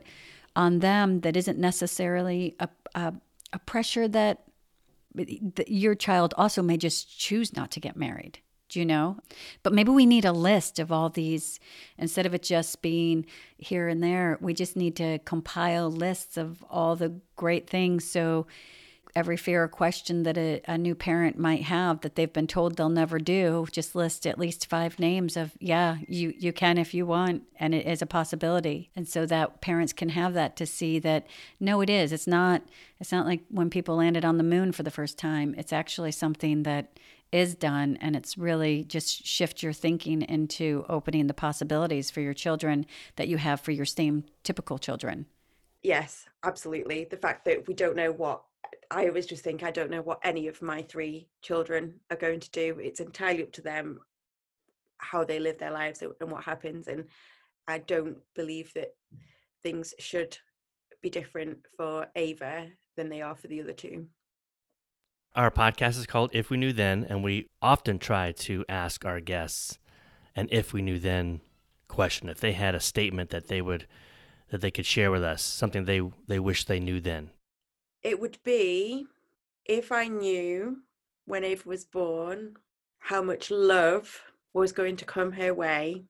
on 0.56 0.80
them 0.80 1.22
that 1.22 1.36
isn't 1.36 1.58
necessarily 1.58 2.56
a 2.60 2.70
a, 2.96 3.14
a 3.54 3.60
pressure 3.60 4.08
that, 4.08 4.44
that 5.14 5.70
your 5.70 5.96
child 5.96 6.34
also 6.38 6.62
may 6.62 6.78
just 6.78 7.18
choose 7.18 7.56
not 7.56 7.72
to 7.72 7.80
get 7.80 7.96
married. 7.96 8.40
Do 8.70 8.80
you 8.80 8.86
know? 8.86 9.18
But 9.64 9.74
maybe 9.74 9.92
we 9.92 10.06
need 10.06 10.26
a 10.26 10.34
list 10.34 10.78
of 10.78 10.92
all 10.92 11.10
these 11.10 11.60
instead 11.98 12.26
of 12.26 12.34
it 12.34 12.44
just 12.44 12.82
being 12.82 13.26
here 13.58 13.88
and 13.88 14.04
there. 14.04 14.38
We 14.42 14.54
just 14.54 14.76
need 14.76 14.98
to 14.98 15.20
compile 15.20 15.90
lists 15.90 16.36
of 16.36 16.64
all 16.70 16.98
the 16.98 17.14
great 17.38 17.70
things 17.70 18.04
so 18.04 18.46
every 19.18 19.36
fear 19.36 19.64
or 19.64 19.68
question 19.68 20.22
that 20.22 20.38
a, 20.38 20.62
a, 20.68 20.78
new 20.78 20.94
parent 20.94 21.40
might 21.40 21.64
have 21.64 22.02
that 22.02 22.14
they've 22.14 22.34
been 22.34 22.46
told 22.46 22.76
they'll 22.76 22.88
never 22.88 23.18
do 23.18 23.66
just 23.72 23.96
list 23.96 24.28
at 24.28 24.38
least 24.38 24.68
five 24.68 25.00
names 25.00 25.36
of 25.36 25.54
yeah 25.60 25.98
you 26.08 26.32
you 26.38 26.54
can 26.54 26.78
if 26.78 26.94
you 26.94 27.04
want 27.04 27.42
and 27.60 27.74
it 27.74 27.88
is 27.88 28.04
a 28.04 28.06
possibility. 28.06 28.92
And 28.96 29.08
so 29.08 29.26
that 29.26 29.60
parents 29.60 29.92
can 29.92 30.10
have 30.10 30.36
that 30.36 30.56
to 30.58 30.68
see 30.68 31.00
that 31.00 31.26
no 31.60 31.82
it 31.82 31.90
is. 31.90 32.12
It's 32.12 32.28
not 32.28 32.62
it's 33.00 33.12
not 33.12 33.26
like 33.26 33.42
when 33.50 33.72
people 33.72 33.96
landed 33.96 34.24
on 34.24 34.38
the 34.38 34.44
moon 34.44 34.72
for 34.72 34.84
the 34.84 34.92
first 34.92 35.18
time. 35.18 35.56
It's 35.58 35.74
actually 35.74 36.12
something 36.12 36.62
that 36.64 37.00
is 37.32 37.56
done 37.56 37.98
and 38.00 38.16
it's 38.16 38.38
really 38.38 38.84
just 38.84 39.26
shift 39.26 39.64
your 39.64 39.74
thinking 39.74 40.22
into 40.22 40.86
opening 40.88 41.26
the 41.26 41.34
possibilities 41.34 42.12
for 42.12 42.22
your 42.22 42.36
children 42.36 42.86
that 43.16 43.28
you 43.28 43.38
have 43.38 43.62
for 43.62 43.72
your 43.72 43.84
same 43.84 44.26
typical 44.44 44.78
children. 44.78 45.26
Yes 45.82 46.28
absolutely. 46.48 47.04
The 47.04 47.18
fact 47.18 47.46
that 47.46 47.68
we 47.68 47.74
don't 47.74 47.96
know 47.96 48.12
what 48.12 48.42
I 48.90 49.08
always 49.08 49.26
just 49.26 49.44
think 49.44 49.64
I 49.64 49.72
don't 49.72 49.92
know 49.92 50.02
what 50.02 50.20
any 50.24 50.48
of 50.48 50.62
my 50.62 50.82
three 50.82 51.28
children 51.42 52.00
are 52.10 52.18
going 52.18 52.40
to 52.40 52.52
do. 52.52 52.80
It's 52.82 53.00
entirely 53.00 53.44
up 53.44 53.52
to 53.54 53.62
them 53.62 54.00
how 55.00 55.24
they 55.24 55.40
live 55.40 55.58
their 55.58 55.72
lives 55.72 56.02
and 56.02 56.32
what 56.32 56.44
happens. 56.44 56.88
And 56.88 57.06
I 57.68 57.80
don't 57.80 58.18
believe 58.36 58.74
that 58.74 58.96
things 59.62 59.94
should 60.00 60.38
be 61.02 61.10
different 61.10 61.60
for 61.76 62.08
Ava 62.16 62.68
than 62.96 63.10
they 63.10 63.22
are 63.22 63.36
for 63.36 63.48
the 63.48 63.62
other 63.62 63.74
two. 63.74 64.08
Our 65.36 65.52
podcast 65.52 66.00
is 66.00 66.08
called 66.08 66.32
If 66.34 66.50
We 66.50 66.58
Knew 66.58 66.74
Then, 66.74 67.06
and 67.08 67.24
we 67.24 67.48
often 67.62 68.00
try 68.00 68.32
to 68.32 68.66
ask 68.68 69.06
our 69.06 69.20
guests 69.20 69.78
an 70.36 70.48
if 70.52 70.74
we 70.74 70.82
knew 70.82 70.98
then 70.98 71.42
question. 71.88 72.30
If 72.30 72.40
they 72.40 72.54
had 72.54 72.74
a 72.74 72.80
statement 72.80 73.30
that 73.32 73.48
they 73.48 73.62
would 73.62 73.86
that 74.50 74.62
they 74.62 74.72
could 74.72 74.86
share 74.86 75.12
with 75.12 75.24
us, 75.24 75.44
something 75.44 75.86
they 75.86 76.02
they 76.28 76.40
wish 76.40 76.64
they 76.64 76.80
knew 76.80 77.00
then 77.00 77.32
it 78.08 78.22
would 78.22 78.38
be 78.46 79.06
if 79.66 79.92
I 79.92 80.08
knew 80.08 80.78
when 81.26 81.44
Ava 81.44 81.68
was 81.68 81.84
born 81.84 82.54
how 83.00 83.22
much 83.22 83.52
love 83.52 84.24
was 84.54 84.72
going 84.72 84.96
to 84.96 85.04
come 85.04 85.34
her 85.34 85.54
way 85.54 86.06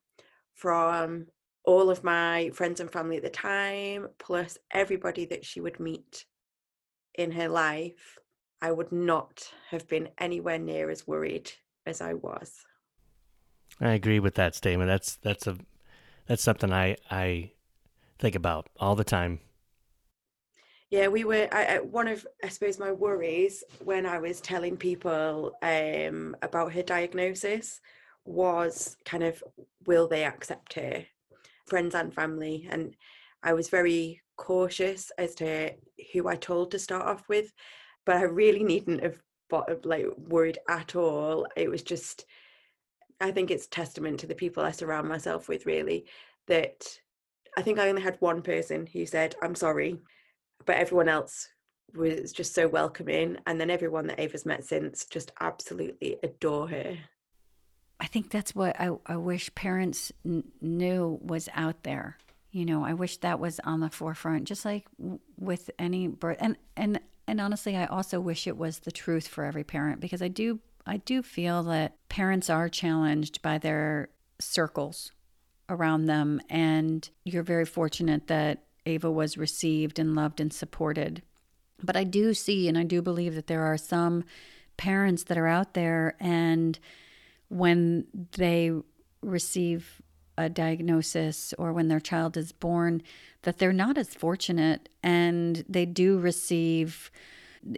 from 0.53 1.25
all 1.63 1.89
of 1.89 2.03
my 2.03 2.51
friends 2.53 2.79
and 2.79 2.91
family 2.91 3.17
at 3.17 3.23
the 3.23 3.31
time, 3.31 4.09
plus 4.19 4.59
everybody 4.69 5.25
that 5.25 5.43
she 5.43 5.59
would 5.59 5.79
meet 5.79 6.25
in 7.15 7.31
her 7.31 7.49
life, 7.49 8.19
I 8.61 8.71
would 8.73 8.91
not 8.91 9.51
have 9.71 9.87
been 9.87 10.09
anywhere 10.19 10.59
near 10.59 10.91
as 10.91 11.07
worried 11.07 11.51
as 11.87 11.99
I 11.99 12.13
was. 12.13 12.53
I 13.81 13.93
agree 13.93 14.19
with 14.19 14.35
that 14.35 14.53
statement. 14.53 14.87
That's 14.87 15.15
that's 15.15 15.47
a 15.47 15.57
that's 16.27 16.43
something 16.43 16.71
I 16.71 16.97
I 17.09 17.53
think 18.19 18.35
about 18.35 18.69
all 18.79 18.95
the 18.95 19.03
time 19.03 19.39
yeah 20.89 21.07
we 21.07 21.23
were 21.23 21.47
I, 21.51 21.79
one 21.79 22.07
of 22.07 22.25
i 22.43 22.49
suppose 22.49 22.79
my 22.79 22.91
worries 22.91 23.63
when 23.83 24.05
i 24.05 24.19
was 24.19 24.41
telling 24.41 24.77
people 24.77 25.53
um, 25.61 26.35
about 26.41 26.73
her 26.73 26.83
diagnosis 26.83 27.81
was 28.27 28.97
kind 29.05 29.23
of 29.23 29.41
will 29.85 30.07
they 30.07 30.25
accept 30.25 30.73
her? 30.73 31.05
Friends 31.65 31.95
and 31.95 32.13
family. 32.13 32.67
And 32.69 32.95
i 33.43 33.53
was 33.53 33.69
very 33.69 34.21
cautious 34.37 35.11
as 35.17 35.33
to 35.35 35.71
who 36.13 36.27
i 36.27 36.35
told 36.35 36.69
to 36.71 36.79
start 36.79 37.07
off 37.07 37.27
with 37.27 37.51
but 38.05 38.17
i 38.17 38.21
really 38.21 38.63
needn't 38.73 39.01
have 39.01 39.19
like 39.83 40.05
worried 40.17 40.59
at 40.69 40.95
all. 40.95 41.47
It 41.55 41.69
was 41.69 41.81
just 41.81 42.25
i 43.19 43.31
think 43.31 43.49
it's 43.49 43.67
testament 43.67 44.19
to 44.19 44.27
the 44.27 44.35
people 44.35 44.63
i 44.63 44.71
surround 44.71 45.07
myself 45.09 45.49
with 45.49 45.65
really 45.65 46.05
that 46.47 46.85
i 47.57 47.61
think 47.61 47.79
i 47.79 47.89
only 47.89 48.01
had 48.01 48.17
one 48.19 48.43
person 48.43 48.85
who 48.85 49.07
said 49.07 49.35
i'm 49.41 49.55
sorry 49.55 49.97
but 50.65 50.75
everyone 50.75 51.09
else 51.09 51.49
was 51.95 52.31
just 52.31 52.53
so 52.53 52.67
welcoming 52.67 53.37
and 53.45 53.59
then 53.59 53.69
everyone 53.69 54.07
that 54.07 54.19
ava's 54.19 54.45
met 54.45 54.63
since 54.63 55.05
just 55.05 55.31
absolutely 55.39 56.17
adore 56.21 56.67
her. 56.67 56.97
I 57.99 58.05
think 58.05 58.29
that's 58.29 58.53
what 58.53 58.79
i, 58.79 58.91
I 59.05 59.17
wish 59.17 59.53
parents 59.55 60.11
n- 60.25 60.43
knew 60.61 61.19
was 61.21 61.49
out 61.53 61.83
there. 61.83 62.17
You 62.51 62.65
know 62.65 62.83
i 62.83 62.93
wish 62.93 63.17
that 63.17 63.39
was 63.39 63.59
on 63.63 63.81
the 63.81 63.89
forefront 63.89 64.45
just 64.45 64.65
like 64.65 64.85
w- 64.97 65.19
with 65.37 65.69
any 65.77 66.07
birth 66.07 66.37
and 66.39 66.57
and 66.75 66.99
and 67.27 67.39
honestly 67.39 67.75
i 67.75 67.85
also 67.85 68.19
wish 68.19 68.47
it 68.47 68.57
was 68.57 68.79
the 68.79 68.91
truth 68.91 69.27
for 69.27 69.43
every 69.43 69.63
parent 69.63 69.99
because 69.99 70.23
i 70.23 70.27
do 70.27 70.59
i 70.85 70.97
do 70.97 71.21
feel 71.21 71.61
that 71.63 71.97
parents 72.09 72.49
are 72.49 72.67
challenged 72.69 73.41
by 73.43 73.59
their 73.59 74.09
circles 74.39 75.11
around 75.69 76.05
them 76.05 76.41
and 76.49 77.09
you're 77.25 77.43
very 77.43 77.65
fortunate 77.65 78.27
that 78.27 78.63
Ava 78.87 79.11
was 79.11 79.37
received 79.37 79.99
and 79.99 80.15
loved 80.15 80.39
and 80.39 80.51
supported. 80.51 81.21
But 81.83 81.95
I 81.95 82.03
do 82.03 82.33
see 82.33 82.67
and 82.67 82.77
I 82.77 82.83
do 82.83 83.01
believe 83.01 83.35
that 83.35 83.47
there 83.47 83.63
are 83.63 83.77
some 83.77 84.23
parents 84.77 85.23
that 85.25 85.37
are 85.37 85.47
out 85.47 85.73
there 85.73 86.15
and 86.19 86.79
when 87.49 88.05
they 88.33 88.71
receive 89.21 90.01
a 90.37 90.49
diagnosis 90.49 91.53
or 91.57 91.73
when 91.73 91.87
their 91.87 91.99
child 91.99 92.37
is 92.37 92.51
born 92.51 93.01
that 93.41 93.57
they're 93.57 93.73
not 93.73 93.97
as 93.97 94.13
fortunate 94.13 94.87
and 95.01 95.63
they 95.67 95.85
do 95.85 96.19
receive 96.19 97.11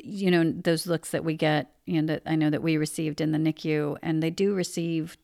you 0.03 0.29
know 0.29 0.51
those 0.51 0.85
looks 0.85 1.11
that 1.11 1.23
we 1.23 1.35
get 1.35 1.71
you 1.85 2.01
know 2.01 2.13
that 2.13 2.21
I 2.25 2.35
know 2.35 2.49
that 2.49 2.61
we 2.61 2.77
received 2.77 3.21
in 3.21 3.31
the 3.31 3.37
NICU 3.37 3.97
and 4.03 4.21
they 4.21 4.29
do 4.29 4.53
receive 4.53 5.17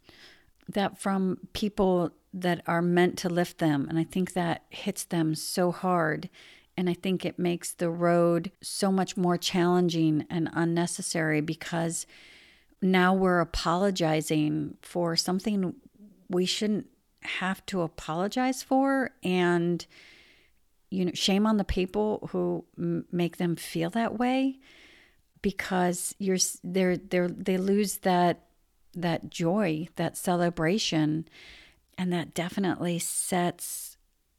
that 0.70 0.98
from 0.98 1.38
people 1.54 2.12
that 2.36 2.62
are 2.68 2.82
meant 2.82 3.18
to 3.18 3.30
lift 3.30 3.60
them 3.60 3.88
and 3.90 3.98
I 3.98 4.04
think 4.04 4.34
that 4.34 4.66
hits 4.70 5.06
them 5.06 5.34
so 5.36 5.72
hard 5.72 6.30
and 6.78 6.90
I 6.90 6.94
think 6.94 7.26
it 7.26 7.40
makes 7.40 7.72
the 7.72 7.90
road 7.90 8.52
so 8.62 8.92
much 8.92 9.16
more 9.16 9.38
challenging 9.38 10.26
and 10.30 10.50
unnecessary 10.54 11.40
because 11.40 12.06
now 12.82 13.14
we're 13.14 13.40
apologizing 13.40 14.76
for 14.82 15.16
something 15.16 15.76
we 16.30 16.46
shouldn't 16.46 16.88
have 17.22 17.66
to 17.68 17.82
apologize 17.82 18.62
for 18.62 19.12
and 19.24 19.86
you 20.90 21.06
know 21.06 21.12
shame 21.14 21.48
on 21.48 21.58
the 21.58 21.64
people 21.64 22.30
who 22.32 22.66
m- 22.78 23.06
make 23.12 23.38
them 23.38 23.56
feel 23.56 23.90
that 23.90 24.20
way 24.20 24.60
because 25.42 26.14
you're 26.20 26.38
they're 26.64 26.98
they're 26.98 27.28
they 27.28 27.58
lose 27.58 28.00
that 28.00 28.48
that 28.94 29.30
joy 29.30 29.88
that 29.96 30.18
celebration 30.18 31.28
and 31.98 32.12
that 32.14 32.34
definitely 32.34 33.00
sets 33.00 33.98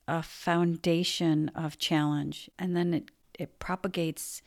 a 0.09 0.23
foundation 0.23 1.51
of 1.55 1.79
challenge. 1.79 2.51
And 2.59 2.77
then 2.77 2.95
it 2.95 3.11
it 3.39 3.59
propagates 3.59 4.41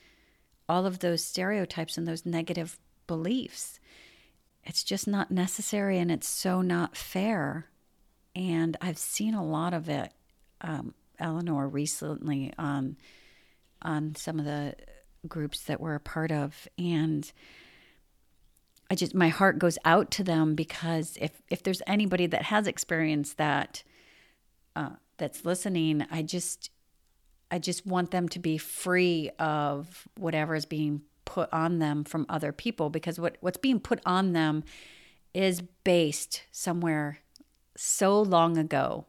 all 0.67 0.85
of 0.85 0.99
those 0.99 1.23
stereotypes 1.23 1.97
and 1.97 2.07
those 2.07 2.25
negative 2.25 2.79
beliefs. 3.07 3.79
It's 4.63 4.83
just 4.83 5.07
not 5.07 5.31
necessary 5.31 5.99
and 5.99 6.11
it's 6.11 6.27
so 6.27 6.61
not 6.61 6.97
fair. 6.97 7.67
And 8.35 8.77
I've 8.81 8.97
seen 8.97 9.33
a 9.33 9.45
lot 9.45 9.73
of 9.73 9.89
it, 9.89 10.11
um, 10.61 10.93
Eleanor, 11.19 11.67
recently 11.67 12.53
on 12.57 12.97
on 13.81 14.15
some 14.15 14.39
of 14.39 14.45
the 14.45 14.75
groups 15.27 15.63
that 15.63 15.79
we're 15.79 15.95
a 15.95 15.99
part 15.99 16.31
of, 16.31 16.67
and 16.77 17.31
I 18.89 18.95
just 18.95 19.13
my 19.13 19.29
heart 19.29 19.59
goes 19.59 19.77
out 19.85 20.09
to 20.11 20.23
them 20.23 20.55
because 20.55 21.17
if 21.21 21.41
if 21.49 21.61
there's 21.63 21.81
anybody 21.85 22.25
that 22.27 22.43
has 22.43 22.67
experienced 22.67 23.37
that 23.37 23.83
uh, 24.75 24.91
that's 25.17 25.45
listening, 25.45 26.05
I 26.09 26.23
just 26.23 26.71
I 27.51 27.59
just 27.59 27.85
want 27.85 28.11
them 28.11 28.27
to 28.29 28.39
be 28.39 28.57
free 28.57 29.29
of 29.39 30.07
whatever 30.17 30.55
is 30.55 30.65
being 30.65 31.01
put 31.25 31.51
on 31.53 31.77
them 31.77 32.03
from 32.03 32.25
other 32.27 32.51
people 32.51 32.89
because 32.89 33.19
what 33.19 33.37
what's 33.41 33.57
being 33.57 33.79
put 33.79 34.01
on 34.05 34.33
them 34.33 34.63
is 35.33 35.61
based 35.83 36.43
somewhere 36.51 37.19
so 37.77 38.19
long 38.19 38.57
ago 38.57 39.05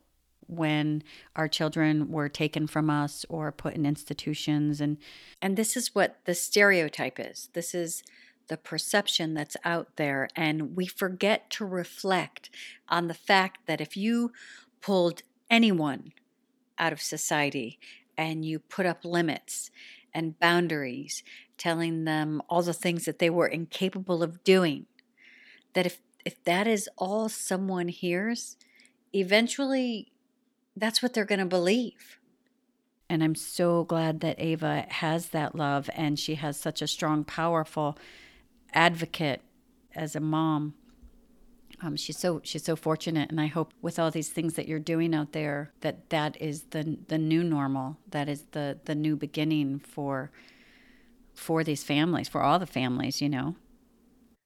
when 0.47 1.03
our 1.37 1.49
children 1.49 2.11
were 2.11 2.29
taken 2.29 2.67
from 2.67 2.91
us 2.91 3.25
or 3.29 3.53
put 3.53 3.75
in 3.75 3.87
institutions. 3.87 4.81
And 4.81 4.99
and 5.41 5.57
this 5.57 5.77
is 5.77 5.95
what 5.95 6.19
the 6.25 6.35
stereotype 6.35 7.19
is. 7.19 7.49
This 7.55 7.75
is 7.75 8.03
the 8.51 8.57
perception 8.57 9.33
that's 9.33 9.57
out 9.65 9.97
there 9.97 10.29
and 10.35 10.77
we 10.77 10.85
forget 10.85 11.49
to 11.49 11.65
reflect 11.65 12.51
on 12.89 13.07
the 13.07 13.15
fact 13.15 13.61
that 13.67 13.81
if 13.81 13.97
you 13.97 14.33
pulled 14.81 15.23
anyone 15.49 16.13
out 16.77 16.93
of 16.93 17.01
society 17.01 17.79
and 18.19 18.45
you 18.45 18.59
put 18.59 18.85
up 18.85 19.05
limits 19.05 19.71
and 20.13 20.39
boundaries 20.41 21.23
telling 21.57 22.05
them 22.05 22.43
all 22.49 22.61
the 22.61 22.73
things 22.73 23.05
that 23.05 23.21
they 23.21 23.31
were 23.31 23.47
incapable 23.47 24.21
of 24.21 24.43
doing 24.43 24.87
that 25.75 25.87
if 25.87 26.01
if 26.25 26.43
that 26.45 26.67
is 26.67 26.87
all 26.99 27.31
someone 27.31 27.89
hears, 27.89 28.59
eventually 29.15 30.13
that's 30.77 31.03
what 31.03 31.15
they're 31.15 31.25
going 31.25 31.39
to 31.39 31.47
believe. 31.47 32.19
And 33.09 33.25
I'm 33.25 33.35
so 33.35 33.85
glad 33.85 34.21
that 34.21 34.39
Ava 34.39 34.87
has 34.89 35.31
that 35.31 35.55
love 35.55 35.89
and 35.95 36.19
she 36.19 36.35
has 36.35 36.61
such 36.61 36.83
a 36.83 36.87
strong, 36.87 37.25
powerful 37.25 37.97
advocate 38.75 39.43
as 39.95 40.15
a 40.17 40.21
mom. 40.21 40.75
Um, 41.83 41.97
she's 41.97 42.19
so 42.19 42.41
she's 42.45 42.65
so 42.65 42.77
fortunate, 42.77 43.31
and 43.31 43.41
I 43.41 43.47
hope 43.47 43.73
with 43.81 43.99
all 43.99 44.11
these 44.11 44.29
things 44.29 44.55
that 44.55 44.69
you're 44.69 44.79
doing 44.79 45.15
out 45.15 45.33
there 45.33 45.73
that 45.81 46.11
that 46.11 46.41
is 46.41 46.65
the 46.71 46.99
the 47.09 47.19
new 47.19 47.43
normal. 47.43 47.97
That 48.11 48.29
is 48.29 48.45
the 48.53 48.79
the 48.85 48.95
new 48.95 49.17
beginning 49.17 49.79
for 49.79 50.31
for 51.35 51.65
these 51.65 51.83
families, 51.83 52.29
for 52.29 52.43
all 52.43 52.59
the 52.59 52.67
families. 52.67 53.23
You 53.23 53.31
know. 53.31 53.57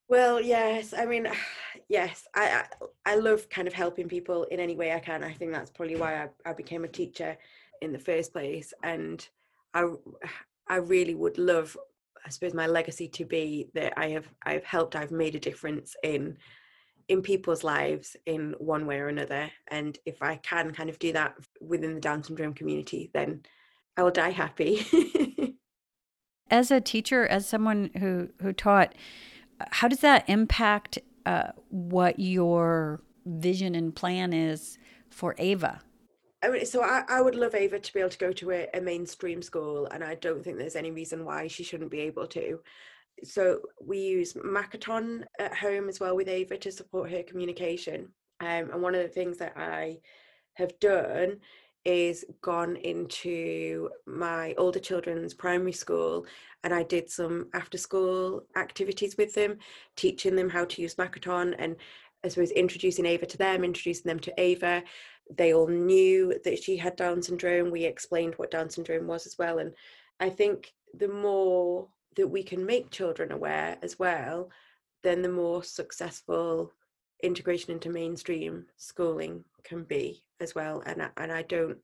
Well, 0.08 0.40
yes. 0.40 0.94
I 0.96 1.06
mean, 1.06 1.28
yes. 1.88 2.28
I, 2.34 2.62
I, 3.06 3.12
I 3.12 3.14
love 3.16 3.48
kind 3.48 3.66
of 3.66 3.74
helping 3.74 4.08
people 4.08 4.44
in 4.44 4.60
any 4.60 4.76
way 4.76 4.92
I 4.92 5.00
can. 5.00 5.24
I 5.24 5.32
think 5.32 5.52
that's 5.52 5.70
probably 5.70 5.96
why 5.96 6.22
I, 6.22 6.28
I 6.50 6.52
became 6.52 6.84
a 6.84 6.88
teacher 6.88 7.36
in 7.80 7.92
the 7.92 7.98
first 7.98 8.32
place. 8.32 8.72
And 8.82 9.26
I 9.72 9.86
I 10.68 10.76
really 10.76 11.14
would 11.14 11.36
love, 11.36 11.76
I 12.24 12.30
suppose, 12.30 12.54
my 12.54 12.66
legacy 12.66 13.08
to 13.08 13.24
be 13.24 13.68
that 13.74 13.92
I 13.96 14.08
have 14.10 14.28
I've 14.44 14.64
helped. 14.64 14.96
I've 14.96 15.10
made 15.10 15.34
a 15.34 15.40
difference 15.40 15.94
in 16.02 16.36
in 17.08 17.20
people's 17.22 17.64
lives 17.64 18.16
in 18.26 18.54
one 18.58 18.86
way 18.86 18.98
or 18.98 19.08
another. 19.08 19.50
And 19.68 19.98
if 20.06 20.22
I 20.22 20.36
can 20.36 20.72
kind 20.72 20.88
of 20.88 20.98
do 20.98 21.12
that 21.12 21.34
within 21.60 21.94
the 21.94 22.00
Down 22.00 22.22
syndrome 22.22 22.54
community, 22.54 23.10
then 23.12 23.42
I 23.96 24.02
will 24.02 24.10
die 24.10 24.30
happy. 24.30 24.86
as 26.50 26.70
a 26.70 26.80
teacher, 26.80 27.26
as 27.26 27.48
someone 27.48 27.90
who 27.98 28.28
who 28.40 28.52
taught 28.52 28.94
how 29.70 29.88
does 29.88 30.00
that 30.00 30.28
impact 30.28 30.98
uh, 31.26 31.52
what 31.68 32.18
your 32.18 33.00
vision 33.24 33.74
and 33.74 33.94
plan 33.94 34.32
is 34.32 34.78
for 35.10 35.34
Ava? 35.38 35.80
So 36.64 36.82
I, 36.82 37.02
I 37.08 37.20
would 37.20 37.34
love 37.34 37.54
Ava 37.54 37.78
to 37.78 37.92
be 37.92 38.00
able 38.00 38.10
to 38.10 38.18
go 38.18 38.32
to 38.32 38.50
a, 38.50 38.68
a 38.74 38.80
mainstream 38.80 39.42
school, 39.42 39.86
and 39.86 40.02
I 40.04 40.14
don't 40.16 40.42
think 40.42 40.58
there's 40.58 40.76
any 40.76 40.90
reason 40.90 41.24
why 41.24 41.46
she 41.48 41.64
shouldn't 41.64 41.90
be 41.90 42.00
able 42.00 42.26
to. 42.28 42.60
So 43.22 43.60
we 43.80 43.98
use 43.98 44.34
Makaton 44.34 45.24
at 45.38 45.56
home 45.56 45.88
as 45.88 46.00
well 46.00 46.16
with 46.16 46.28
Ava 46.28 46.58
to 46.58 46.72
support 46.72 47.10
her 47.10 47.22
communication. 47.22 48.08
Um, 48.40 48.70
and 48.72 48.82
one 48.82 48.94
of 48.94 49.02
the 49.02 49.08
things 49.08 49.38
that 49.38 49.56
I 49.56 49.98
have 50.54 50.78
done 50.80 51.38
is 51.84 52.24
gone 52.40 52.76
into 52.76 53.90
my 54.06 54.54
older 54.56 54.78
children's 54.78 55.34
primary 55.34 55.72
school 55.72 56.26
and 56.62 56.72
I 56.72 56.82
did 56.82 57.10
some 57.10 57.48
after 57.52 57.76
school 57.76 58.44
activities 58.56 59.16
with 59.18 59.34
them, 59.34 59.58
teaching 59.96 60.34
them 60.34 60.48
how 60.48 60.64
to 60.64 60.82
use 60.82 60.94
Makaton 60.94 61.54
and 61.58 61.76
I 62.24 62.28
suppose 62.28 62.50
introducing 62.52 63.04
Ava 63.04 63.26
to 63.26 63.36
them, 63.36 63.64
introducing 63.64 64.08
them 64.08 64.18
to 64.20 64.32
Ava. 64.38 64.82
They 65.30 65.54
all 65.54 65.68
knew 65.68 66.38
that 66.44 66.62
she 66.62 66.76
had 66.76 66.96
Down 66.96 67.22
syndrome. 67.22 67.70
We 67.70 67.84
explained 67.84 68.34
what 68.34 68.50
Down 68.50 68.70
syndrome 68.70 69.06
was 69.06 69.26
as 69.26 69.38
well. 69.38 69.58
And 69.58 69.72
I 70.20 70.28
think 70.30 70.74
the 70.92 71.08
more 71.08 71.88
that 72.16 72.28
we 72.28 72.42
can 72.42 72.64
make 72.64 72.90
children 72.90 73.32
aware 73.32 73.78
as 73.82 73.98
well, 73.98 74.50
then 75.02 75.22
the 75.22 75.28
more 75.28 75.62
successful 75.62 76.72
integration 77.22 77.72
into 77.72 77.88
mainstream 77.88 78.66
schooling 78.76 79.44
can 79.62 79.84
be 79.84 80.22
as 80.40 80.54
well 80.54 80.82
and 80.86 81.02
I, 81.02 81.08
and 81.16 81.32
I 81.32 81.42
don't 81.42 81.78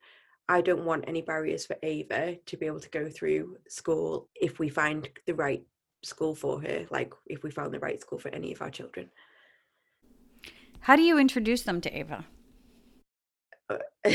I 0.48 0.60
don't 0.60 0.84
want 0.84 1.04
any 1.06 1.22
barriers 1.22 1.64
for 1.64 1.76
Ava 1.82 2.36
to 2.44 2.56
be 2.56 2.66
able 2.66 2.80
to 2.80 2.90
go 2.90 3.08
through 3.08 3.56
school 3.68 4.28
if 4.34 4.58
we 4.58 4.68
find 4.68 5.08
the 5.26 5.34
right 5.34 5.64
school 6.02 6.34
for 6.34 6.60
her 6.60 6.86
like 6.90 7.12
if 7.26 7.42
we 7.42 7.50
found 7.50 7.72
the 7.72 7.78
right 7.78 8.00
school 8.00 8.18
for 8.18 8.28
any 8.30 8.52
of 8.52 8.60
our 8.60 8.70
children 8.70 9.10
how 10.80 10.96
do 10.96 11.02
you 11.02 11.18
introduce 11.18 11.62
them 11.62 11.80
to 11.80 11.96
Ava 11.96 12.24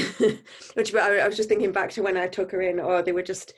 which 0.74 0.93
I 0.93 1.28
was 1.28 1.38
just 1.38 1.49
thinking 1.49 1.72
back 1.72 1.91
to 1.91 2.03
when 2.03 2.18
I 2.18 2.28
took 2.28 2.51
her 2.51 2.62
in 2.62 2.80
or 2.80 3.01
they 3.01 3.12
were 3.12 3.22
just 3.22 3.53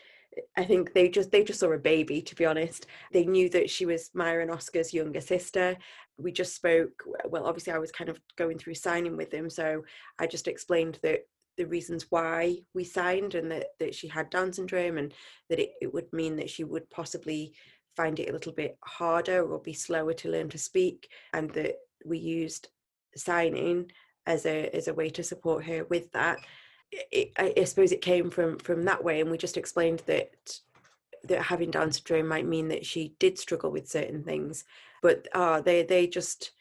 I 0.55 0.63
think 0.65 0.93
they 0.93 1.09
just 1.09 1.31
they 1.31 1.43
just 1.43 1.59
saw 1.59 1.71
a 1.71 1.79
baby 1.79 2.21
to 2.21 2.35
be 2.35 2.45
honest. 2.45 2.85
They 3.11 3.25
knew 3.25 3.49
that 3.49 3.69
she 3.69 3.85
was 3.85 4.11
Myra 4.13 4.43
and 4.43 4.51
Oscar's 4.51 4.93
younger 4.93 5.21
sister. 5.21 5.77
We 6.17 6.31
just 6.31 6.55
spoke 6.55 7.03
well 7.25 7.45
obviously 7.45 7.73
I 7.73 7.79
was 7.79 7.91
kind 7.91 8.09
of 8.09 8.19
going 8.37 8.57
through 8.57 8.75
signing 8.75 9.17
with 9.17 9.31
them 9.31 9.49
so 9.49 9.83
I 10.19 10.27
just 10.27 10.47
explained 10.47 10.99
that 11.03 11.21
the 11.57 11.65
reasons 11.65 12.05
why 12.09 12.57
we 12.75 12.83
signed 12.83 13.33
and 13.33 13.51
that, 13.51 13.67
that 13.79 13.95
she 13.95 14.07
had 14.07 14.29
Down 14.29 14.53
syndrome 14.53 14.97
and 14.97 15.11
that 15.49 15.59
it, 15.59 15.71
it 15.81 15.91
would 15.93 16.11
mean 16.13 16.35
that 16.35 16.51
she 16.51 16.63
would 16.63 16.87
possibly 16.91 17.53
find 17.95 18.19
it 18.19 18.29
a 18.29 18.31
little 18.31 18.53
bit 18.53 18.77
harder 18.85 19.43
or 19.43 19.59
be 19.59 19.73
slower 19.73 20.13
to 20.13 20.29
learn 20.29 20.49
to 20.49 20.57
speak 20.59 21.09
and 21.33 21.49
that 21.51 21.77
we 22.05 22.19
used 22.19 22.69
signing 23.15 23.91
as 24.27 24.45
a 24.45 24.69
as 24.75 24.87
a 24.87 24.93
way 24.93 25.09
to 25.09 25.23
support 25.23 25.65
her 25.65 25.85
with 25.85 26.11
that 26.11 26.37
it, 26.91 27.31
I, 27.37 27.53
I 27.57 27.63
suppose 27.63 27.91
it 27.91 28.01
came 28.01 28.29
from 28.29 28.57
from 28.59 28.83
that 28.85 29.03
way, 29.03 29.21
and 29.21 29.29
we 29.29 29.37
just 29.37 29.57
explained 29.57 30.03
that 30.05 30.59
that 31.23 31.41
having 31.43 31.71
Down 31.71 31.91
syndrome 31.91 32.27
might 32.27 32.45
mean 32.45 32.69
that 32.69 32.85
she 32.85 33.15
did 33.19 33.37
struggle 33.37 33.71
with 33.71 33.89
certain 33.89 34.23
things, 34.23 34.63
but 35.01 35.27
uh, 35.33 35.61
they 35.61 35.83
they 35.83 36.07
just 36.07 36.51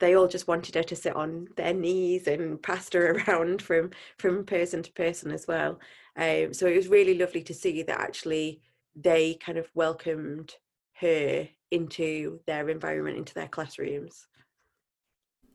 they 0.00 0.14
all 0.14 0.28
just 0.28 0.48
wanted 0.48 0.74
her 0.74 0.82
to 0.82 0.96
sit 0.96 1.14
on 1.14 1.48
their 1.56 1.72
knees 1.72 2.26
and 2.26 2.62
pass 2.62 2.92
her 2.92 3.12
around 3.28 3.62
from 3.62 3.90
from 4.18 4.44
person 4.44 4.82
to 4.82 4.92
person 4.92 5.30
as 5.30 5.46
well. 5.46 5.80
Um, 6.16 6.52
so 6.52 6.66
it 6.66 6.76
was 6.76 6.88
really 6.88 7.18
lovely 7.18 7.42
to 7.42 7.54
see 7.54 7.82
that 7.82 8.00
actually 8.00 8.60
they 8.96 9.34
kind 9.34 9.58
of 9.58 9.68
welcomed 9.74 10.54
her 11.00 11.48
into 11.72 12.38
their 12.46 12.68
environment, 12.68 13.18
into 13.18 13.34
their 13.34 13.48
classrooms. 13.48 14.28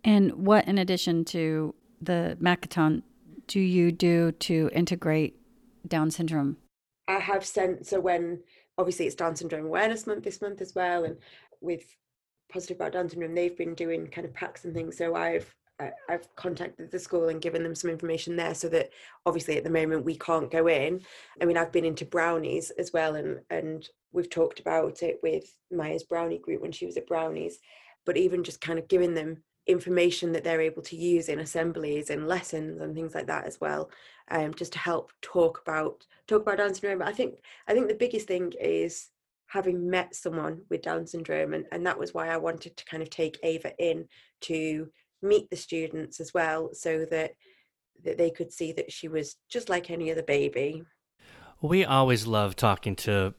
And 0.03 0.33
what, 0.33 0.67
in 0.67 0.77
addition 0.77 1.25
to 1.25 1.75
the 2.01 2.37
Makaton 2.41 3.03
do 3.49 3.59
you 3.59 3.91
do 3.91 4.31
to 4.31 4.69
integrate 4.73 5.35
Down 5.87 6.11
syndrome? 6.11 6.57
I 7.07 7.19
have 7.19 7.43
sent 7.43 7.87
so 7.87 7.99
when 7.99 8.41
obviously 8.77 9.07
it's 9.07 9.15
Down 9.15 9.35
syndrome 9.35 9.65
awareness 9.65 10.07
month 10.07 10.23
this 10.23 10.41
month 10.41 10.61
as 10.61 10.75
well, 10.75 11.03
and 11.03 11.17
with 11.59 11.83
positive 12.51 12.77
about 12.77 12.93
Down 12.93 13.09
syndrome, 13.09 13.33
they've 13.33 13.57
been 13.57 13.73
doing 13.73 14.07
kind 14.07 14.25
of 14.25 14.33
packs 14.33 14.65
and 14.65 14.73
things. 14.73 14.97
So 14.97 15.15
I've 15.15 15.53
I've 16.09 16.33
contacted 16.35 16.91
the 16.91 16.99
school 16.99 17.29
and 17.29 17.41
given 17.41 17.63
them 17.63 17.73
some 17.73 17.89
information 17.89 18.35
there 18.35 18.53
so 18.53 18.67
that 18.69 18.89
obviously 19.25 19.57
at 19.57 19.63
the 19.63 19.69
moment 19.69 20.03
we 20.03 20.17
can't 20.17 20.51
go 20.51 20.67
in. 20.67 21.01
I 21.41 21.45
mean, 21.45 21.57
I've 21.57 21.71
been 21.71 21.85
into 21.85 22.05
brownies 22.05 22.69
as 22.71 22.93
well, 22.93 23.15
and 23.15 23.39
and 23.49 23.87
we've 24.11 24.29
talked 24.29 24.59
about 24.59 25.01
it 25.01 25.19
with 25.23 25.45
Maya's 25.71 26.03
brownie 26.03 26.37
group 26.37 26.61
when 26.61 26.71
she 26.71 26.85
was 26.85 26.97
at 26.97 27.07
brownies, 27.07 27.57
but 28.05 28.17
even 28.17 28.43
just 28.43 28.61
kind 28.61 28.77
of 28.77 28.87
giving 28.87 29.15
them 29.15 29.43
information 29.69 30.31
that 30.31 30.43
they're 30.43 30.61
able 30.61 30.81
to 30.83 30.95
use 30.95 31.29
in 31.29 31.39
assemblies 31.39 32.09
and 32.09 32.27
lessons 32.27 32.81
and 32.81 32.95
things 32.95 33.13
like 33.15 33.27
that 33.27 33.45
as 33.45 33.59
well, 33.61 33.89
um, 34.31 34.53
just 34.53 34.73
to 34.73 34.79
help 34.79 35.11
talk 35.21 35.61
about 35.65 36.05
talk 36.27 36.41
about 36.41 36.57
Down 36.57 36.73
syndrome. 36.73 36.99
But 36.99 37.07
I 37.07 37.13
think 37.13 37.35
I 37.67 37.73
think 37.73 37.87
the 37.87 37.95
biggest 37.95 38.27
thing 38.27 38.53
is 38.59 39.09
having 39.47 39.89
met 39.89 40.15
someone 40.15 40.61
with 40.69 40.81
Down 40.81 41.05
syndrome, 41.07 41.53
and, 41.53 41.65
and 41.71 41.85
that 41.85 41.99
was 41.99 42.13
why 42.13 42.29
I 42.29 42.37
wanted 42.37 42.77
to 42.77 42.85
kind 42.85 43.03
of 43.03 43.09
take 43.09 43.39
Ava 43.43 43.73
in 43.79 44.07
to 44.41 44.89
meet 45.21 45.49
the 45.49 45.55
students 45.55 46.19
as 46.19 46.33
well 46.33 46.69
so 46.73 47.05
that 47.11 47.31
that 48.03 48.17
they 48.17 48.31
could 48.31 48.53
see 48.53 48.71
that 48.71 48.91
she 48.91 49.07
was 49.07 49.35
just 49.49 49.67
like 49.67 49.89
any 49.89 50.11
other 50.11 50.23
baby 50.23 50.83
we 51.61 51.83
always 51.83 52.25
love 52.25 52.55
talking 52.55 52.95
to 52.95 53.33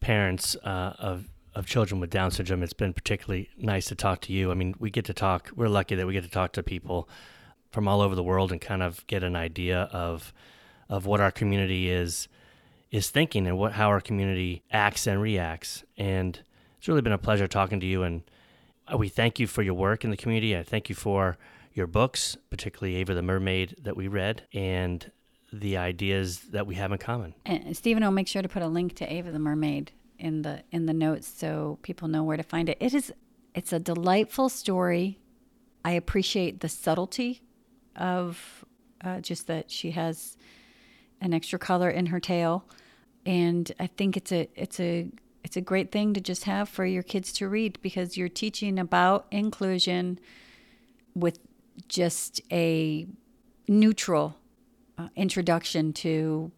parents 0.00 0.56
uh, 0.56 0.94
of 0.98 1.28
of 1.54 1.66
children 1.66 2.00
with 2.00 2.10
Down 2.10 2.30
syndrome. 2.30 2.62
It's 2.62 2.72
been 2.72 2.92
particularly 2.92 3.48
nice 3.56 3.86
to 3.86 3.94
talk 3.94 4.20
to 4.22 4.32
you. 4.32 4.50
I 4.50 4.54
mean, 4.54 4.74
we 4.78 4.90
get 4.90 5.04
to 5.06 5.14
talk. 5.14 5.50
We're 5.54 5.68
lucky 5.68 5.94
that 5.94 6.06
we 6.06 6.12
get 6.12 6.24
to 6.24 6.30
talk 6.30 6.52
to 6.52 6.62
people 6.62 7.08
from 7.70 7.88
all 7.88 8.00
over 8.00 8.14
the 8.14 8.22
world 8.22 8.52
and 8.52 8.60
kind 8.60 8.82
of 8.82 9.06
get 9.06 9.22
an 9.22 9.36
idea 9.36 9.88
of 9.92 10.32
of 10.88 11.06
what 11.06 11.20
our 11.20 11.30
community 11.30 11.90
is 11.90 12.28
is 12.90 13.10
thinking 13.10 13.46
and 13.46 13.58
what 13.58 13.72
how 13.72 13.88
our 13.88 14.00
community 14.00 14.62
acts 14.70 15.06
and 15.06 15.20
reacts. 15.20 15.84
And 15.96 16.40
it's 16.78 16.88
really 16.88 17.02
been 17.02 17.12
a 17.12 17.18
pleasure 17.18 17.46
talking 17.46 17.80
to 17.80 17.86
you 17.86 18.02
and 18.02 18.22
we 18.96 19.08
thank 19.08 19.38
you 19.38 19.46
for 19.46 19.62
your 19.62 19.74
work 19.74 20.04
in 20.04 20.10
the 20.10 20.16
community. 20.16 20.56
I 20.56 20.62
thank 20.62 20.88
you 20.88 20.94
for 20.94 21.36
your 21.72 21.86
books, 21.86 22.36
particularly 22.50 22.96
Ava 22.96 23.14
the 23.14 23.22
Mermaid 23.22 23.76
that 23.82 23.96
we 23.96 24.08
read, 24.08 24.42
and 24.52 25.10
the 25.52 25.76
ideas 25.76 26.40
that 26.50 26.66
we 26.66 26.74
have 26.74 26.92
in 26.92 26.98
common. 26.98 27.34
And 27.46 27.76
Stephen 27.76 28.04
will 28.04 28.10
make 28.10 28.28
sure 28.28 28.42
to 28.42 28.48
put 28.48 28.62
a 28.62 28.68
link 28.68 28.94
to 28.96 29.12
Ava 29.12 29.30
the 29.32 29.38
Mermaid 29.38 29.92
in 30.24 30.40
the 30.40 30.62
in 30.72 30.86
the 30.86 30.94
notes 30.94 31.28
so 31.28 31.78
people 31.82 32.08
know 32.08 32.24
where 32.24 32.38
to 32.38 32.42
find 32.42 32.68
it. 32.68 32.78
It 32.80 32.94
is 32.94 33.12
it's 33.54 33.72
a 33.72 33.78
delightful 33.78 34.48
story. 34.48 35.20
I 35.84 35.92
appreciate 35.92 36.60
the 36.60 36.68
subtlety 36.68 37.42
of 37.94 38.64
uh, 39.04 39.20
just 39.20 39.46
that 39.48 39.70
she 39.70 39.90
has 39.90 40.36
an 41.20 41.34
extra 41.34 41.58
color 41.58 41.90
in 41.90 42.06
her 42.06 42.18
tail, 42.20 42.64
and 43.26 43.70
I 43.78 43.86
think 43.86 44.16
it's 44.16 44.32
a 44.32 44.48
it's 44.56 44.80
a 44.80 45.08
it's 45.44 45.58
a 45.58 45.60
great 45.60 45.92
thing 45.92 46.14
to 46.14 46.22
just 46.22 46.44
have 46.44 46.70
for 46.70 46.86
your 46.86 47.02
kids 47.02 47.30
to 47.34 47.48
read 47.48 47.78
because 47.82 48.16
you're 48.16 48.30
teaching 48.30 48.78
about 48.78 49.26
inclusion 49.30 50.18
with 51.14 51.38
just 51.86 52.40
a 52.50 53.06
neutral 53.68 54.38
uh, 54.96 55.08
introduction 55.16 55.92
to 55.92 56.50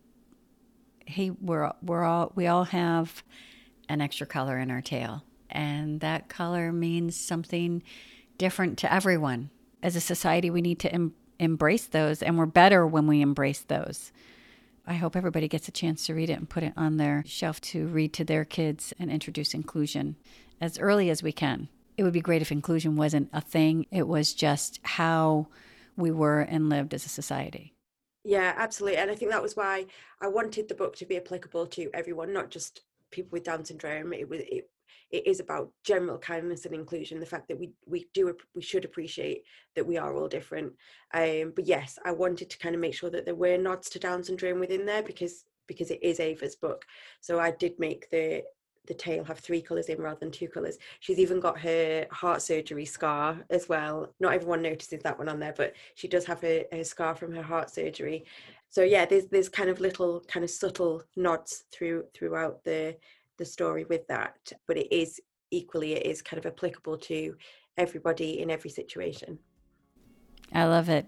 hey 1.07 1.31
we're 1.31 1.73
we're 1.83 2.05
all 2.05 2.33
we 2.35 2.47
all 2.47 2.65
have 2.65 3.25
an 3.89 4.01
extra 4.01 4.27
color 4.27 4.59
in 4.59 4.71
our 4.71 4.83
tail 4.83 5.25
and 5.51 6.01
that 6.01 6.29
color 6.29 6.73
means 6.73 7.17
something 7.17 7.83
different 8.39 8.79
to 8.79 8.93
everyone 8.93 9.51
as 9.83 9.97
a 9.97 10.01
society 10.01 10.51
we 10.51 10.61
need 10.61 10.79
to 10.79 10.93
em- 10.93 11.15
embrace 11.39 11.87
those 11.87 12.23
and 12.23 12.37
we're 12.37 12.47
better 12.47 12.87
when 12.87 13.07
we 13.07 13.21
embrace 13.21 13.61
those 13.61 14.13
I 14.89 14.95
hope 14.95 15.17
everybody 15.17 15.49
gets 15.49 15.67
a 15.67 15.73
chance 15.73 16.07
to 16.07 16.15
read 16.15 16.31
it 16.31 16.35
and 16.35 16.49
put 16.49 16.63
it 16.63 16.73
on 16.77 16.97
their 16.97 17.25
shelf 17.27 17.61
to 17.63 17.89
read 17.89 18.13
to 18.15 18.25
their 18.25 18.45
kids 18.45 18.95
and 19.01 19.11
introduce 19.11 19.53
inclusion 19.53 20.15
as 20.61 20.79
early 20.79 21.11
as 21.11 21.25
we 21.25 21.33
can. 21.33 21.69
It 21.97 22.05
would 22.05 22.13
be 22.13 22.21
great 22.21 22.41
if 22.41 22.53
inclusion 22.53 22.95
wasn't 22.95 23.29
a 23.33 23.41
thing, 23.41 23.87
it 23.91 24.07
was 24.07 24.33
just 24.33 24.79
how 24.85 25.49
we 25.97 26.13
were 26.13 26.41
and 26.41 26.69
lived 26.69 26.95
as 26.95 27.05
a 27.05 27.09
society. 27.09 27.75
Yeah, 28.23 28.55
absolutely. 28.57 28.99
And 28.99 29.11
I 29.11 29.17
think 29.17 29.33
that 29.33 29.43
was 29.43 29.57
why 29.57 29.87
I 30.21 30.29
wanted 30.29 30.69
the 30.69 30.75
book 30.75 30.95
to 30.97 31.07
be 31.07 31.17
applicable 31.17 31.67
to 31.69 31.91
everyone, 31.93 32.33
not 32.33 32.51
just 32.51 32.83
people 33.11 33.31
with 33.33 33.45
Down 33.45 33.65
syndrome. 33.65 34.13
It 34.13 34.29
was 34.29 34.41
it 34.41 34.69
it 35.11 35.27
is 35.27 35.41
about 35.41 35.71
general 35.85 36.19
kindness 36.19 36.65
and 36.65 36.75
inclusion 36.75 37.21
the 37.21 37.27
fact 37.27 37.49
that 37.49 37.59
we 37.59 37.73
we 37.87 38.07
do 38.13 38.35
we 38.55 38.63
should 38.63 38.85
appreciate 38.85 39.43
that 39.75 39.87
we 39.87 39.97
are 39.97 40.15
all 40.15 40.29
different 40.29 40.73
um 41.15 41.53
but 41.55 41.67
yes 41.67 41.99
i 42.05 42.11
wanted 42.11 42.51
to 42.51 42.59
kind 42.59 42.75
of 42.75 42.81
make 42.81 42.95
sure 42.95 43.11
that 43.11 43.25
there 43.25 43.35
were 43.35 43.57
nods 43.57 43.89
to 43.89 43.99
down 43.99 44.23
syndrome 44.23 44.59
within 44.59 44.85
there 44.85 45.03
because 45.03 45.45
because 45.67 45.91
it 45.91 46.03
is 46.03 46.21
ava's 46.21 46.57
book 46.57 46.85
so 47.21 47.39
i 47.39 47.51
did 47.51 47.79
make 47.79 48.11
the 48.11 48.43
the 48.87 48.95
tail 48.95 49.25
have 49.25 49.39
three 49.39 49.61
colors 49.61 49.87
in 49.87 49.99
rather 49.99 50.19
than 50.21 50.31
two 50.31 50.49
colors 50.49 50.79
she's 51.01 51.19
even 51.19 51.41
got 51.41 51.59
her 51.59 52.07
heart 52.11 52.43
surgery 52.43 52.85
scar 52.85 53.45
as 53.51 53.69
well. 53.69 54.13
Not 54.21 54.35
everyone 54.35 54.63
notices 54.63 55.03
that 55.03 55.19
one 55.19 55.29
on 55.29 55.41
there 55.41 55.55
but 55.57 55.75
she 55.95 56.09
does 56.09 56.25
have 56.27 56.43
a, 56.45 56.67
a 56.75 56.85
scar 56.85 57.15
from 57.15 57.35
her 57.35 57.43
heart 57.43 57.71
surgery. 57.71 58.25
So 58.71 58.83
yeah 58.83 59.05
there's 59.05 59.27
there's 59.27 59.49
kind 59.49 59.71
of 59.71 59.81
little 59.81 60.23
kind 60.29 60.45
of 60.45 60.51
subtle 60.51 61.03
nods 61.17 61.65
through 61.73 62.05
throughout 62.15 62.65
the 62.65 62.97
the 63.39 63.45
story 63.45 63.85
with 63.85 64.07
that 64.09 64.39
but 64.67 64.79
it 64.79 64.93
is 64.95 65.21
equally 65.51 65.93
it 65.93 66.07
is 66.07 66.23
kind 66.23 66.39
of 66.39 66.47
applicable 66.47 66.99
to 66.99 67.37
everybody 67.77 68.41
in 68.41 68.51
every 68.51 68.71
situation. 68.71 69.39
I 70.53 70.65
love 70.65 70.89
it. 70.89 71.07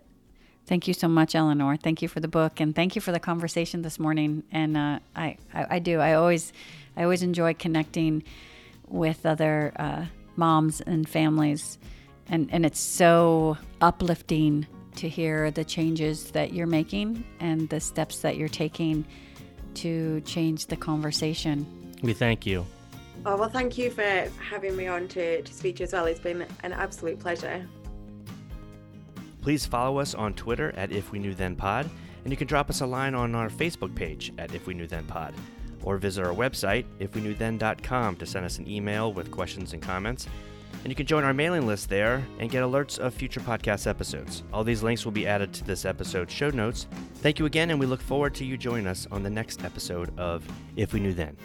Thank 0.67 0.87
you 0.87 0.93
so 0.93 1.09
much 1.09 1.35
eleanor. 1.35 1.79
Thank 1.79 2.03
you 2.03 2.09
for 2.09 2.21
the 2.21 2.29
book 2.29 2.61
and 2.61 2.75
thank 2.75 2.95
you 2.95 3.01
for 3.01 3.11
the 3.11 3.21
conversation 3.21 3.81
this 3.81 3.99
morning. 3.99 4.43
And 4.53 4.77
uh, 4.77 4.99
I, 5.17 5.39
I, 5.55 5.67
I 5.71 5.79
do. 5.79 5.99
I 5.99 6.13
always 6.13 6.53
i 6.99 7.03
always 7.03 7.23
enjoy 7.23 7.55
connecting 7.55 8.23
with 8.89 9.25
other 9.25 9.73
uh, 9.77 10.05
moms 10.37 10.83
and 10.83 11.09
families 11.09 11.79
and 12.27 12.49
and 12.53 12.67
it's 12.67 12.81
so 12.81 13.57
uplifting 13.81 14.67
to 14.97 15.09
hear 15.09 15.51
the 15.51 15.65
changes 15.65 16.33
that 16.33 16.53
you're 16.53 16.67
making 16.67 17.25
and 17.41 17.71
the 17.71 17.81
steps 17.81 18.21
that 18.21 18.37
you're 18.37 18.49
taking 18.49 19.07
to 19.75 20.21
change 20.23 20.67
the 20.67 20.77
conversation 20.77 21.67
we 22.03 22.13
thank 22.13 22.47
you. 22.47 22.65
Oh, 23.27 23.37
well, 23.37 23.49
thank 23.49 23.77
you 23.77 23.91
for 23.91 24.29
having 24.41 24.77
me 24.77 24.87
on 24.87 25.09
to, 25.09 25.43
to 25.43 25.53
speak 25.53 25.77
to 25.77 25.81
you 25.81 25.85
as 25.85 25.93
well. 25.93 26.07
It's 26.07 26.21
been 26.21 26.47
an 26.63 26.73
absolute 26.73 27.19
pleasure. 27.19 27.67
Please 29.41 29.67
follow 29.67 29.99
us 29.99 30.15
on 30.15 30.35
Twitter 30.35 30.73
at 30.77 30.93
If 30.93 31.11
We 31.11 31.19
Knew 31.19 31.35
Then 31.35 31.57
Pod, 31.57 31.91
and 32.25 32.33
you 32.33 32.37
can 32.37 32.47
drop 32.47 32.71
us 32.71 32.81
a 32.81 32.87
line 32.87 33.15
on 33.15 33.35
our 33.35 33.49
Facebook 33.49 33.95
page 33.95 34.33
at 34.39 34.55
If 34.55 34.67
We 34.67 34.75
Knew 34.75 34.87
Then 34.87 35.05
Pod, 35.05 35.35
or 35.83 35.99
visit 35.99 36.25
our 36.25 36.35
website, 36.35 36.85
ifweknewthen.com, 37.01 38.17
to 38.17 38.27
send 38.27 38.45
us 38.45 38.59
an 38.59 38.69
email 38.69 39.13
with 39.13 39.31
questions 39.31 39.73
and 39.73 39.83
comments. 39.83 40.27
And 40.85 40.91
you 40.91 40.95
can 40.95 41.07
join 41.07 41.25
our 41.25 41.35
mailing 41.35 41.67
list 41.67 41.89
there 41.89 42.25
and 42.39 42.51
get 42.51 42.63
alerts 42.63 42.99
of 42.99 43.13
future 43.13 43.41
podcast 43.41 43.87
episodes. 43.87 44.45
All 44.53 44.63
these 44.65 44.83
links 44.83 45.05
will 45.05 45.13
be 45.13 45.27
added 45.27 45.53
to 45.55 45.65
this 45.65 45.85
episode's 45.85 46.33
show 46.33 46.51
notes. 46.51 46.87
Thank 47.17 47.39
you 47.39 47.47
again, 47.47 47.71
and 47.71 47.81
we 47.81 47.87
look 47.87 48.01
forward 48.01 48.35
to 48.37 48.45
you 48.45 48.57
joining 48.57 48.87
us 48.87 49.07
on 49.11 49.23
the 49.23 49.31
next 49.31 49.65
episode 49.65 50.17
of 50.19 50.47
If 50.77 50.93
We 50.93 51.01
Knew 51.01 51.15
Then. 51.15 51.37